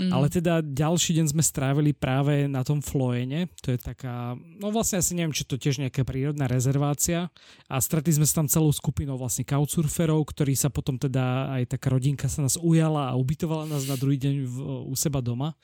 Mm. 0.00 0.10
Ale 0.12 0.26
teda 0.32 0.64
ďalší 0.64 1.20
deň 1.20 1.26
sme 1.32 1.44
strávili 1.44 1.92
práve 1.92 2.48
na 2.48 2.64
tom 2.64 2.80
Floene, 2.80 3.52
to 3.60 3.74
je 3.74 3.78
taká, 3.78 4.34
no 4.36 4.72
vlastne 4.72 5.00
asi 5.00 5.12
neviem, 5.16 5.34
či 5.34 5.44
to 5.44 5.60
tiež 5.60 5.80
nejaká 5.82 6.02
prírodná 6.06 6.48
rezervácia. 6.48 7.28
A 7.66 7.76
stretli 7.78 8.16
sme 8.16 8.26
sa 8.26 8.42
tam 8.42 8.48
celou 8.48 8.72
skupinou 8.72 9.20
vlastne 9.20 9.44
couchsurferov, 9.44 10.22
ktorí 10.30 10.56
sa 10.56 10.72
potom 10.72 10.96
teda 10.96 11.52
aj 11.60 11.76
taká 11.76 11.92
rodinka 11.92 12.26
sa 12.30 12.44
nás 12.44 12.56
ujala 12.60 13.12
a 13.12 13.18
ubytovala 13.18 13.68
nás 13.68 13.84
na 13.86 13.96
druhý 13.98 14.16
deň 14.20 14.34
v, 14.46 14.56
u 14.88 14.94
seba 14.96 15.20
doma 15.20 15.56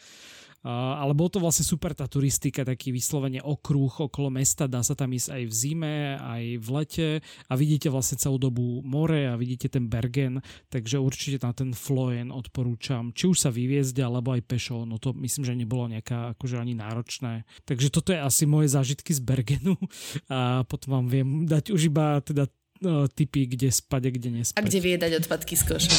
ale 0.66 1.14
bol 1.14 1.30
to 1.30 1.38
vlastne 1.38 1.62
super 1.62 1.94
tá 1.94 2.10
turistika, 2.10 2.66
taký 2.66 2.90
vyslovene 2.90 3.38
okruh 3.38 4.10
okolo 4.10 4.34
mesta, 4.34 4.66
dá 4.66 4.82
sa 4.82 4.98
tam 4.98 5.14
ísť 5.14 5.30
aj 5.30 5.42
v 5.46 5.52
zime, 5.54 5.96
aj 6.18 6.44
v 6.58 6.68
lete 6.74 7.08
a 7.46 7.52
vidíte 7.54 7.86
vlastne 7.86 8.18
celú 8.18 8.36
dobu 8.40 8.82
more 8.82 9.30
a 9.30 9.38
vidíte 9.38 9.70
ten 9.70 9.86
Bergen, 9.86 10.42
takže 10.66 10.98
určite 10.98 11.38
na 11.46 11.54
ten 11.54 11.70
Floen 11.70 12.34
odporúčam, 12.34 13.14
či 13.14 13.30
už 13.30 13.38
sa 13.46 13.50
vyviezť, 13.54 14.02
alebo 14.02 14.34
aj 14.34 14.42
pešo, 14.42 14.82
no 14.82 14.98
to 14.98 15.14
myslím, 15.14 15.46
že 15.46 15.54
nebolo 15.54 15.86
nejaká 15.86 16.34
akože 16.34 16.58
ani 16.58 16.74
náročné. 16.74 17.46
Takže 17.62 17.94
toto 17.94 18.10
je 18.10 18.18
asi 18.18 18.44
moje 18.50 18.74
zážitky 18.74 19.14
z 19.14 19.22
Bergenu 19.22 19.78
a 20.32 20.66
potom 20.66 20.98
vám 20.98 21.06
viem 21.06 21.28
dať 21.46 21.70
už 21.70 21.94
iba 21.94 22.18
teda 22.26 22.50
no, 22.82 23.06
typy, 23.06 23.46
kde 23.46 23.70
spať 23.70 24.02
a 24.02 24.10
kde 24.10 24.28
nespať. 24.42 24.58
A 24.58 24.66
kde 24.66 24.78
viedať 24.82 25.12
odpadky 25.22 25.54
z 25.54 25.62
koša. 25.62 25.94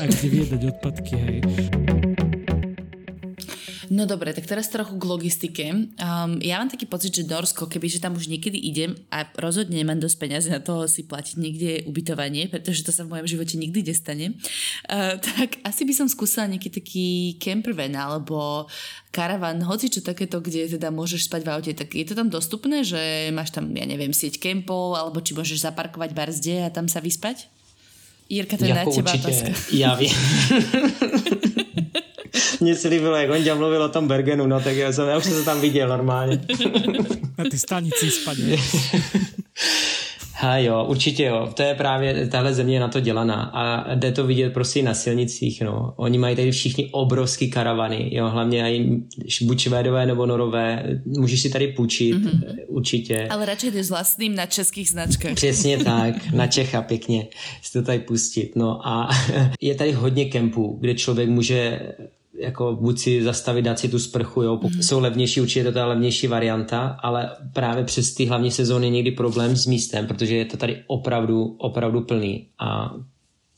a 0.00 0.02
kde 0.08 0.26
viedať 0.32 0.62
odpadky, 0.72 1.14
hej. 1.20 1.38
No 3.96 4.04
dobre, 4.04 4.36
tak 4.36 4.44
teraz 4.44 4.68
trochu 4.68 4.92
k 5.00 5.08
logistike. 5.08 5.64
Um, 5.72 6.36
ja 6.44 6.60
mám 6.60 6.68
taký 6.68 6.84
pocit, 6.84 7.16
že 7.16 7.24
Norsko, 7.24 7.64
kebyže 7.64 7.96
tam 7.96 8.12
už 8.12 8.28
niekedy 8.28 8.60
idem 8.60 8.92
a 9.08 9.24
rozhodne 9.40 9.80
nemám 9.80 9.96
dosť 9.96 10.16
peniazy 10.20 10.48
na 10.52 10.60
toho 10.60 10.84
si 10.84 11.08
platiť 11.08 11.40
niekde 11.40 11.70
ubytovanie, 11.88 12.52
pretože 12.52 12.84
to 12.84 12.92
sa 12.92 13.08
v 13.08 13.16
mojom 13.16 13.24
živote 13.24 13.56
nikdy 13.56 13.80
nestane, 13.80 14.36
uh, 14.92 15.16
tak 15.16 15.64
asi 15.64 15.88
by 15.88 15.96
som 15.96 16.12
skúsila 16.12 16.44
nejaký 16.44 16.68
taký 16.68 17.08
campervan 17.40 17.96
alebo 17.96 18.68
karavan, 19.16 19.64
hoci 19.64 19.88
čo 19.88 20.04
takéto, 20.04 20.44
kde 20.44 20.76
teda 20.76 20.92
môžeš 20.92 21.32
spať 21.32 21.40
v 21.48 21.52
aute, 21.56 21.72
tak 21.72 21.96
je 21.96 22.04
to 22.04 22.12
tam 22.12 22.28
dostupné, 22.28 22.84
že 22.84 23.32
máš 23.32 23.56
tam, 23.56 23.72
ja 23.72 23.88
neviem, 23.88 24.12
sieť 24.12 24.36
kempov, 24.36 24.92
alebo 24.92 25.24
či 25.24 25.32
môžeš 25.32 25.64
zaparkovať 25.64 26.12
barzde 26.12 26.60
a 26.60 26.68
tam 26.68 26.84
sa 26.84 27.00
vyspať? 27.00 27.48
Jirka, 28.28 28.56
to 28.56 28.64
je 28.64 28.70
jako 28.70 28.90
na 28.90 28.94
teba 28.94 29.12
určitě, 29.12 29.28
otázka. 29.28 29.52
Já 29.72 29.94
vím. 29.94 30.10
Mně 32.60 32.76
se 32.76 32.88
líbilo, 32.88 33.16
jak 33.16 33.30
Honďa 33.30 33.54
mluvil 33.54 33.82
o 33.82 33.88
tom 33.88 34.08
Bergenu, 34.08 34.46
no 34.46 34.60
tak 34.60 34.76
já, 34.76 34.92
jsem, 34.92 35.08
já 35.08 35.18
už 35.18 35.24
jsem 35.24 35.32
se 35.32 35.44
tam 35.44 35.60
viděl 35.60 35.88
normálně. 35.88 36.40
Na 37.38 37.44
ty 37.50 37.58
stanici 37.58 38.10
spadne. 38.10 38.56
Ha 40.38 40.58
jo, 40.58 40.84
určitě 40.88 41.24
jo. 41.24 41.50
To 41.54 41.62
je 41.62 41.74
právě, 41.74 42.28
tahle 42.28 42.54
země 42.54 42.76
je 42.76 42.80
na 42.80 42.88
to 42.88 43.00
dělaná 43.00 43.42
a 43.42 43.94
jde 43.94 44.12
to 44.12 44.26
vidět 44.26 44.52
prostě 44.52 44.82
na 44.82 44.94
silnicích, 44.94 45.62
no. 45.62 45.94
Oni 45.96 46.18
mají 46.18 46.36
tady 46.36 46.50
všichni 46.50 46.88
obrovský 46.92 47.50
karavany, 47.50 48.14
jo, 48.14 48.28
hlavně 48.28 48.76
i 48.76 49.02
buď 49.42 49.60
švédové 49.60 50.06
nebo 50.06 50.26
norové, 50.26 50.84
můžeš 51.04 51.42
si 51.42 51.50
tady 51.50 51.68
půjčit, 51.68 52.16
mm-hmm. 52.16 52.54
určitě. 52.66 53.26
Ale 53.30 53.46
radši 53.46 53.70
jde 53.70 53.84
s 53.84 53.90
vlastním 53.90 54.34
na 54.34 54.46
českých 54.46 54.88
značkách. 54.88 55.34
Přesně 55.34 55.78
tak, 55.84 56.32
na 56.32 56.46
Čecha 56.46 56.82
pěkně 56.82 57.26
si 57.62 57.72
to 57.72 57.82
tady 57.82 57.98
pustit, 57.98 58.56
no 58.56 58.88
a 58.88 59.08
je 59.60 59.74
tady 59.74 59.92
hodně 59.92 60.24
kempů, 60.24 60.76
kde 60.80 60.94
člověk 60.94 61.28
může 61.28 61.80
jako 62.38 62.78
buď 62.80 62.98
si 62.98 63.22
zastavit, 63.22 63.62
dát 63.62 63.78
si 63.78 63.88
tu 63.88 63.98
sprchu, 63.98 64.42
jo, 64.42 64.60
mm. 64.62 64.82
jsou 64.82 65.00
levnější, 65.00 65.40
určitě 65.40 65.60
je 65.60 65.64
to 65.64 65.72
ta 65.72 65.86
levnější 65.86 66.26
varianta, 66.26 66.98
ale 67.02 67.30
právě 67.52 67.84
přes 67.84 68.14
ty 68.14 68.24
hlavní 68.24 68.50
sezóny 68.50 68.90
někdy 68.90 69.10
problém 69.10 69.56
s 69.56 69.66
místem, 69.66 70.06
protože 70.06 70.36
je 70.36 70.44
to 70.44 70.56
tady 70.56 70.82
opravdu, 70.86 71.56
opravdu 71.58 72.00
plný 72.00 72.46
a 72.58 72.94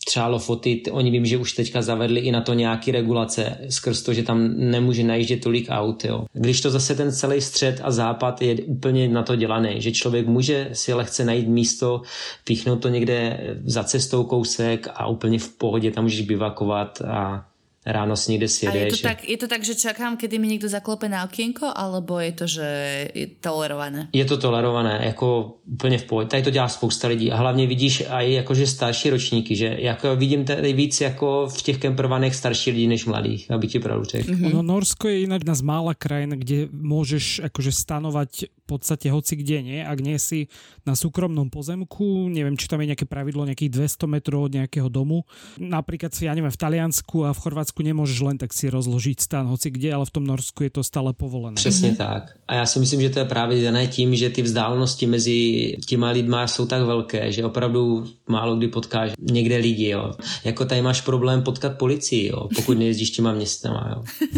třeba 0.08 0.26
Lofoty, 0.26 0.82
oni 0.90 1.10
vím, 1.10 1.26
že 1.26 1.36
už 1.36 1.52
teďka 1.52 1.82
zavedli 1.82 2.20
i 2.20 2.32
na 2.32 2.40
to 2.40 2.54
nějaký 2.54 2.92
regulace 2.92 3.58
skrz 3.68 4.02
to, 4.02 4.12
že 4.12 4.22
tam 4.22 4.54
nemůže 4.56 5.04
najíždět 5.04 5.40
tolik 5.40 5.66
aut. 5.70 6.04
Jo. 6.04 6.24
Když 6.32 6.60
to 6.60 6.70
zase 6.70 6.94
ten 6.94 7.12
celý 7.12 7.40
střed 7.40 7.80
a 7.82 7.90
západ 7.90 8.42
je 8.42 8.54
úplně 8.54 9.08
na 9.08 9.22
to 9.22 9.36
dělaný, 9.36 9.80
že 9.80 9.92
člověk 9.92 10.26
může 10.26 10.70
si 10.72 10.94
lehce 10.94 11.24
najít 11.24 11.48
místo, 11.48 12.02
píchnout 12.44 12.82
to 12.82 12.88
někde 12.88 13.40
za 13.64 13.84
cestou 13.84 14.24
kousek 14.24 14.88
a 14.94 15.06
úplně 15.06 15.38
v 15.38 15.48
pohodě 15.48 15.90
tam 15.90 16.04
můžeš 16.04 16.20
bivakovat 16.20 17.00
a 17.00 17.44
ráno 17.86 18.16
si 18.16 18.32
někde 18.32 18.48
sjedeš. 18.48 18.82
A 18.82 18.84
je 18.84 18.90
to, 18.90 19.02
tak, 19.02 19.28
je 19.28 19.36
to 19.36 19.48
tak, 19.48 19.64
že 19.64 19.74
čakám, 19.74 20.16
kedy 20.16 20.38
mi 20.38 20.48
někdo 20.48 20.68
zaklope 20.68 21.08
na 21.08 21.24
okienko, 21.24 21.72
alebo 21.74 22.20
je 22.20 22.32
to, 22.32 22.46
že 22.46 22.66
je 23.14 23.26
tolerované? 23.40 24.08
Je 24.12 24.24
to 24.24 24.36
tolerované, 24.36 25.00
jako 25.02 25.58
úplně 25.66 25.98
v 25.98 26.04
pohodě. 26.04 26.28
Tady 26.28 26.42
to 26.42 26.50
dělá 26.50 26.68
spousta 26.68 27.08
lidí 27.08 27.32
a 27.32 27.36
hlavně 27.36 27.66
vidíš 27.66 28.04
i 28.08 28.32
jakože 28.32 28.66
starší 28.66 29.10
ročníky, 29.10 29.56
že 29.56 29.76
jako 29.78 30.16
vidím 30.16 30.44
tady 30.44 30.72
víc 30.72 31.00
jako 31.00 31.46
v 31.46 31.62
těch 31.62 31.78
kemperovaných 31.78 32.34
starší 32.34 32.70
lidí 32.70 32.86
než 32.86 33.06
mladých, 33.06 33.50
aby 33.50 33.66
ti 33.66 33.78
pravdu 33.78 34.04
řekl. 34.04 34.32
Mm-hmm. 34.32 34.54
No 34.54 34.62
Norsko 34.62 35.08
je 35.08 35.22
inak 35.22 35.40
jedna 35.48 35.54
z 35.54 35.62
mála 35.62 35.94
krajín, 35.94 36.36
kde 36.36 36.68
môžeš 36.68 37.40
akože 37.48 37.72
stanovať 37.72 38.52
v 38.52 38.64
podstate 38.68 39.08
hoci 39.08 39.40
kde, 39.40 39.64
nie? 39.64 39.80
Ak 39.80 39.96
nie 40.04 40.20
si 40.20 40.52
na 40.84 40.92
súkromnom 40.92 41.48
pozemku, 41.48 42.28
neviem, 42.28 42.52
či 42.52 42.68
tam 42.68 42.84
je 42.84 42.92
nejaké 42.92 43.08
pravidlo 43.08 43.48
nejakých 43.48 43.96
200 43.96 44.04
metrov 44.12 44.44
od 44.44 44.52
nejakého 44.52 44.92
domu. 44.92 45.24
Napríklad 45.56 46.12
si, 46.12 46.28
ja 46.28 46.36
neviem, 46.36 46.52
v 46.52 46.60
Taliansku 46.60 47.24
a 47.24 47.32
v 47.32 47.40
Chorvátsku 47.68 47.84
nemôžeš 47.84 48.18
len 48.24 48.40
tak 48.40 48.56
si 48.56 48.72
rozložiť 48.72 49.20
stan 49.20 49.44
hoci 49.44 49.68
kde, 49.68 49.92
ale 49.92 50.08
v 50.08 50.14
tom 50.16 50.24
Norsku 50.24 50.64
je 50.64 50.72
to 50.72 50.80
stále 50.80 51.12
povolené. 51.12 51.60
Přesně 51.60 51.92
tak. 51.92 52.37
A 52.48 52.54
já 52.54 52.66
si 52.66 52.78
myslím, 52.78 53.00
že 53.00 53.10
to 53.10 53.18
je 53.18 53.24
právě 53.24 53.64
dané 53.64 53.86
tím, 53.86 54.16
že 54.16 54.30
ty 54.30 54.42
vzdálenosti 54.42 55.06
mezi 55.06 55.76
těma 55.86 56.10
lidma 56.10 56.46
jsou 56.46 56.66
tak 56.66 56.82
velké, 56.82 57.32
že 57.32 57.44
opravdu 57.44 58.08
málo 58.26 58.56
kdy 58.56 58.68
potkáš 58.68 59.10
někde 59.20 59.56
lidi, 59.56 59.88
jo. 59.88 60.14
Jako 60.44 60.64
tady 60.64 60.82
máš 60.82 61.00
problém 61.00 61.42
potkat 61.42 61.78
policii, 61.78 62.26
jo, 62.26 62.48
pokud 62.56 62.78
nejezdíš 62.78 63.10
těma 63.10 63.32
městama, 63.32 63.90
jo. 63.96 64.28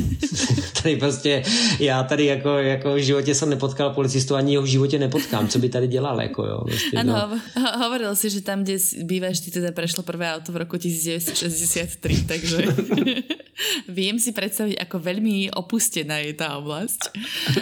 tady 0.83 0.97
prostě, 0.97 1.43
já 1.79 2.03
tady 2.03 2.25
jako, 2.27 2.49
jako 2.49 2.95
v 2.95 2.99
životě 2.99 3.35
jsem 3.35 3.51
nepotkal 3.51 3.91
policistu, 3.91 4.35
ani 4.35 4.57
ho 4.57 4.63
v 4.63 4.67
životě 4.67 4.99
nepotkám, 4.99 5.49
co 5.49 5.59
by 5.59 5.69
tady 5.69 5.89
dělal, 5.89 6.21
jako 6.21 6.47
jo. 6.47 6.61
Prostě, 6.65 6.97
ano, 6.97 7.31
no. 7.57 7.63
hovoril 7.79 8.17
si, 8.17 8.31
že 8.31 8.41
tam, 8.41 8.63
kde 8.63 8.77
býváš, 9.03 9.41
ty 9.41 9.51
teda 9.51 9.73
prešlo 9.73 10.03
prvé 10.03 10.35
auto 10.35 10.53
v 10.53 10.57
roku 10.57 10.77
1963, 10.77 12.25
takže 12.29 12.67
viem 13.89 14.17
si 14.19 14.33
predstaviť, 14.33 14.81
ako 14.81 14.97
veľmi 14.99 15.53
opustená 15.53 16.25
je 16.25 16.33
tá 16.33 16.57
oblasť. 16.57 17.01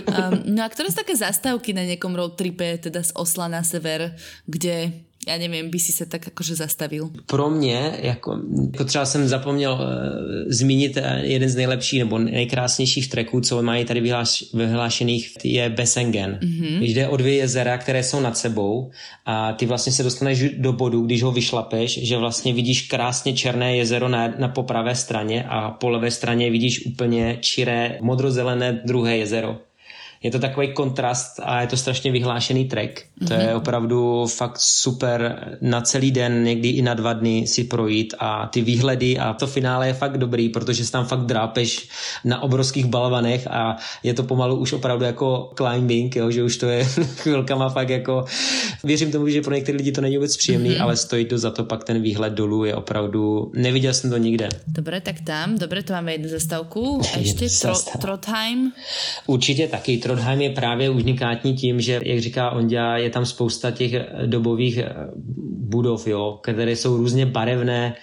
Um, 0.07 0.38
no 0.45 0.63
a 0.63 0.69
ktoré 0.69 0.91
sú 0.91 1.01
také 1.01 1.17
zastávky 1.17 1.75
na 1.75 1.87
nejakom 1.87 2.15
roadtripe, 2.15 2.79
teda 2.79 3.03
z 3.03 3.13
Osla 3.15 3.49
na 3.49 3.63
sever, 3.63 4.15
kde 4.47 4.93
já 5.29 5.37
nevím, 5.39 5.71
by 5.71 5.79
si 5.79 5.93
se 5.93 6.07
tak 6.07 6.27
jakože 6.27 6.55
zastavil? 6.55 7.11
Pro 7.27 7.51
mě, 7.51 7.93
jako, 8.03 8.39
jako 8.73 8.85
třeba 8.85 9.07
jsem 9.07 9.29
zapomněl 9.29 9.73
uh, 9.73 9.81
zmínit 10.47 10.97
uh, 10.97 11.03
jeden 11.21 11.49
z 11.49 11.57
nejlepších 11.57 11.99
nebo 11.99 12.19
nejkrásnějších 12.19 13.11
treků, 13.11 13.41
co 13.41 13.63
mají 13.63 13.85
tady 13.85 14.01
vyhláš, 14.01 14.45
vyhlášených, 14.55 15.37
je 15.45 15.69
Besengen. 15.69 16.39
Mm-hmm. 16.43 16.83
Jde 16.83 17.09
o 17.09 17.17
dvě 17.17 17.35
jezera, 17.35 17.79
které 17.79 18.03
jsou 18.03 18.21
nad 18.21 18.39
sebou 18.39 18.91
a 19.27 19.53
ty 19.53 19.67
vlastně 19.67 19.93
se 19.93 20.03
dostaneš 20.03 20.45
do 20.59 20.73
bodu, 20.73 21.03
když 21.03 21.23
ho 21.23 21.33
vyšlapeš, 21.33 22.09
že 22.09 22.17
vlastně 22.17 22.53
vidíš 22.53 22.83
krásně 22.83 23.33
černé 23.33 23.77
jezero 23.77 24.09
na, 24.09 24.35
na 24.39 24.49
po 24.49 24.63
pravé 24.63 24.95
straně 24.95 25.45
a 25.49 25.71
po 25.71 25.89
levé 25.89 26.11
straně 26.11 26.51
vidíš 26.51 26.87
úplně 26.87 27.39
čiré 27.41 27.99
modrozelené 28.01 28.81
druhé 28.85 29.17
jezero 29.17 29.68
je 30.23 30.31
to 30.31 30.39
takový 30.39 30.73
kontrast 30.73 31.41
a 31.43 31.61
je 31.61 31.67
to 31.67 31.77
strašně 31.77 32.13
vyhlášený 32.13 32.65
track. 32.65 32.91
Mm-hmm. 32.91 33.27
To 33.29 33.35
je 33.35 33.47
mhm. 33.47 33.57
opravdu 33.57 34.27
fakt 34.27 34.59
super 34.59 35.49
na 35.61 35.81
celý 35.81 36.11
den, 36.11 36.45
někdy 36.45 36.69
i 36.69 36.83
na 36.83 36.95
dva 36.95 37.13
dny 37.13 37.47
si 37.47 37.65
projít 37.65 38.15
a 38.19 38.47
ty 38.47 38.63
výhledy 38.63 39.19
a 39.19 39.33
to 39.33 39.47
finále 39.47 39.87
je 39.87 39.95
fakt 39.95 40.19
dobrý, 40.19 40.49
protože 40.49 40.85
si 40.85 40.93
tam 40.93 41.07
fakt 41.07 41.27
drápeš 41.27 41.89
na 42.25 42.43
obrovských 42.43 42.87
balvanech 42.87 43.47
a 43.47 43.77
je 44.03 44.15
to 44.15 44.23
pomalu 44.23 44.57
už 44.57 44.73
opravdu 44.73 45.05
jako 45.05 45.51
climbing, 45.57 46.17
jo, 46.17 46.31
že 46.31 46.43
už 46.43 46.57
to 46.57 46.67
je 46.67 46.85
chvilkama 47.17 47.69
fakt 47.69 47.89
jako 47.89 48.25
věřím 48.85 49.13
tomu, 49.13 49.29
že 49.29 49.43
pro 49.43 49.55
některé 49.55 49.79
lidi 49.79 49.93
to 49.93 50.01
není 50.01 50.17
vůbec 50.17 50.37
příjemný, 50.37 50.71
mm-hmm. 50.71 50.83
ale 50.83 50.97
stojí 50.97 51.25
to 51.25 51.39
za 51.39 51.51
to 51.51 51.65
pak 51.65 51.85
ten 51.85 52.03
výhled 52.03 52.33
dolů 52.33 52.65
je 52.65 52.75
opravdu, 52.75 53.53
neviděl 53.55 53.95
jsem 53.95 54.11
to 54.11 54.17
nikde. 54.17 54.49
Dobré, 54.67 55.01
tak 55.01 55.21
tam, 55.21 55.59
dobré, 55.59 55.83
to 55.83 55.93
máme 55.93 56.13
jednu 56.13 56.29
zastavku. 56.29 57.01
A 57.15 57.19
ještě 57.19 57.47
tro, 57.63 57.75
Trotheim? 58.01 58.73
Určitě 59.27 59.69
taky 59.69 59.99
Trondheim 60.09 60.41
je 60.41 60.51
právě 60.51 60.91
unikátní 60.91 61.55
tím, 61.55 61.81
že, 61.81 62.01
jak 62.05 62.19
říká 62.19 62.51
Ondě, 62.51 62.81
je 62.95 63.11
tam 63.11 63.27
spousta 63.27 63.71
těch 63.71 63.93
dobových 64.27 64.81
budov, 65.69 66.07
jo, 66.07 66.39
které 66.43 66.73
jsou 66.73 66.97
různě 66.97 67.27
barevné, 67.27 67.95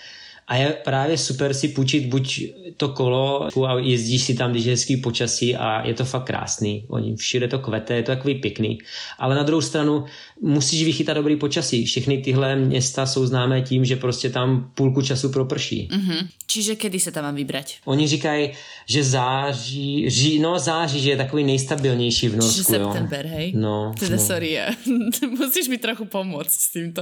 a 0.48 0.56
je 0.56 0.78
právě 0.84 1.18
super 1.18 1.54
si 1.54 1.68
půjčit 1.68 2.06
buď 2.06 2.41
to 2.78 2.89
kolo 2.89 3.50
a 3.68 3.80
jezdíš 3.80 4.24
si 4.24 4.34
tam, 4.34 4.52
když 4.52 4.66
je 4.66 4.72
hezký 4.72 4.98
počasí 4.98 5.56
a 5.56 5.88
je 5.88 5.93
to 5.93 6.06
fakt 6.06 6.24
krásný. 6.24 6.86
Oni 6.88 7.16
všude 7.16 7.48
to 7.48 7.60
kvete, 7.60 7.93
je 7.93 8.04
to 8.04 8.12
takový 8.12 8.36
pěkný. 8.36 8.78
Ale 9.20 9.36
na 9.36 9.43
druhou 9.43 9.62
stranu 9.62 10.06
musíš 10.41 10.84
vychytat 10.84 11.18
dobrý 11.18 11.36
počasí. 11.36 11.86
Všechny 11.86 12.18
tyhle 12.18 12.56
města 12.56 13.06
jsou 13.06 13.26
známé 13.26 13.62
tím, 13.62 13.86
že 13.86 13.96
prostě 13.96 14.30
tam 14.30 14.72
půlku 14.76 15.02
času 15.02 15.30
proprší. 15.30 15.89
Mm-hmm. 15.91 16.28
Čiže 16.48 16.76
kedy 16.76 17.00
se 17.00 17.12
tam 17.12 17.24
mám 17.24 17.36
vybrat? 17.36 17.66
Oni 17.86 18.08
říkají, 18.08 18.52
že 18.89 19.04
září, 19.04 20.10
ří, 20.10 20.39
no 20.39 20.60
září, 20.60 21.02
že 21.02 21.10
je 21.10 21.18
takový 21.18 21.43
nejstabilnější 21.43 22.28
v 22.28 22.36
Norsku. 22.36 22.64
Čiže 22.64 22.64
september, 22.64 23.26
hej? 23.26 23.54
No. 23.56 23.93
Teda 24.00 24.16
no. 24.16 24.22
sorry, 24.22 24.58
musíš 25.39 25.68
mi 25.68 25.78
trochu 25.78 26.06
pomoct 26.06 26.52
s 26.52 26.72
tímto. 26.72 27.02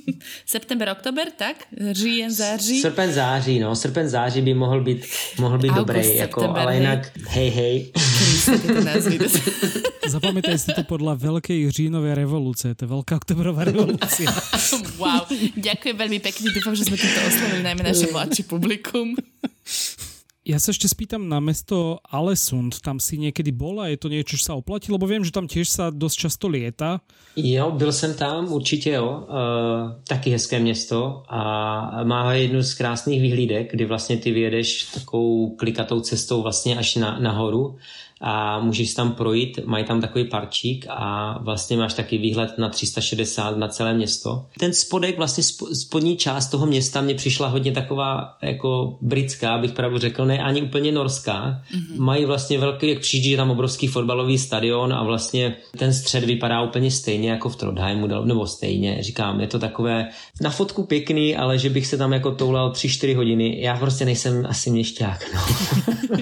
september, 0.46 0.88
oktober, 0.92 1.28
tak? 1.36 1.56
Říjen, 1.92 2.32
září? 2.32 2.83
Srpen, 2.84 3.12
září, 3.12 3.58
no. 3.58 3.76
Srpen, 3.76 4.08
září 4.08 4.40
by 4.42 4.54
mohl 4.54 4.80
být, 4.80 5.06
mohl 5.40 5.58
být 5.58 5.68
August, 5.68 5.86
dobrý, 5.86 6.16
jako, 6.16 6.56
ale 6.56 6.74
jinak 6.74 7.10
hej, 7.28 7.50
hej. 7.50 7.76
Zapamätaj 10.04 10.60
si 10.60 10.68
to 10.76 10.84
podľa 10.84 11.16
Veľkej 11.16 11.72
říjnovej 11.72 12.12
revolúcie. 12.12 12.76
To 12.76 12.84
je 12.84 12.88
Veľká 12.92 13.16
oktobrová 13.16 13.64
revolúcia. 13.64 14.28
wow, 15.00 15.24
ďakujem 15.56 15.96
veľmi 15.96 16.20
pekne. 16.20 16.52
Dúfam, 16.52 16.76
že 16.76 16.84
sme 16.84 17.00
týmto 17.00 17.24
oslovili 17.24 17.64
najmä 17.64 17.88
naše 17.88 18.12
mladší 18.12 18.44
publikum. 18.44 19.16
Ja 20.44 20.60
sa 20.60 20.76
ešte 20.76 20.92
spýtam 20.92 21.24
na 21.24 21.40
mesto 21.40 22.04
Alesund. 22.12 22.84
Tam 22.84 23.00
si 23.00 23.16
niekedy 23.16 23.48
bola? 23.48 23.88
Je 23.88 23.96
to 23.96 24.12
niečo, 24.12 24.36
čo 24.36 24.52
sa 24.52 24.60
oplatí? 24.60 24.92
Lebo 24.92 25.08
viem, 25.08 25.24
že 25.24 25.32
tam 25.32 25.48
tiež 25.48 25.64
sa 25.72 25.88
dosť 25.88 26.16
často 26.28 26.52
lieta. 26.52 27.00
Jo, 27.32 27.72
byl 27.72 27.92
jsem 27.92 28.14
tam, 28.14 28.52
určitě 28.52 28.90
jo. 28.90 29.24
E, 29.24 29.34
taky 30.04 30.30
hezké 30.30 30.60
město 30.60 31.24
a 31.28 32.04
má 32.04 32.34
jednu 32.34 32.62
z 32.62 32.74
krásných 32.74 33.20
vyhlídek, 33.20 33.72
kdy 33.72 33.84
vlastně 33.84 34.16
ty 34.16 34.32
vyjedeš 34.32 34.84
takovou 34.84 35.56
klikatou 35.56 36.00
cestou 36.00 36.42
vlastně 36.42 36.76
až 36.76 36.96
na, 36.96 37.18
nahoru 37.18 37.76
a 38.26 38.60
můžeš 38.60 38.94
tam 38.94 39.12
projít, 39.12 39.60
mají 39.64 39.84
tam 39.84 40.00
takový 40.00 40.24
parčík 40.24 40.86
a 40.88 41.38
vlastně 41.42 41.76
máš 41.76 41.94
taky 41.94 42.18
výhled 42.18 42.58
na 42.58 42.68
360 42.68 43.56
na 43.56 43.68
celé 43.68 43.94
město. 43.94 44.46
Ten 44.58 44.72
spodek, 44.72 45.16
vlastně 45.16 45.42
spodní 45.72 46.16
část 46.16 46.48
toho 46.48 46.66
města 46.66 47.00
mě 47.00 47.14
přišla 47.14 47.48
hodně 47.48 47.72
taková 47.72 48.36
jako 48.42 48.98
britská, 49.00 49.58
bych 49.58 49.72
pravdu 49.72 49.98
řekl, 49.98 50.24
ne 50.24 50.38
ani 50.38 50.62
úplně 50.62 50.92
norská. 50.92 51.62
Mm-hmm. 51.74 52.00
Mají 52.00 52.24
vlastně 52.24 52.58
velký, 52.58 52.88
jak 52.88 53.00
přijde, 53.00 53.28
je 53.28 53.36
tam 53.36 53.50
obrovský 53.50 53.86
fotbalový 53.86 54.38
stadion 54.38 54.92
a 54.92 55.02
vlastně 55.02 55.56
ten 55.78 55.94
střed 55.94 56.24
vypadá 56.24 56.62
úplně 56.62 56.90
stejně 56.90 57.30
jako 57.30 57.48
v 57.48 57.56
Trondheimu, 57.56 58.06
nebo 58.06 58.46
stejně, 58.46 58.98
říkám, 59.00 59.40
je 59.40 59.46
to 59.46 59.58
takové 59.58 60.08
na 60.40 60.50
fotku 60.50 60.82
pěkný, 60.82 61.36
ale 61.36 61.58
že 61.58 61.70
bych 61.70 61.86
se 61.86 61.96
tam 61.96 62.12
jako 62.12 62.30
toulal 62.30 62.72
3-4 62.72 63.16
hodiny, 63.16 63.60
já 63.60 63.76
prostě 63.76 64.04
nejsem 64.04 64.46
asi 64.48 64.70
měšťák, 64.70 65.24
no. 65.34 65.40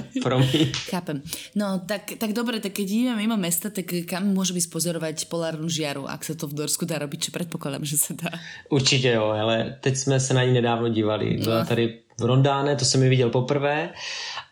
Promiň. 0.23 0.73
Chápem. 0.91 1.23
No, 1.55 1.81
tak, 1.93 2.17
tak 2.19 2.33
dobre, 2.33 2.57
tak 2.57 2.73
keď 2.73 2.89
ideme 2.89 3.17
mimo 3.21 3.37
mesta, 3.37 3.69
tak 3.69 3.85
kam 4.09 4.33
môžeme 4.33 4.57
spozorovať 4.57 5.29
polárnu 5.29 5.69
žiaru, 5.69 6.09
ak 6.09 6.25
sa 6.25 6.33
to 6.33 6.49
v 6.49 6.65
Dorsku 6.65 6.89
dá 6.89 6.97
robiť, 6.97 7.29
čo 7.29 7.31
predpokladám, 7.37 7.85
že 7.85 8.01
sa 8.01 8.17
dá. 8.17 8.33
Určitě 8.71 9.09
jo, 9.09 9.25
ale 9.25 9.77
teď 9.81 9.97
jsme 9.97 10.21
se 10.21 10.35
na 10.35 10.45
ní 10.45 10.53
nedávno 10.53 10.89
dívali. 10.89 11.37
Byla 11.45 11.59
no. 11.59 11.67
tady 11.67 11.99
v 12.21 12.25
Rondáne, 12.25 12.77
to 12.77 12.85
jsem 12.85 13.03
ji 13.03 13.09
viděl 13.09 13.31
poprvé, 13.31 13.91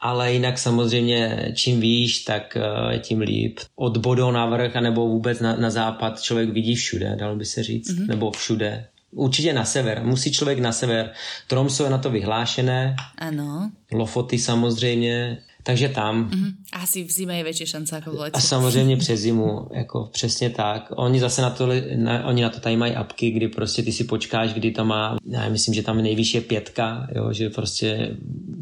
ale 0.01 0.33
jinak 0.33 0.59
samozřejmě 0.59 1.53
čím 1.55 1.81
výš, 1.81 2.19
tak 2.19 2.57
eh, 2.57 2.99
tím 2.99 3.21
líp. 3.21 3.61
Od 3.77 3.97
Bodo 3.97 4.33
na 4.33 4.47
vrch, 4.47 4.77
anebo 4.77 5.09
vůbec 5.09 5.41
na, 5.41 5.57
na 5.57 5.71
západ 5.71 6.21
člověk 6.21 6.51
vidí 6.51 6.75
všude, 6.75 7.17
dalo 7.17 7.37
by 7.37 7.45
se 7.45 7.63
říct, 7.63 7.91
mm-hmm. 7.91 8.07
nebo 8.07 8.31
všude. 8.31 8.87
Určitě 9.11 9.53
na 9.53 9.65
sever. 9.65 10.03
Musí 10.05 10.33
člověk 10.33 10.59
na 10.59 10.73
sever. 10.73 11.11
Tromso 11.47 11.85
je 11.85 11.91
na 11.91 11.99
to 11.99 12.11
vyhlášené. 12.11 12.97
Ano. 13.19 13.71
Lofoty 13.93 14.39
samozřejmě. 14.39 15.39
Takže 15.63 15.89
tam. 15.89 16.31
Mm-hmm. 16.31 16.53
Asi 16.73 17.05
v 17.05 17.11
zimě 17.11 17.37
je 17.37 17.45
větší 17.45 17.67
šance 17.67 17.95
jako 17.95 18.11
v 18.11 18.19
létě. 18.19 18.37
A 18.37 18.41
samozřejmě 18.41 18.97
přes 18.97 19.21
zimu, 19.21 19.69
jako 19.75 20.09
přesně 20.13 20.51
tak. 20.51 20.93
Oni 20.97 21.21
zase 21.21 21.43
na 21.43 21.51
to, 21.51 21.69
na, 21.97 22.27
oni 22.27 22.43
na 22.43 22.51
to 22.51 22.61
tady 22.61 22.77
mají 22.77 22.95
apky, 22.95 23.31
kdy 23.31 23.49
prostě 23.49 23.83
ty 23.83 23.93
si 23.93 24.05
počkáš, 24.05 24.53
kdy 24.53 24.71
tam 24.71 24.87
má, 24.87 25.17
já 25.27 25.49
myslím, 25.49 25.75
že 25.75 25.83
tam 25.83 26.03
nejvýš 26.03 26.35
je 26.35 26.41
pětka, 26.41 27.09
jo, 27.15 27.33
že 27.33 27.51
prostě 27.51 28.17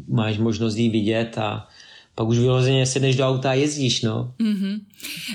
máš 0.07 0.37
možnost 0.37 0.75
jí 0.75 0.89
vidět 0.89 1.37
a 1.37 1.67
pak 2.15 2.27
už 2.27 2.37
vyloženě 2.37 2.85
sedneš 2.85 3.15
do 3.15 3.27
auta 3.27 3.49
a 3.49 3.53
jezdíš, 3.53 4.01
no. 4.01 4.33
Mm-hmm. 4.39 4.79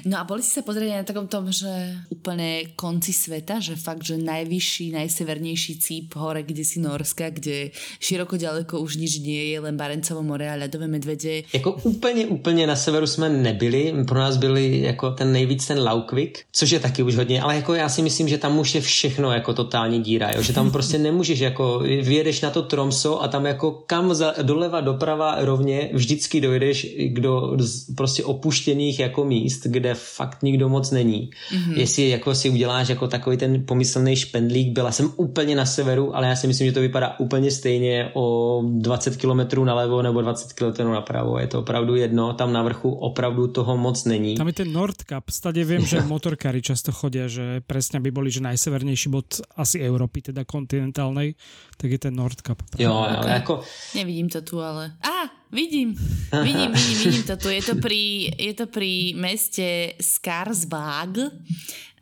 No 0.05 0.21
a 0.21 0.25
boli 0.29 0.45
si 0.45 0.53
sa 0.53 0.61
pozrieť 0.61 1.01
na 1.01 1.09
takom 1.09 1.25
tom, 1.25 1.49
že 1.49 1.69
úplne 2.13 2.77
konci 2.77 3.17
sveta, 3.17 3.57
že 3.61 3.81
fakt, 3.81 4.05
že 4.05 4.21
najvyšší, 4.21 4.93
najsevernejší 4.93 5.81
cíp 5.81 6.13
hore, 6.21 6.45
kde 6.45 6.65
si 6.65 6.85
Norska, 6.85 7.33
kde 7.33 7.73
široko 8.01 8.37
ďaleko 8.37 8.85
už 8.85 9.01
nič 9.01 9.25
nie 9.25 9.53
je, 9.53 9.57
len 9.65 9.77
Barencovo 9.77 10.21
more 10.21 10.45
a 10.45 10.61
ľadové 10.61 10.87
medvede. 10.87 11.49
Jako 11.53 11.73
úplně, 11.83 12.27
úplně 12.27 12.67
na 12.67 12.77
severu 12.77 13.07
jsme 13.07 13.29
nebyli, 13.29 13.95
pro 14.09 14.19
nás 14.19 14.37
byli 14.37 14.81
jako 14.81 15.11
ten 15.11 15.33
nejvíc 15.33 15.67
ten 15.67 15.79
Laukvik, 15.83 16.45
což 16.53 16.71
je 16.71 16.81
taky 16.81 17.03
už 17.03 17.17
hodně, 17.17 17.43
ale 17.43 17.57
jako 17.57 17.75
já 17.75 17.89
si 17.89 18.03
myslím, 18.03 18.29
že 18.29 18.39
tam 18.39 18.59
už 18.59 18.75
je 18.75 18.81
všechno 18.81 19.33
jako 19.33 19.55
totální 19.55 20.03
díra, 20.03 20.31
jo? 20.37 20.43
že 20.43 20.53
tam 20.53 20.71
prostě 20.71 20.99
nemůžeš 20.99 21.39
jako, 21.39 21.79
vyjedeš 21.79 22.41
na 22.41 22.51
to 22.51 22.63
Tromso 22.63 23.23
a 23.23 23.29
tam 23.29 23.47
jako 23.47 23.71
kam 23.87 24.15
za, 24.15 24.35
doleva, 24.43 24.81
doprava 24.81 25.37
rovně 25.39 25.91
vždycky 25.93 26.41
dojedeš 26.65 26.87
do 27.21 27.57
prostě 27.97 28.25
opuštěných 28.25 28.99
jako 29.01 29.25
míst 29.25 29.67
kde 29.67 29.95
fakt 29.95 30.43
nikdo 30.43 30.69
moc 30.69 30.91
není. 30.91 31.31
Mm-hmm. 31.31 31.79
Jestli 31.79 32.09
jako 32.09 32.35
si 32.35 32.51
uděláš 32.51 32.89
jako 32.89 33.09
takový 33.09 33.37
ten 33.37 33.65
pomyslný 33.67 34.17
špendlík, 34.17 34.73
byla 34.73 34.93
jsem 34.93 35.11
úplně 35.17 35.57
na 35.57 35.67
severu, 35.67 36.17
ale 36.17 36.27
já 36.27 36.37
si 36.37 36.47
myslím, 36.47 36.67
že 36.67 36.73
to 36.73 36.81
vypadá 36.81 37.19
úplně 37.19 37.51
stejně 37.51 38.11
o 38.15 38.63
20 38.67 39.17
km 39.17 39.65
nalevo 39.65 40.03
nebo 40.03 40.23
20 40.23 40.53
km 40.53 40.85
napravo. 40.85 41.39
Je 41.39 41.47
to 41.47 41.61
opravdu 41.61 41.95
jedno, 41.95 42.33
tam 42.33 42.53
na 42.53 42.63
vrchu 42.63 42.91
opravdu 42.93 43.49
toho 43.49 43.77
moc 43.77 44.05
není. 44.05 44.35
Tam 44.35 44.47
je 44.47 44.53
ten 44.53 44.73
Nordkap, 44.73 45.31
stade 45.31 45.65
vím, 45.65 45.87
že 45.87 46.01
motorkári 46.07 46.63
často 46.63 46.93
chodí, 46.93 47.21
že 47.27 47.61
přesně 47.67 48.01
by 48.01 48.11
byli, 48.11 48.31
že 48.31 48.41
najsevernejší 48.41 49.09
bod 49.11 49.27
asi 49.57 49.81
Európy, 49.81 50.23
teda 50.23 50.45
kontinentálnej, 50.45 51.35
tak 51.77 51.91
je 51.91 51.99
ten 51.99 52.15
Nordkap. 52.15 52.63
Jo, 52.79 53.07
jo, 53.11 53.29
jako... 53.29 53.61
Nevidím 53.95 54.29
to 54.29 54.41
tu, 54.41 54.61
ale... 54.61 54.93
A, 55.03 55.44
Vidím, 55.55 55.95
vidím, 56.43 56.73
vidím, 56.73 56.99
vidím 56.99 57.23
to 57.23 57.37
tu. 57.37 57.49
Je 57.49 57.63
to 57.63 57.75
pri, 57.79 58.31
je 58.39 58.55
to 58.55 58.67
pri 58.67 59.15
meste 59.15 59.95
Skarsbag. 60.03 61.31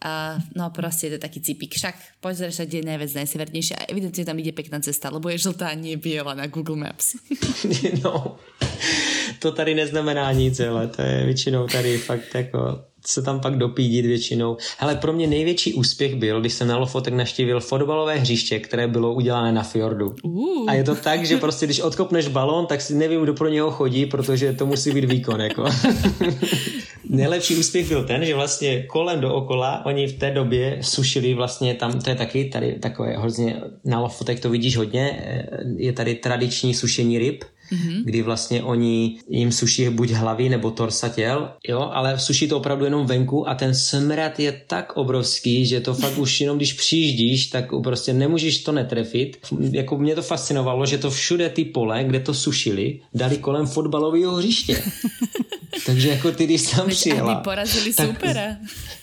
Uh, 0.02 0.40
no 0.56 0.72
proste 0.74 1.06
je 1.06 1.12
to 1.14 1.28
taký 1.28 1.44
cipik. 1.44 1.76
Však 1.76 1.94
pozrieš 2.18 2.58
sa, 2.58 2.64
kde 2.64 2.82
je 2.82 2.88
najviac 2.90 3.12
najsevernejšie 3.12 3.74
a 3.78 3.86
evidentne 3.86 4.24
tam 4.26 4.40
ide 4.40 4.50
pekná 4.50 4.82
cesta, 4.82 5.14
lebo 5.14 5.30
je 5.30 5.38
žltá, 5.38 5.70
nie 5.78 5.94
biela 5.94 6.34
na 6.34 6.50
Google 6.50 6.80
Maps. 6.80 7.14
no, 8.04 8.40
to 9.38 9.52
tady 9.52 9.74
neznamená 9.74 10.32
nic, 10.32 10.60
ale 10.60 10.88
to 10.88 11.02
je 11.02 11.24
většinou 11.24 11.66
tady 11.66 11.98
fakt 11.98 12.34
jako 12.34 12.58
se 13.06 13.22
tam 13.22 13.40
pak 13.40 13.58
dopídit 13.58 14.06
většinou. 14.06 14.56
Hele, 14.78 14.96
pro 14.96 15.12
mě 15.12 15.26
největší 15.26 15.74
úspěch 15.74 16.14
byl, 16.14 16.40
když 16.40 16.52
jsem 16.52 16.68
na 16.68 16.76
Lofotek 16.76 17.14
naštívil 17.14 17.60
fotbalové 17.60 18.18
hřiště, 18.18 18.58
které 18.58 18.88
bylo 18.88 19.14
udělané 19.14 19.52
na 19.52 19.62
fjordu. 19.62 20.14
Uh. 20.22 20.70
A 20.70 20.74
je 20.74 20.84
to 20.84 20.94
tak, 20.94 21.26
že 21.26 21.36
prostě 21.36 21.66
když 21.66 21.80
odkopneš 21.80 22.28
balón, 22.28 22.66
tak 22.66 22.80
si 22.80 22.94
nevím, 22.94 23.22
kdo 23.22 23.34
pro 23.34 23.48
něho 23.48 23.70
chodí, 23.70 24.06
protože 24.06 24.52
to 24.52 24.66
musí 24.66 24.90
být 24.90 25.04
výkon. 25.04 25.40
Jako. 25.40 25.64
Nejlepší 27.08 27.56
úspěch 27.56 27.88
byl 27.88 28.04
ten, 28.04 28.24
že 28.24 28.34
vlastně 28.34 28.82
kolem 28.82 29.20
dookola 29.20 29.86
oni 29.86 30.06
v 30.06 30.18
té 30.18 30.30
době 30.30 30.78
sušili 30.80 31.34
vlastně 31.34 31.74
tam, 31.74 32.00
to 32.00 32.10
je 32.10 32.16
taky 32.16 32.44
tady 32.44 32.72
takové 32.72 33.16
hodně, 33.16 33.60
na 33.84 34.00
Lofotek 34.00 34.40
to 34.40 34.50
vidíš 34.50 34.76
hodně, 34.76 35.18
je 35.76 35.92
tady 35.92 36.14
tradiční 36.14 36.74
sušení 36.74 37.18
ryb, 37.18 37.44
mm-hmm. 37.72 38.04
kdy 38.04 38.22
vlastně 38.22 38.62
oni 38.62 39.20
jim 39.28 39.52
suší 39.52 39.88
buď 39.88 40.10
hlavy 40.10 40.48
nebo 40.48 40.70
torsa 40.70 41.08
těl, 41.08 41.50
jo, 41.68 41.90
ale 41.92 42.18
suší 42.18 42.48
to 42.48 42.56
opravdu 42.56 42.84
jenom 42.84 43.06
venku 43.06 43.48
a 43.48 43.54
ten 43.54 43.74
smrad 43.74 44.40
je 44.40 44.62
tak 44.66 44.96
obrovský, 44.96 45.66
že 45.66 45.80
to 45.80 45.94
fakt 45.94 46.18
už 46.18 46.40
jenom 46.40 46.56
když 46.56 46.72
přijíždíš, 46.72 47.46
tak 47.46 47.64
prostě 47.82 48.12
nemůžeš 48.12 48.58
to 48.58 48.72
netrefit. 48.72 49.36
Jako 49.70 49.98
mě 49.98 50.14
to 50.14 50.22
fascinovalo, 50.22 50.86
že 50.86 50.98
to 50.98 51.10
všude 51.10 51.48
ty 51.48 51.64
pole, 51.64 52.04
kde 52.04 52.20
to 52.20 52.34
sušili, 52.34 53.00
dali 53.14 53.38
kolem 53.38 53.66
fotbalového 53.66 54.36
hřiště. 54.36 54.82
Takže 55.86 56.08
jako 56.08 56.32
ty, 56.32 56.44
když 56.44 56.62
tam 56.62 56.88
přijela... 56.88 57.32
Aby 57.32 57.44
porazili 57.44 57.94
tak... 57.94 58.08
supera. 58.08 58.56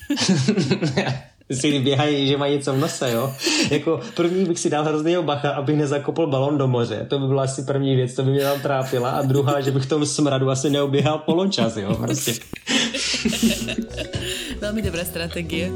si 1.53 1.79
běhají, 1.79 2.27
že 2.27 2.37
mají 2.37 2.55
něco 2.55 2.73
v 2.73 2.77
nose, 2.77 3.11
jo. 3.11 3.33
Jako 3.71 3.99
první 4.15 4.45
bych 4.45 4.59
si 4.59 4.69
dal 4.69 4.83
hrozného 4.83 5.23
bacha, 5.23 5.49
abych 5.49 5.75
nezakopl 5.75 6.27
balon 6.27 6.57
do 6.57 6.67
moře. 6.67 7.05
To 7.09 7.19
by 7.19 7.27
byla 7.27 7.43
asi 7.43 7.63
první 7.63 7.95
věc, 7.95 8.13
to 8.13 8.23
by 8.23 8.31
mě 8.31 8.41
tam 8.41 8.61
trápila. 8.61 9.09
A 9.09 9.21
druhá, 9.21 9.61
že 9.61 9.71
bych 9.71 9.83
v 9.83 9.89
tom 9.89 10.05
smradu 10.05 10.49
asi 10.49 10.69
neoběhal 10.69 11.17
poločas, 11.17 11.77
jo. 11.77 11.95
Prostě. 11.95 12.33
Velmi 14.61 14.81
dobrá 14.81 15.05
strategie. 15.05 15.71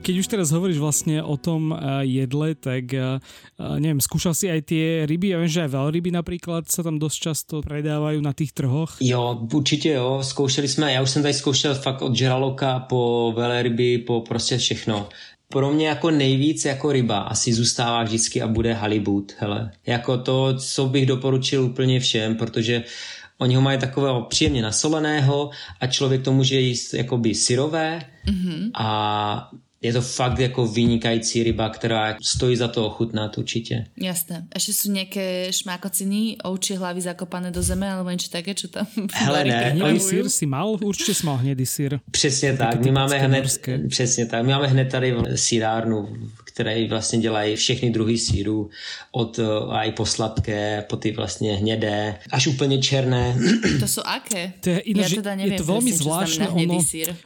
Keď 0.00 0.14
už 0.16 0.26
teraz 0.32 0.48
hovoríš 0.48 0.80
vlastne 0.80 1.20
o 1.20 1.36
tom 1.36 1.76
uh, 1.76 2.00
jedle, 2.00 2.56
tak 2.56 2.88
uh, 2.96 3.20
neviem, 3.76 4.00
skúšal 4.00 4.32
si 4.32 4.48
aj 4.48 4.72
tie 4.72 5.04
ryby? 5.04 5.36
Ja 5.36 5.38
viem, 5.38 5.52
že 5.52 5.68
aj 5.68 5.76
veľryby 5.76 6.10
napríklad 6.10 6.66
sa 6.72 6.80
tam 6.80 6.96
dosť 6.96 7.18
často 7.20 7.54
predávajú 7.60 8.18
na 8.24 8.32
tých 8.32 8.56
trhoch. 8.56 8.96
Jo, 9.04 9.38
určitě 9.52 10.00
jo, 10.00 10.18
zkoušeli 10.22 10.68
jsme, 10.68 10.92
já 10.92 11.02
už 11.02 11.10
jsem 11.10 11.22
tady 11.22 11.34
zkoušel 11.34 11.74
fakt 11.74 12.02
od 12.02 12.16
žraloka 12.16 12.80
po 12.80 13.32
velryby, 13.36 13.98
po 13.98 14.20
prostě 14.20 14.58
všechno 14.58 15.08
pro 15.48 15.70
mě 15.72 15.88
jako 15.88 16.10
nejvíc 16.10 16.64
jako 16.64 16.92
ryba 16.92 17.18
asi 17.18 17.52
zůstává 17.52 18.02
vždycky 18.02 18.42
a 18.42 18.46
bude 18.46 18.72
halibut, 18.72 19.32
hele. 19.38 19.70
Jako 19.86 20.18
to, 20.18 20.54
co 20.58 20.86
bych 20.86 21.06
doporučil 21.06 21.64
úplně 21.64 22.00
všem, 22.00 22.36
protože 22.36 22.84
Oni 23.40 23.54
ho 23.54 23.62
mají 23.62 23.78
takového 23.78 24.22
příjemně 24.22 24.62
nasoleného 24.62 25.50
a 25.80 25.86
člověk 25.86 26.22
to 26.22 26.32
může 26.32 26.60
jíst 26.60 26.94
jakoby 26.94 27.34
syrové 27.34 28.02
mm-hmm. 28.26 28.70
a 28.74 29.50
je 29.82 29.92
to 29.92 30.02
fakt 30.02 30.38
jako 30.38 30.66
vynikající 30.66 31.42
ryba, 31.42 31.68
která 31.68 32.16
stojí 32.22 32.56
za 32.56 32.68
to 32.68 32.86
ochutnat 32.86 33.38
určitě. 33.38 33.86
Jasné. 33.96 34.46
Ještě 34.54 34.72
jsou 34.72 34.90
nějaké 34.92 35.52
šmákociny, 35.52 36.36
ovčí 36.44 36.76
hlavy 36.76 37.00
zakopané 37.00 37.50
do 37.50 37.62
zeme, 37.62 37.92
alebo 37.92 38.10
něco 38.10 38.28
také, 38.30 38.54
čo 38.54 38.68
tam 38.68 38.86
Hele 39.14 39.44
ne. 39.44 39.70
Hnedý 39.70 40.00
sír 40.00 40.28
si 40.28 40.46
mal? 40.46 40.76
Určitě 40.82 41.14
jsi 41.14 41.26
mal 41.26 41.36
hnedý 41.36 41.66
sír. 41.66 41.98
Přesně 42.10 42.56
tak. 42.56 42.84
My 42.84 42.90
máme 42.90 43.18
hned, 43.18 43.44
přesně 43.88 44.26
tak. 44.26 44.44
My 44.44 44.52
máme 44.52 44.66
hned 44.66 44.84
tady 44.84 45.14
sírárnu, 45.34 46.08
které 46.44 46.88
vlastně 46.88 47.18
dělají 47.18 47.56
všechny 47.56 47.90
druhy 47.90 48.18
sírů, 48.18 48.70
od 49.12 49.38
uh, 49.38 49.74
aj 49.74 49.92
po 49.92 50.06
sladké, 50.06 50.84
po 50.88 50.96
ty 50.96 51.12
vlastně 51.12 51.56
hnědé, 51.56 52.18
až 52.30 52.46
úplně 52.46 52.78
černé. 52.78 53.36
To 53.80 53.88
jsou 53.88 54.02
aké? 54.04 54.52
To 54.60 54.70
je, 54.70 54.78
ináč, 54.78 55.10
ja 55.10 55.22
teda 55.24 55.32
neviem, 55.38 55.56
je 55.56 55.60
to 55.62 55.68
veľmi 55.72 55.92
zvláštne, 55.94 56.44
ono, 56.52 56.76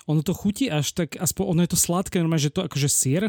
ono 0.07 0.21
to 0.23 0.33
chutí 0.37 0.71
až 0.71 0.93
tak, 0.93 1.19
aspoň 1.19 1.45
ono 1.51 1.61
je 1.67 1.71
to 1.73 1.79
sladké, 1.79 2.23
normálne, 2.23 2.44
že 2.45 2.51
to 2.53 2.69
akože 2.69 2.89
sír, 2.89 3.23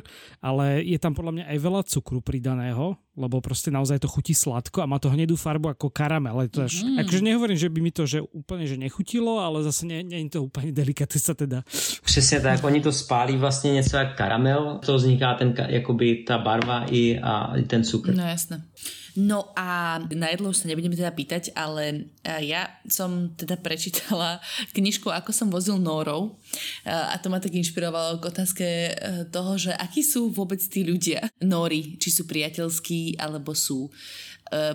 ale 0.43 0.83
je 0.83 0.99
tam 0.99 1.15
podľa 1.15 1.31
mňa 1.31 1.45
aj 1.47 1.57
veľa 1.63 1.81
cukru 1.87 2.19
pridaného, 2.19 2.99
lebo 3.17 3.41
prostě 3.41 3.71
naozaj 3.71 3.99
to 3.99 4.07
chutí 4.07 4.35
sladko 4.35 4.81
a 4.81 4.85
má 4.85 4.99
to 4.99 5.09
hnedú 5.09 5.35
farbu 5.39 5.71
ako 5.71 5.89
karamel. 5.89 6.35
Je 6.41 6.49
to 6.51 6.61
až, 6.67 6.83
mm. 6.83 6.99
akože 6.99 7.21
nehovorím, 7.23 7.57
že 7.57 7.69
by 7.71 7.79
mi 7.81 7.91
to 7.91 8.03
že 8.05 8.21
úplně 8.21 8.67
že 8.67 8.77
nechutilo, 8.77 9.39
ale 9.39 9.63
zase 9.63 9.85
nie, 9.85 10.03
nie 10.03 10.19
je 10.27 10.29
to 10.29 10.43
úplně 10.43 10.71
delikatesa 10.83 11.33
teda. 11.33 11.63
Přesně 12.03 12.39
tak, 12.39 12.63
oni 12.63 12.81
to 12.81 12.91
spálí 12.91 13.37
vlastně 13.37 13.73
něco 13.73 13.97
jak 13.97 14.17
karamel, 14.17 14.79
to 14.85 14.95
vzniká 14.95 15.33
ten, 15.33 15.55
jakoby 15.67 16.23
ta 16.27 16.37
barva 16.37 16.85
i, 16.91 17.19
a 17.19 17.55
i 17.55 17.63
ten 17.63 17.83
cukr. 17.83 18.15
No 18.15 18.27
jasné. 18.27 18.63
No 19.15 19.55
a 19.55 19.99
na 20.11 20.27
jedlo 20.27 20.51
už 20.51 20.63
sa 20.63 20.67
nebudeme 20.67 20.95
teda 20.95 21.15
pýtať, 21.15 21.55
ale 21.55 22.11
e, 22.19 22.51
ja 22.51 22.67
som 22.91 23.31
teda 23.31 23.55
prečítala 23.55 24.43
knižku 24.75 25.07
Ako 25.07 25.31
som 25.31 25.47
vozil 25.47 25.79
Nórov 25.79 26.35
e, 26.83 26.91
a 26.91 27.15
to 27.15 27.31
ma 27.31 27.39
tak 27.39 27.55
inšpirovalo 27.55 28.19
k 28.19 28.27
otázke 28.27 28.67
e, 28.67 28.91
toho, 29.31 29.55
že 29.55 29.71
akí 29.71 30.03
sú 30.03 30.35
vôbec 30.35 30.59
tí 30.59 30.83
ľudia 30.83 31.31
Nóri, 31.39 31.95
či 31.95 32.11
sú 32.11 32.27
priateľskí, 32.27 33.15
alebo 33.15 33.55
sú 33.55 33.87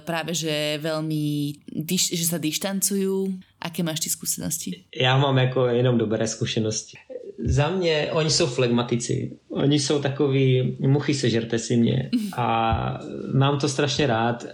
práve 0.03 0.35
že 0.35 0.83
veľmi, 0.83 1.55
že 1.87 2.27
sa 2.27 2.43
dištancujú. 2.43 3.39
Aké 3.63 3.87
máš 3.87 4.03
ty 4.03 4.11
skúsenosti? 4.11 4.85
Já 4.91 5.17
mám 5.17 5.39
jako 5.39 5.67
jenom 5.67 5.99
dobré 5.99 6.27
zkušenosti. 6.27 6.99
Za 7.45 7.71
mě, 7.71 8.09
oni 8.13 8.31
jsou 8.31 8.47
flegmatici. 8.47 9.33
Oni 9.49 9.79
jsou 9.79 9.99
takový, 9.99 10.77
muchy 10.81 11.15
sežerte 11.15 11.59
si 11.59 11.77
mě. 11.77 12.11
A 12.37 13.01
mám 13.35 13.59
to 13.59 13.69
strašně 13.69 14.07
rád. 14.07 14.47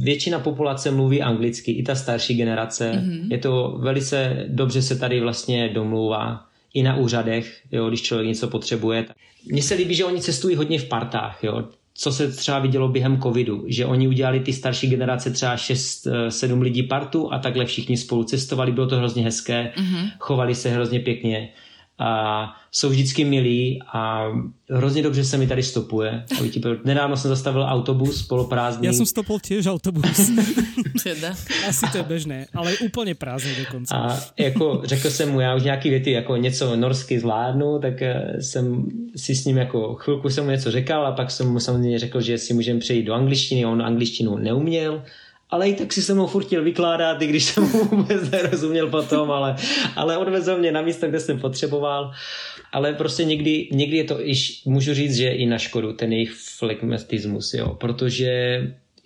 Většina 0.00 0.38
populace 0.38 0.90
mluví 0.90 1.22
anglicky, 1.22 1.72
i 1.72 1.82
ta 1.82 1.94
starší 1.94 2.34
generace. 2.34 2.92
Mm-hmm. 2.92 3.26
Je 3.30 3.38
to 3.38 3.78
velice 3.80 4.44
dobře 4.48 4.82
se 4.82 4.98
tady 4.98 5.20
vlastně 5.20 5.68
domlouvá 5.68 6.46
i 6.74 6.82
na 6.82 6.96
úřadech, 6.96 7.60
jo, 7.72 7.88
když 7.88 8.02
člověk 8.02 8.28
něco 8.28 8.48
potřebuje. 8.48 9.06
Mně 9.46 9.62
se 9.62 9.74
líbí, 9.74 9.94
že 9.94 10.04
oni 10.04 10.20
cestují 10.20 10.56
hodně 10.56 10.78
v 10.78 10.88
partách. 10.88 11.38
Jo 11.42 11.64
co 11.94 12.12
se 12.12 12.28
třeba 12.32 12.58
vidělo 12.58 12.88
během 12.88 13.20
covidu, 13.20 13.64
že 13.66 13.86
oni 13.86 14.08
udělali 14.08 14.40
ty 14.40 14.52
starší 14.52 14.86
generace 14.86 15.30
třeba 15.30 15.56
6-7 15.56 16.60
lidí 16.60 16.82
partu 16.82 17.32
a 17.32 17.38
takhle 17.38 17.64
všichni 17.64 17.96
spolu 17.96 18.24
cestovali, 18.24 18.72
bylo 18.72 18.86
to 18.86 18.96
hrozně 18.96 19.24
hezké, 19.24 19.72
mm-hmm. 19.76 20.10
chovali 20.18 20.54
se 20.54 20.70
hrozně 20.70 21.00
pěkně 21.00 21.48
a 21.98 22.52
jsou 22.72 22.88
vždycky 22.88 23.24
milí 23.24 23.78
a 23.92 24.26
hrozně 24.70 25.02
dobře 25.02 25.24
se 25.24 25.38
mi 25.38 25.46
tady 25.46 25.62
stopuje. 25.62 26.24
Nedávno 26.84 27.16
jsem 27.16 27.28
zastavil 27.28 27.62
autobus 27.62 28.22
poloprázdný. 28.22 28.86
Já 28.86 28.92
jsem 28.92 29.06
stopil 29.06 29.38
těž 29.40 29.66
autobus. 29.66 30.04
Asi 31.68 31.86
to 31.92 31.98
je 31.98 32.04
bežné, 32.04 32.46
ale 32.54 32.72
úplně 32.76 33.14
prázdný 33.14 33.50
dokonce. 33.64 33.94
A 33.94 34.20
jako 34.38 34.82
řekl 34.84 35.10
jsem 35.10 35.32
mu, 35.32 35.40
já 35.40 35.54
už 35.54 35.62
nějaký 35.62 35.90
věty 35.90 36.10
jako 36.10 36.36
něco 36.36 36.76
norsky 36.76 37.20
zvládnu, 37.20 37.78
tak 37.78 38.02
eh, 38.02 38.36
jsem 38.40 38.86
si 39.16 39.34
s 39.34 39.44
ním 39.44 39.56
jako 39.56 39.94
chvilku 39.94 40.30
jsem 40.30 40.44
mu 40.44 40.50
něco 40.50 40.70
řekl 40.70 40.94
a 40.94 41.12
pak 41.12 41.30
jsem 41.30 41.48
mu 41.48 41.60
samozřejmě 41.60 41.98
řekl, 41.98 42.20
že 42.20 42.38
si 42.38 42.54
můžeme 42.54 42.80
přejít 42.80 43.04
do 43.04 43.14
angličtiny, 43.14 43.66
on 43.66 43.82
angličtinu 43.82 44.38
neuměl 44.38 45.02
ale 45.54 45.68
i 45.68 45.74
tak 45.74 45.92
si 45.92 46.02
se 46.02 46.14
mu 46.14 46.26
furt 46.26 46.46
chtěl 46.46 46.62
vykládat, 46.62 47.22
i 47.22 47.26
když 47.26 47.44
jsem 47.44 47.62
mu 47.62 47.84
vůbec 47.90 48.30
nerozuměl 48.30 48.90
potom, 48.90 49.30
ale, 49.30 49.56
ale 49.96 50.18
odvezl 50.18 50.58
mě 50.58 50.72
na 50.72 50.82
místo, 50.82 51.06
kde 51.06 51.20
jsem 51.20 51.38
potřeboval. 51.38 52.10
Ale 52.72 52.92
prostě 52.92 53.24
někdy, 53.24 53.68
někdy 53.72 53.96
je 53.96 54.04
to, 54.04 54.28
iž, 54.28 54.62
můžu 54.64 54.94
říct, 54.94 55.16
že 55.16 55.28
i 55.28 55.46
na 55.46 55.58
škodu 55.58 55.92
ten 55.92 56.12
jejich 56.12 56.32
flegmatismus, 56.58 57.54
jo, 57.54 57.74
protože 57.80 58.60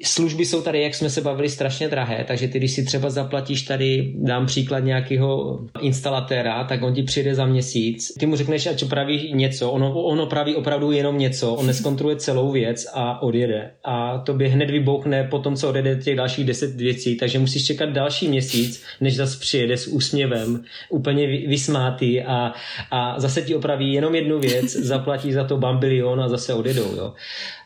služby 0.04 0.44
jsou 0.44 0.62
tady, 0.62 0.82
jak 0.82 0.94
jsme 0.94 1.10
se 1.10 1.20
bavili, 1.20 1.48
strašně 1.48 1.88
drahé, 1.88 2.24
takže 2.28 2.48
ty, 2.48 2.58
když 2.58 2.72
si 2.72 2.84
třeba 2.84 3.10
zaplatíš 3.10 3.62
tady, 3.62 4.12
dám 4.16 4.46
příklad 4.46 4.78
nějakého 4.78 5.60
instalatéra, 5.80 6.64
tak 6.64 6.82
on 6.82 6.94
ti 6.94 7.02
přijde 7.02 7.34
za 7.34 7.46
měsíc, 7.46 8.12
ty 8.18 8.26
mu 8.26 8.36
řekneš, 8.36 8.66
ať 8.66 8.84
praví 8.88 9.32
něco, 9.34 9.70
ono, 9.70 10.02
ono 10.02 10.26
praví 10.26 10.56
opravdu 10.56 10.92
jenom 10.92 11.18
něco, 11.18 11.54
on 11.54 11.66
neskontroluje 11.66 12.16
celou 12.16 12.52
věc 12.52 12.86
a 12.94 13.22
odjede. 13.22 13.70
A 13.84 14.18
to 14.18 14.34
by 14.34 14.48
hned 14.48 14.70
vybouchne 14.70 15.24
po 15.24 15.38
tom, 15.38 15.56
co 15.56 15.68
odjede 15.68 15.96
těch 15.96 16.16
dalších 16.16 16.46
deset 16.46 16.74
věcí, 16.74 17.16
takže 17.16 17.38
musíš 17.38 17.66
čekat 17.66 17.88
další 17.88 18.28
měsíc, 18.28 18.84
než 19.00 19.16
zase 19.16 19.38
přijede 19.40 19.76
s 19.76 19.86
úsměvem, 19.86 20.64
úplně 20.90 21.26
vysmátý 21.26 22.22
a, 22.22 22.52
a 22.90 23.20
zase 23.20 23.42
ti 23.42 23.54
opraví 23.54 23.92
jenom 23.92 24.14
jednu 24.14 24.38
věc, 24.38 24.64
zaplatí 24.72 25.32
za 25.32 25.44
to 25.44 25.56
bambilion 25.56 26.20
a 26.20 26.28
zase 26.28 26.54
odjedou. 26.54 26.96
Jo. 26.96 27.12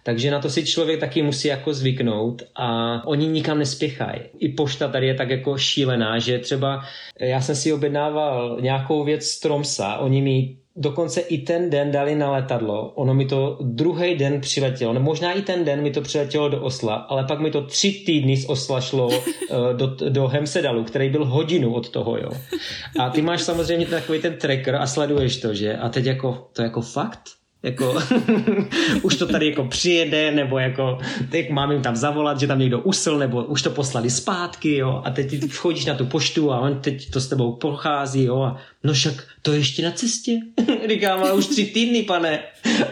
Takže 0.02 0.30
na 0.30 0.40
to 0.40 0.50
si 0.50 0.66
člověk 0.66 1.00
taky 1.00 1.22
musí 1.22 1.48
jako 1.48 1.74
zvyknout 1.74 2.42
a 2.54 3.00
oni 3.06 3.26
nikam 3.26 3.58
nespěchají. 3.58 4.20
I 4.38 4.48
pošta 4.48 4.88
tady 4.88 5.06
je 5.06 5.14
tak 5.14 5.30
jako 5.30 5.58
šílená, 5.58 6.18
že 6.18 6.38
třeba 6.38 6.82
já 7.20 7.40
jsem 7.40 7.56
si 7.56 7.72
objednával 7.72 8.58
nějakou 8.60 9.04
věc 9.04 9.24
z 9.24 9.40
Tromsa, 9.40 9.96
oni 9.96 10.22
mi 10.22 10.56
dokonce 10.76 11.20
i 11.20 11.38
ten 11.38 11.70
den 11.70 11.90
dali 11.90 12.14
na 12.14 12.30
letadlo. 12.30 12.92
Ono 12.94 13.14
mi 13.14 13.24
to 13.26 13.58
druhý 13.60 14.14
den 14.14 14.40
přiletělo, 14.40 14.92
no 14.92 15.00
možná 15.00 15.32
i 15.32 15.42
ten 15.42 15.64
den 15.64 15.82
mi 15.82 15.90
to 15.90 16.00
přiletělo 16.00 16.48
do 16.48 16.62
Osla, 16.62 16.94
ale 16.94 17.24
pak 17.24 17.40
mi 17.40 17.50
to 17.50 17.62
tři 17.62 17.92
týdny 17.92 18.36
z 18.36 18.48
Osla 18.48 18.80
šlo 18.80 19.06
uh, 19.06 19.16
do, 19.76 19.86
do 20.08 20.28
Hemsedalu, 20.28 20.84
který 20.84 21.10
byl 21.10 21.24
hodinu 21.24 21.74
od 21.74 21.90
toho, 21.90 22.16
jo. 22.16 22.30
A 22.98 23.10
ty 23.10 23.22
máš 23.22 23.42
samozřejmě 23.42 23.86
takový 23.86 24.20
ten 24.20 24.36
tracker 24.36 24.76
a 24.76 24.86
sleduješ 24.86 25.36
to, 25.36 25.54
že? 25.54 25.76
A 25.76 25.88
teď 25.88 26.06
jako, 26.06 26.48
to 26.52 26.62
jako 26.62 26.80
fakt? 26.80 27.22
Jako 27.62 27.98
už 29.02 29.16
to 29.16 29.26
tady 29.26 29.46
jako 29.46 29.64
přijede, 29.64 30.30
nebo 30.30 30.58
jako 30.58 30.98
teď 31.30 31.50
mám 31.50 31.72
jim 31.72 31.82
tam 31.82 31.96
zavolat, 31.96 32.40
že 32.40 32.46
tam 32.46 32.58
někdo 32.58 32.80
usl, 32.80 33.18
nebo 33.18 33.44
už 33.44 33.62
to 33.62 33.70
poslali 33.70 34.10
zpátky, 34.10 34.76
jo, 34.76 35.02
a 35.04 35.10
teď 35.10 35.30
ty 35.30 35.48
vchodíš 35.48 35.84
na 35.84 35.94
tu 35.94 36.06
poštu 36.06 36.52
a 36.52 36.60
on 36.60 36.80
teď 36.80 37.10
to 37.10 37.20
s 37.20 37.28
tebou 37.28 37.52
prochází, 37.52 38.24
jo, 38.24 38.42
a 38.42 38.58
no 38.84 38.92
však 38.92 39.14
to 39.42 39.52
je 39.52 39.58
ještě 39.58 39.82
na 39.82 39.90
cestě. 39.90 40.40
Říkám, 40.88 41.20
ale 41.20 41.32
už 41.32 41.46
tři 41.46 41.64
týdny, 41.64 42.02
pane. 42.02 42.38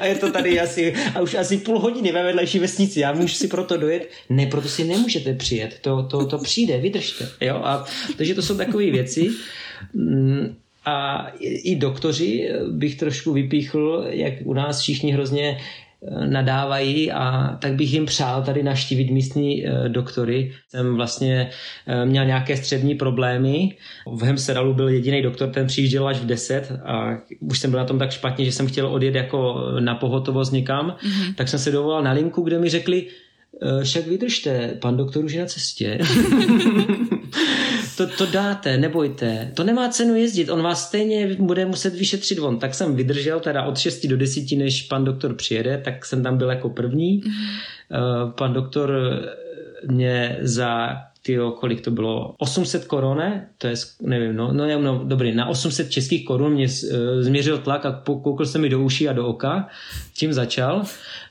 A 0.01 0.07
je 0.07 0.15
to 0.15 0.33
tady 0.33 0.61
asi, 0.61 0.95
a 1.15 1.21
už 1.21 1.35
asi 1.35 1.59
půl 1.59 1.79
hodiny 1.79 2.13
ve 2.13 2.23
vedlejší 2.23 2.59
vesnici. 2.59 3.01
Já 3.01 3.13
můžu 3.13 3.35
si 3.35 3.49
proto 3.49 3.77
dojet? 3.77 4.11
Ne, 4.29 4.47
proto 4.47 4.69
si 4.69 4.85
nemůžete 4.85 5.35
přijet. 5.35 5.79
To, 5.81 6.03
to, 6.03 6.27
to 6.27 6.39
přijde, 6.39 6.79
vydržte. 6.79 7.29
Jo? 7.41 7.61
A, 7.65 7.85
takže 8.17 8.35
to 8.35 8.43
jsou 8.43 8.57
takové 8.57 8.91
věci. 8.91 9.31
A 10.85 11.27
i 11.43 11.77
doktoři 11.77 12.51
bych 12.71 12.95
trošku 12.97 13.33
vypíchl, 13.33 14.07
jak 14.09 14.35
u 14.45 14.55
nás 14.55 14.81
všichni 14.81 15.13
hrozně 15.13 15.59
eh, 15.59 16.27
nadávají 16.27 17.13
a 17.13 17.57
tak 17.61 17.75
bych 17.75 17.93
jim 17.93 18.07
přál 18.07 18.43
tady 18.43 18.63
naštívit 18.63 19.11
místní 19.11 19.67
eh, 19.67 19.89
doktory. 19.89 20.53
Jsem 20.69 20.97
vlastně 20.97 21.51
eh, 21.87 22.07
měl 22.07 22.25
nějaké 22.25 22.57
střední 22.57 22.95
problémy. 22.95 23.77
V 24.07 24.23
Hemsedalu 24.23 24.75
byl 24.75 24.89
jediný 24.89 25.23
doktor, 25.23 25.49
ten 25.49 25.67
přijížděl 25.67 26.09
až 26.09 26.17
v 26.17 26.27
10 26.27 26.73
a 26.85 27.19
už 27.41 27.59
jsem 27.59 27.71
byl 27.71 27.81
na 27.81 27.87
tom 27.87 27.99
tak 27.99 28.11
špatně, 28.11 28.45
že 28.45 28.53
jsem 28.53 28.67
chtěl 28.67 28.87
odjet 28.87 29.15
jako 29.15 29.67
na 29.81 29.95
pohotovost 29.95 30.53
někam, 30.53 30.89
mm-hmm. 30.91 31.35
tak 31.35 31.49
jsem 31.49 31.59
se 31.59 31.71
dovolal 31.71 32.03
na 32.03 32.13
linku, 32.13 32.43
kde 32.43 32.59
mi 32.59 32.69
řekli, 32.69 33.07
však 33.83 34.07
vydržte, 34.07 34.77
pan 34.81 34.97
doktor 34.97 35.25
už 35.25 35.33
je 35.33 35.41
na 35.41 35.47
cestě. 35.47 35.99
to, 38.01 38.07
to 38.07 38.27
dáte, 38.27 38.77
nebojte. 38.77 39.51
To 39.55 39.65
nemá 39.65 39.89
cenu 39.89 40.17
jezdit, 40.17 40.51
on 40.51 40.63
vás 40.63 40.87
stejně 40.87 41.37
bude 41.39 41.67
muset 41.67 41.95
vyšetřit 41.95 42.39
on. 42.39 42.59
Tak 42.59 42.75
jsem 42.75 42.97
vydržel 42.97 43.41
teda 43.41 43.63
od 43.63 43.79
6 43.79 44.07
do 44.07 44.17
10, 44.17 44.53
než 44.57 44.83
pan 44.83 45.05
doktor 45.05 45.35
přijede, 45.35 45.83
tak 45.85 46.07
jsem 46.07 46.23
tam 46.23 46.39
byl 46.39 46.51
jako 46.51 46.71
první. 46.71 47.21
Mm-hmm. 47.21 48.33
Pan 48.33 48.53
doktor 48.53 48.93
mě 49.89 50.39
za 50.41 50.89
tyjo, 51.23 51.51
kolik 51.51 51.81
to 51.81 51.91
bylo, 51.91 52.35
800 52.39 52.85
korun, 52.85 53.23
to 53.59 53.67
je, 53.67 53.75
nevím, 54.03 54.37
no, 54.37 54.53
no, 54.53 54.81
no, 54.81 55.05
dobrý, 55.05 55.35
na 55.35 55.49
800 55.49 55.91
českých 55.91 56.25
korun 56.25 56.53
mě 56.53 56.67
uh, 56.67 56.99
změřil 57.21 57.59
tlak 57.59 57.87
a 57.87 58.03
koukl 58.05 58.47
se 58.47 58.59
mi 58.59 58.69
do 58.69 58.81
uší 58.81 59.09
a 59.09 59.13
do 59.13 59.27
oka, 59.27 59.69
tím 60.15 60.33
začal. 60.33 60.83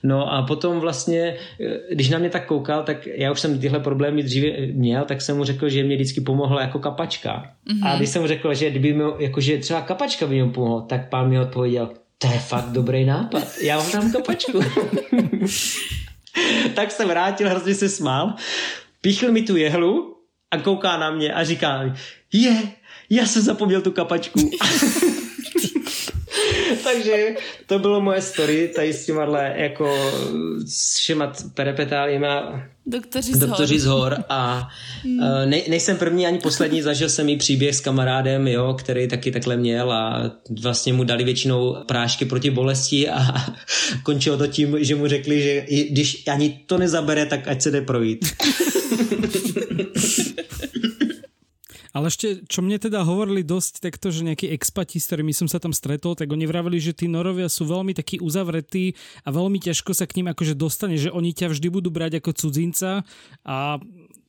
No 0.04 0.34
a 0.34 0.42
potom 0.42 0.80
vlastně, 0.80 1.36
eh, 1.62 1.96
když 1.96 2.10
na 2.10 2.20
mě 2.20 2.30
tak 2.30 2.46
koukal, 2.46 2.84
tak 2.84 3.08
já 3.08 3.32
už 3.32 3.40
jsem 3.40 3.60
tyhle 3.60 3.80
problémy 3.80 4.24
dříve 4.24 4.48
měl, 4.72 5.06
tak 5.06 5.22
jsem 5.22 5.38
mu 5.38 5.44
řekl, 5.44 5.70
že 5.70 5.84
mě 5.84 5.96
vždycky 5.96 6.22
pomohla 6.22 6.62
jako 6.62 6.80
kapačka. 6.80 7.52
Mm-hmm. 7.68 7.88
A 7.88 7.98
když 7.98 8.10
jsem 8.10 8.22
mu 8.22 8.28
řekl, 8.28 8.54
že 8.54 8.70
kdyby 8.70 8.94
mi, 8.94 9.04
jakože 9.20 9.58
třeba 9.58 9.82
kapačka 9.82 10.28
by 10.28 10.44
mi 10.44 10.52
pomohla, 10.52 10.82
tak 10.82 11.10
pán 11.10 11.30
mi 11.30 11.40
odpověděl, 11.40 11.90
to 12.18 12.28
je 12.28 12.40
fakt 12.40 12.72
dobrý 12.72 13.06
nápad, 13.06 13.44
já 13.64 13.78
vám 13.78 13.92
dám 13.92 14.12
kapačku. 14.12 14.60
tak 16.76 16.92
se 16.92 17.06
vrátil, 17.06 17.50
hrozně 17.50 17.76
se 17.76 17.90
smál 17.90 18.36
píchl 19.02 19.32
mi 19.32 19.42
tu 19.42 19.58
jehlu 19.58 20.16
a 20.52 20.58
kouká 20.58 20.98
na 20.98 21.12
mě 21.12 21.34
a 21.34 21.44
říká 21.44 21.84
mi, 21.84 21.94
je, 22.34 22.62
já 23.10 23.26
jsem 23.26 23.42
zapomněl 23.42 23.82
tu 23.82 23.92
kapačku. 23.92 24.52
Takže 26.84 27.36
to 27.66 27.80
bylo 27.80 28.02
moje 28.02 28.22
story 28.22 28.72
tady 28.76 28.94
s 28.94 29.06
těma 29.06 29.40
jako 29.40 30.12
s 30.68 30.98
všema 30.98 31.34
perepetáliema 31.54 32.64
Doktoři 32.86 33.34
z 33.34 33.40
Doktoři 33.40 33.80
z 33.80 33.86
hor 33.86 34.24
a 34.30 34.70
hmm. 35.04 35.20
uh, 35.20 35.46
ne, 35.46 35.62
nejsem 35.70 35.98
první 35.98 36.28
ani 36.28 36.38
poslední, 36.38 36.82
zažil 36.82 37.10
jsem 37.10 37.30
i 37.30 37.38
příběh 37.38 37.76
s 37.76 37.80
kamarádem, 37.80 38.48
jo, 38.48 38.76
který 38.80 39.08
taky 39.08 39.32
takhle 39.32 39.58
měl 39.58 39.92
a 39.92 40.32
vlastně 40.62 40.94
mu 40.94 41.04
dali 41.04 41.24
většinou 41.24 41.76
prášky 41.86 42.26
proti 42.26 42.50
bolesti 42.50 43.10
a 43.10 43.20
končilo 44.04 44.38
to 44.38 44.48
tím, 44.48 44.78
že 44.80 44.96
mu 44.96 45.08
řekli, 45.08 45.42
že 45.42 45.66
když 45.90 46.24
ani 46.28 46.60
to 46.66 46.78
nezabere, 46.78 47.26
tak 47.26 47.48
ať 47.48 47.62
se 47.62 47.72
jde 47.72 47.82
projít. 47.82 48.26
Ale 51.90 52.14
ešte, 52.14 52.46
čo 52.46 52.62
mne 52.62 52.78
teda 52.78 53.02
hovorili 53.02 53.42
dosť 53.42 53.82
takto, 53.82 54.14
že 54.14 54.22
nejakí 54.22 54.54
expati, 54.54 55.02
s 55.02 55.10
ktorými 55.10 55.34
som 55.34 55.50
sa 55.50 55.58
tam 55.58 55.74
stretol, 55.74 56.14
tak 56.14 56.30
oni 56.30 56.46
vraveli, 56.46 56.78
že 56.78 56.94
tí 56.94 57.10
norovia 57.10 57.50
sú 57.50 57.66
veľmi 57.66 57.98
takí 57.98 58.22
uzavretí 58.22 58.94
a 59.26 59.34
veľmi 59.34 59.58
ťažko 59.58 59.98
sa 59.98 60.06
k 60.06 60.22
ním 60.22 60.30
akože 60.30 60.54
dostane, 60.54 61.02
že 61.02 61.10
oni 61.10 61.34
ťa 61.34 61.50
vždy 61.50 61.68
budú 61.74 61.90
brať 61.90 62.22
ako 62.22 62.38
cudzinca 62.38 63.02
a 63.42 63.82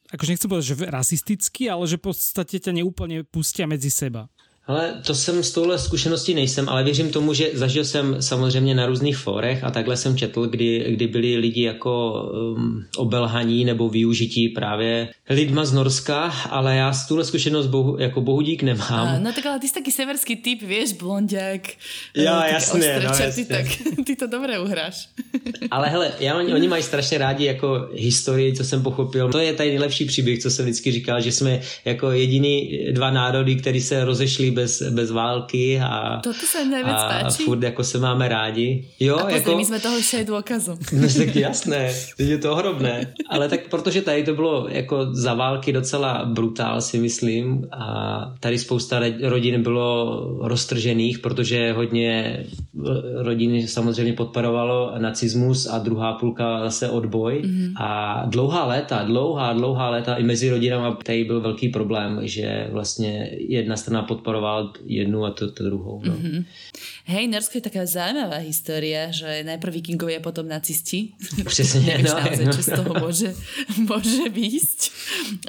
akože 0.08 0.30
nechcem 0.32 0.48
povedať, 0.48 0.66
že 0.72 0.76
rasisticky, 0.88 1.68
ale 1.68 1.84
že 1.84 2.00
v 2.00 2.04
podstate 2.08 2.56
ťa 2.64 2.80
neúplne 2.80 3.28
pustia 3.28 3.68
medzi 3.68 3.92
seba. 3.92 4.32
Ale 4.70 4.94
to 5.06 5.14
jsem 5.14 5.42
s 5.42 5.52
touhle 5.52 5.78
zkušeností 5.78 6.34
nejsem, 6.34 6.68
ale 6.68 6.84
věřím 6.84 7.10
tomu, 7.10 7.34
že 7.34 7.50
zažil 7.52 7.84
jsem 7.84 8.22
samozřejmě 8.22 8.74
na 8.74 8.86
různých 8.86 9.16
fórech 9.16 9.64
a 9.64 9.70
takhle 9.70 9.96
jsem 9.96 10.16
četl, 10.16 10.46
kdy, 10.46 10.86
kdy 10.88 11.06
byli 11.06 11.36
lidi 11.36 11.62
jako 11.62 12.22
um, 12.56 12.84
obelhaní 12.96 13.64
nebo 13.64 13.88
využití 13.88 14.48
právě 14.48 15.08
lidma 15.30 15.64
z 15.64 15.72
Norska, 15.72 16.22
ale 16.50 16.76
já 16.76 16.92
s 16.92 17.08
tuhle 17.08 17.24
zkušenost 17.24 17.66
bohu, 17.66 17.98
jako 17.98 18.20
bohudík 18.20 18.62
nemám. 18.62 19.08
A, 19.08 19.18
no 19.18 19.32
tak 19.32 19.46
ale 19.46 19.58
ty 19.58 19.68
jsi 19.68 19.74
taky 19.74 19.92
severský 19.92 20.36
typ, 20.36 20.62
víš, 20.62 20.92
blondiak. 20.92 21.68
Jo, 22.16 22.40
jasně, 22.52 23.00
no, 23.04 23.24
jasně. 23.24 23.44
Tak 23.44 23.66
ty 24.06 24.16
to 24.16 24.26
dobře 24.26 24.58
uhráš. 24.58 25.08
ale 25.70 25.88
hele, 25.88 26.12
já, 26.20 26.36
oni, 26.38 26.54
oni 26.54 26.68
mají 26.68 26.82
strašně 26.82 27.18
rádi 27.18 27.44
jako 27.44 27.88
historii, 27.94 28.52
co 28.52 28.64
jsem 28.64 28.82
pochopil. 28.82 29.32
To 29.32 29.38
je 29.38 29.52
tady 29.52 29.68
nejlepší 29.68 30.04
příběh, 30.04 30.38
co 30.38 30.50
jsem 30.50 30.64
vždycky 30.64 30.92
říkal, 30.92 31.20
že 31.20 31.32
jsme 31.32 31.60
jako 31.84 32.10
jediný 32.10 32.78
dva 32.92 33.10
národy, 33.10 33.56
který 33.56 33.80
se 33.80 34.04
rozešli 34.04 34.50
bez, 34.60 34.82
bez 34.82 35.10
války 35.10 35.80
a, 35.80 36.20
Toto 36.22 36.46
se 36.46 36.64
nejvíc 36.64 36.92
a 36.92 37.20
páči. 37.22 37.44
furt 37.44 37.62
jako 37.62 37.84
se 37.84 37.98
máme 37.98 38.28
rádi. 38.28 38.84
Jo, 39.00 39.18
a 39.18 39.30
jako, 39.30 39.56
my 39.56 39.64
jsme 39.64 39.80
toho 39.80 39.96
ještě 39.96 40.24
důkazem. 40.24 40.78
No 40.92 41.08
tak 41.18 41.36
jasné, 41.36 41.92
je 42.18 42.38
to 42.38 42.52
ohromné. 42.52 43.14
Ale 43.28 43.48
tak 43.48 43.60
protože 43.70 44.02
tady 44.02 44.24
to 44.24 44.34
bylo 44.34 44.68
jako 44.68 45.14
za 45.14 45.34
války 45.34 45.72
docela 45.72 46.24
brutál 46.24 46.80
si 46.80 46.98
myslím 46.98 47.68
a 47.72 48.34
tady 48.40 48.58
spousta 48.58 49.00
rodin 49.22 49.62
bylo 49.62 50.20
roztržených, 50.40 51.18
protože 51.18 51.72
hodně 51.72 52.44
rodin 53.14 53.68
samozřejmě 53.68 54.12
podporovalo 54.12 54.92
nacismus 54.98 55.66
a 55.66 55.78
druhá 55.78 56.12
půlka 56.12 56.60
zase 56.64 56.90
odboj 56.90 57.42
mm-hmm. 57.44 57.72
a 57.76 58.22
dlouhá 58.26 58.66
léta, 58.66 59.02
dlouhá, 59.04 59.52
dlouhá 59.52 59.90
léta 59.90 60.14
i 60.14 60.22
mezi 60.22 60.50
rodinami 60.50 60.96
tady 61.04 61.24
byl 61.24 61.40
velký 61.40 61.68
problém, 61.68 62.20
že 62.22 62.68
vlastně 62.72 63.30
jedna 63.38 63.76
strana 63.76 64.02
podporovala 64.02 64.49
miloval 64.50 64.72
jednu 64.84 65.24
a 65.24 65.30
to, 65.30 65.50
to 65.50 65.64
druhou. 65.64 66.02
No. 66.04 66.12
Mm-hmm. 66.12 66.44
Hej, 67.04 67.28
Norsko 67.28 67.58
je 67.58 67.66
taká 67.66 67.86
zaujímavá 67.86 68.38
história, 68.46 69.10
že 69.10 69.42
najprv 69.42 69.72
vikingovia, 69.74 70.20
potom 70.20 70.48
nacisti. 70.48 71.08
Přesně, 71.44 71.98
no, 72.06 72.14
naozaj, 72.14 72.46
no. 72.46 72.52
čo 72.52 72.62
z 72.62 72.70
toho 72.70 72.92
môže, 72.94 73.28
môže 73.90 74.30
výjsť. 74.30 74.80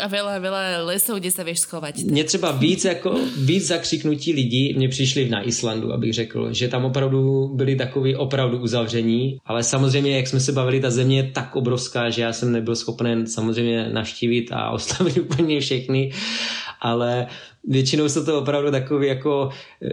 A 0.02 0.06
veľa, 0.10 0.42
veľa 0.42 0.64
lesov, 0.90 1.22
kde 1.22 1.32
sa 1.32 1.44
vieš 1.44 1.70
schovať. 1.70 2.04
Mně 2.04 2.24
třeba 2.24 2.52
víc, 2.52 2.86
jako, 2.86 3.20
víc 3.38 3.68
zakřiknutí 3.68 4.34
lidí 4.34 4.74
mě 4.78 4.90
přišli 4.90 5.30
na 5.30 5.42
Islandu, 5.42 5.94
abych 5.94 6.14
řekl, 6.14 6.54
že 6.54 6.68
tam 6.68 6.86
opravdu 6.86 7.52
byli 7.54 7.76
takový 7.76 8.16
opravdu 8.16 8.58
uzavření, 8.58 9.38
ale 9.46 9.64
samozřejmě, 9.64 10.16
jak 10.18 10.28
jsme 10.28 10.40
se 10.40 10.52
bavili, 10.52 10.80
ta 10.80 10.90
země 10.90 11.18
je 11.18 11.32
tak 11.34 11.56
obrovská, 11.56 12.10
že 12.10 12.22
já 12.22 12.34
jsem 12.34 12.52
nebyl 12.52 12.76
schopen 12.76 13.28
samozřejmě 13.28 13.90
navštívit 13.94 14.50
a 14.52 14.70
oslavit 14.78 15.18
úplně 15.18 15.60
všechny, 15.60 16.12
ale 16.82 17.28
většinou 17.64 18.10
jsou 18.10 18.26
to 18.26 18.40
opravdu 18.40 18.72
takový 18.72 19.08
jako 19.08 19.50
eh, 19.84 19.90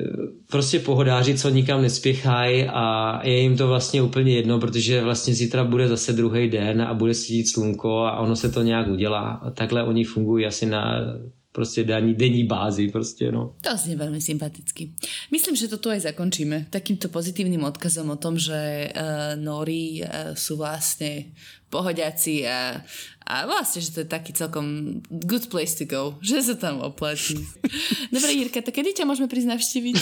prostě 0.50 0.78
pohodáři, 0.78 1.38
co 1.38 1.48
nikam 1.48 1.82
nespěchají 1.82 2.64
a 2.64 3.20
je 3.26 3.40
jim 3.40 3.56
to 3.56 3.68
vlastně 3.68 4.02
úplně 4.02 4.32
jedno, 4.36 4.60
protože 4.60 5.02
vlastně 5.02 5.34
zítra 5.34 5.64
bude 5.64 5.88
zase 5.88 6.12
druhý 6.12 6.50
den 6.50 6.82
a 6.82 6.94
bude 6.94 7.14
svít 7.14 7.48
slunko 7.48 7.98
a 7.98 8.18
ono 8.18 8.36
se 8.36 8.48
to 8.48 8.62
nějak 8.62 8.88
udělá. 8.88 9.30
A 9.30 9.50
takhle 9.50 9.84
oni 9.84 10.04
fungují 10.04 10.46
asi 10.46 10.66
na 10.66 11.00
prostě 11.52 11.84
denní, 11.84 12.14
denní 12.14 12.44
bázi. 12.44 12.88
Prostě, 12.88 13.32
no. 13.32 13.58
To 13.66 13.74
znie 13.74 13.98
veľmi 13.98 14.22
sympaticky. 14.22 14.94
Myslím, 15.34 15.58
že 15.58 15.66
to 15.66 15.82
tu 15.82 15.90
aj 15.90 16.06
zakončíme 16.06 16.70
takýmto 16.70 17.10
pozitívnym 17.10 17.66
odkazom 17.66 18.14
o 18.14 18.16
tom, 18.16 18.38
že 18.38 18.54
uh, 18.54 19.34
Nori 19.34 19.98
uh, 19.98 20.38
sú 20.38 20.54
vlastne 20.54 21.34
pohodiaci 21.70 22.48
a, 22.48 22.80
a 23.28 23.44
vlastne, 23.44 23.84
že 23.84 23.92
to 23.92 24.00
je 24.00 24.08
taký 24.08 24.32
celkom 24.32 24.98
good 25.12 25.52
place 25.52 25.76
to 25.76 25.84
go, 25.84 26.16
že 26.24 26.40
sa 26.40 26.54
tam 26.56 26.80
oplatí. 26.80 27.36
Dobre, 28.14 28.32
Jirka, 28.32 28.64
tak 28.64 28.72
kedy 28.72 28.96
ťa 28.96 29.04
môžeme 29.04 29.28
prísť 29.28 29.52
navštíviť? 29.52 29.96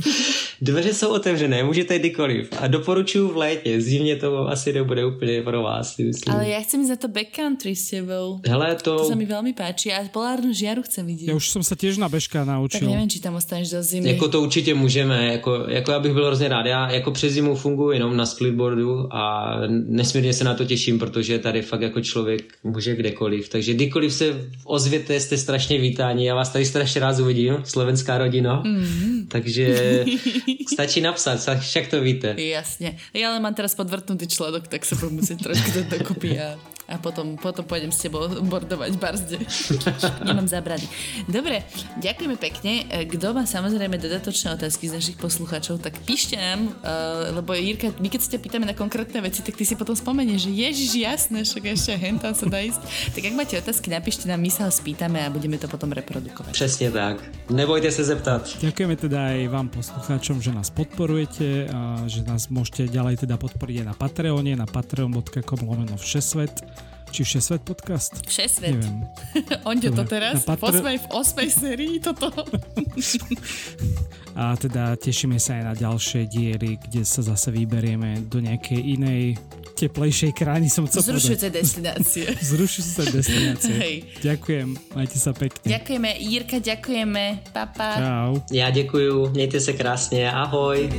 Dveře 0.68 0.94
jsou 0.94 1.10
otevřené, 1.10 1.64
můžete 1.64 1.98
kdykoliv. 1.98 2.48
A 2.60 2.66
doporučuju 2.66 3.28
v 3.28 3.36
létě, 3.36 3.80
zimně 3.80 4.16
to 4.16 4.48
asi 4.48 4.72
nebude 4.72 5.06
úplně 5.06 5.42
pro 5.42 5.62
vás, 5.62 5.96
myslím. 5.96 6.34
Ale 6.34 6.48
ja 6.48 6.60
chcem 6.64 6.80
ísť 6.80 6.88
za 6.88 6.96
to 6.96 7.08
backcountry 7.08 7.76
s 7.76 7.90
tebou. 7.90 8.40
Hele, 8.46 8.74
to... 8.80 8.96
To 8.96 9.10
sa 9.12 9.18
mi 9.18 9.28
veľmi 9.28 9.52
páči 9.52 9.92
a 9.92 10.00
polárnu 10.08 10.54
žiaru 10.56 10.82
chcem 10.82 11.04
vidieť. 11.04 11.28
Ja 11.28 11.36
už 11.36 11.52
som 11.52 11.60
sa 11.60 11.76
tiež 11.76 12.00
na 12.00 12.08
bežka 12.08 12.46
naučil. 12.46 12.80
Tak 12.80 12.88
neviem, 12.88 13.10
či 13.10 13.20
tam 13.20 13.36
ostaneš 13.36 13.68
do 13.70 13.82
zimy. 13.82 14.08
Jako 14.16 14.28
to 14.28 14.38
určitě 14.42 14.74
můžeme, 14.74 15.32
jako, 15.32 15.68
jako 15.68 15.92
já 15.92 15.98
bych 16.00 16.12
byl 16.12 16.26
hrozně 16.26 16.48
rád. 16.48 16.66
Já 16.66 16.90
jako 16.90 17.10
přes 17.10 17.32
zimu 17.32 17.54
funguji 17.54 17.90
jenom 17.92 18.16
na 18.16 18.26
splitboardu 18.26 19.08
a 19.10 19.54
nesmírně 19.68 20.32
se 20.32 20.44
na 20.44 20.54
to 20.54 20.64
těším, 20.64 20.98
protože 21.02 21.38
tady 21.38 21.62
fakt 21.62 21.80
jako 21.80 22.00
člověk 22.00 22.42
může 22.62 22.96
kdekoliv. 22.96 23.48
Takže 23.48 23.74
kdykoliv 23.74 24.14
se 24.14 24.50
ozvěte, 24.64 25.20
jste 25.20 25.38
strašně 25.38 25.78
vítáni. 25.78 26.26
Já 26.26 26.34
vás 26.34 26.48
tady 26.48 26.64
strašně 26.64 27.00
rád 27.00 27.18
uvidím, 27.18 27.56
slovenská 27.64 28.18
rodina. 28.18 28.62
Mm-hmm. 28.62 29.26
Takže 29.28 30.04
stačí 30.72 31.00
napsat, 31.00 31.58
však 31.58 31.88
to 31.88 32.00
víte. 32.00 32.34
Jasně. 32.38 32.96
Já 33.14 33.30
ale 33.30 33.40
mám 33.40 33.54
teraz 33.54 33.74
podvrtnutý 33.74 34.26
článok, 34.26 34.68
tak 34.68 34.84
se 34.84 34.94
budu 34.94 35.10
muset 35.10 35.42
trošku 35.42 35.70
dát 35.74 35.98
dokupy 35.98 36.40
a 36.40 36.58
a 36.92 37.00
potom, 37.00 37.40
potom 37.40 37.64
pôjdem 37.64 37.88
s 37.88 38.04
tebou 38.04 38.28
bordovať 38.28 38.92
barzde. 39.00 39.40
Nemám 40.28 40.44
zábrany. 40.44 40.84
Dobre, 41.24 41.64
ďakujeme 41.96 42.36
pekne. 42.36 42.84
Kto 43.08 43.32
má 43.32 43.48
samozrejme 43.48 43.96
dodatočné 43.96 44.52
otázky 44.52 44.92
z 44.92 45.00
našich 45.00 45.16
poslucháčov, 45.16 45.80
tak 45.80 45.96
píšte 46.04 46.36
nám, 46.36 46.68
uh, 46.68 47.38
lebo 47.38 47.56
Jirka, 47.56 47.96
my 47.96 48.08
keď 48.12 48.20
sa 48.20 48.28
ťa 48.36 48.40
pýtame 48.44 48.68
na 48.68 48.76
konkrétne 48.76 49.24
veci, 49.24 49.40
tak 49.40 49.56
ty 49.56 49.64
si 49.64 49.72
potom 49.72 49.96
spomenieš, 49.96 50.50
že 50.50 50.52
ježiš, 50.52 50.88
jasné, 50.94 51.44
však 51.44 51.64
ešte 51.72 51.92
hentam 51.96 52.34
sa 52.34 52.46
dá 52.46 52.60
ísť. 52.60 52.80
Tak 53.14 53.22
ak 53.24 53.34
máte 53.34 53.54
otázky, 53.58 53.88
napíšte 53.90 54.28
nám, 54.28 54.40
my 54.40 54.50
sa 54.50 54.68
ho 54.68 54.72
spýtame 54.72 55.20
a 55.24 55.28
budeme 55.30 55.58
to 55.58 55.68
potom 55.68 55.92
reprodukovať. 55.92 56.52
Přesně 56.52 56.90
tak. 56.90 57.16
Nebojte 57.50 57.90
se 57.90 58.04
zeptat. 58.04 58.48
Ďakujeme 58.60 58.96
teda 58.96 59.18
aj 59.32 59.40
vám 59.48 59.68
poslucháčom, 59.68 60.42
že 60.42 60.52
nás 60.52 60.70
podporujete 60.70 61.68
a 61.68 62.04
že 62.06 62.22
nás 62.24 62.48
môžete 62.48 62.88
ďalej 62.88 63.26
teda 63.26 63.36
podporiť 63.36 63.84
na 63.84 63.94
Patreone, 63.94 64.56
na 64.56 64.66
patreon.com 64.66 65.60
lomeno 65.68 65.96
všesvet 65.96 66.64
či 67.12 67.28
Všesvet 67.28 67.60
podcast? 67.60 68.24
Všesvet. 68.24 68.72
Neviem. 68.72 69.04
Onde 69.68 69.92
to 69.92 70.08
teraz? 70.08 70.48
V 70.48 70.56
8. 70.56 70.80
v 70.80 71.06
8. 71.12 71.44
sérii 71.52 72.00
toto? 72.00 72.32
A 74.32 74.56
teda 74.56 74.96
tešíme 74.96 75.36
sa 75.36 75.60
aj 75.60 75.62
na 75.68 75.74
ďalšie 75.76 76.24
diely, 76.24 76.80
kde 76.80 77.04
sa 77.04 77.20
zase 77.20 77.52
vyberieme 77.52 78.24
do 78.32 78.40
nejakej 78.40 78.80
inej 78.96 79.36
teplejšej 79.72 80.32
krajiny 80.36 80.68
som 80.68 80.84
chcel 80.86 81.02
Zrušujúce 81.02 81.48
destinácie. 81.50 82.26
Zrušujúce 82.52 83.02
destinácie. 83.10 83.74
Hej. 83.74 83.94
Ďakujem, 84.22 84.68
majte 84.94 85.16
sa 85.18 85.32
pekne. 85.32 85.66
Ďakujeme, 85.66 86.10
Jirka, 86.20 86.58
ďakujeme, 86.60 87.24
papa. 87.52 87.88
Čau. 87.98 88.30
Já 88.52 88.70
děkuju, 88.70 89.30
mějte 89.30 89.60
se 89.60 89.72
krásně, 89.72 90.32
ahoj. 90.32 90.90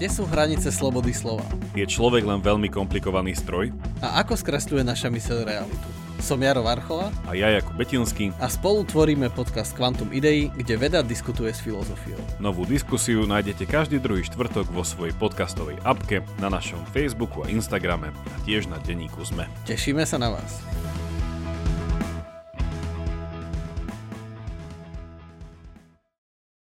Kde 0.00 0.16
sú 0.16 0.24
hranice 0.24 0.72
slobody 0.72 1.12
slova? 1.12 1.44
Je 1.76 1.84
človek 1.84 2.24
len 2.24 2.40
veľmi 2.40 2.72
komplikovaný 2.72 3.36
stroj? 3.36 3.68
A 4.00 4.24
ako 4.24 4.32
skresľuje 4.32 4.80
naša 4.80 5.12
myseľ 5.12 5.44
realitu? 5.44 5.88
Som 6.24 6.40
Jaro 6.40 6.64
Varchola 6.64 7.12
a 7.28 7.36
ja 7.36 7.52
Jakub 7.52 7.76
Betinský 7.76 8.32
a 8.40 8.48
spolu 8.48 8.88
tvoríme 8.88 9.28
podcast 9.28 9.76
Quantum 9.76 10.08
Idei, 10.08 10.48
kde 10.56 10.80
veda 10.80 11.04
diskutuje 11.04 11.52
s 11.52 11.60
filozofiou. 11.60 12.16
Novú 12.40 12.64
diskusiu 12.64 13.28
nájdete 13.28 13.68
každý 13.68 14.00
druhý 14.00 14.24
štvrtok 14.24 14.72
vo 14.72 14.88
svojej 14.88 15.12
podcastovej 15.20 15.76
apke, 15.84 16.24
na 16.40 16.48
našom 16.48 16.80
Facebooku 16.96 17.44
a 17.44 17.52
Instagrame 17.52 18.08
a 18.08 18.36
tiež 18.48 18.72
na 18.72 18.80
denníku 18.80 19.20
ZME. 19.20 19.52
Tešíme 19.68 20.08
sa 20.08 20.16
na 20.16 20.32
vás. 20.32 20.64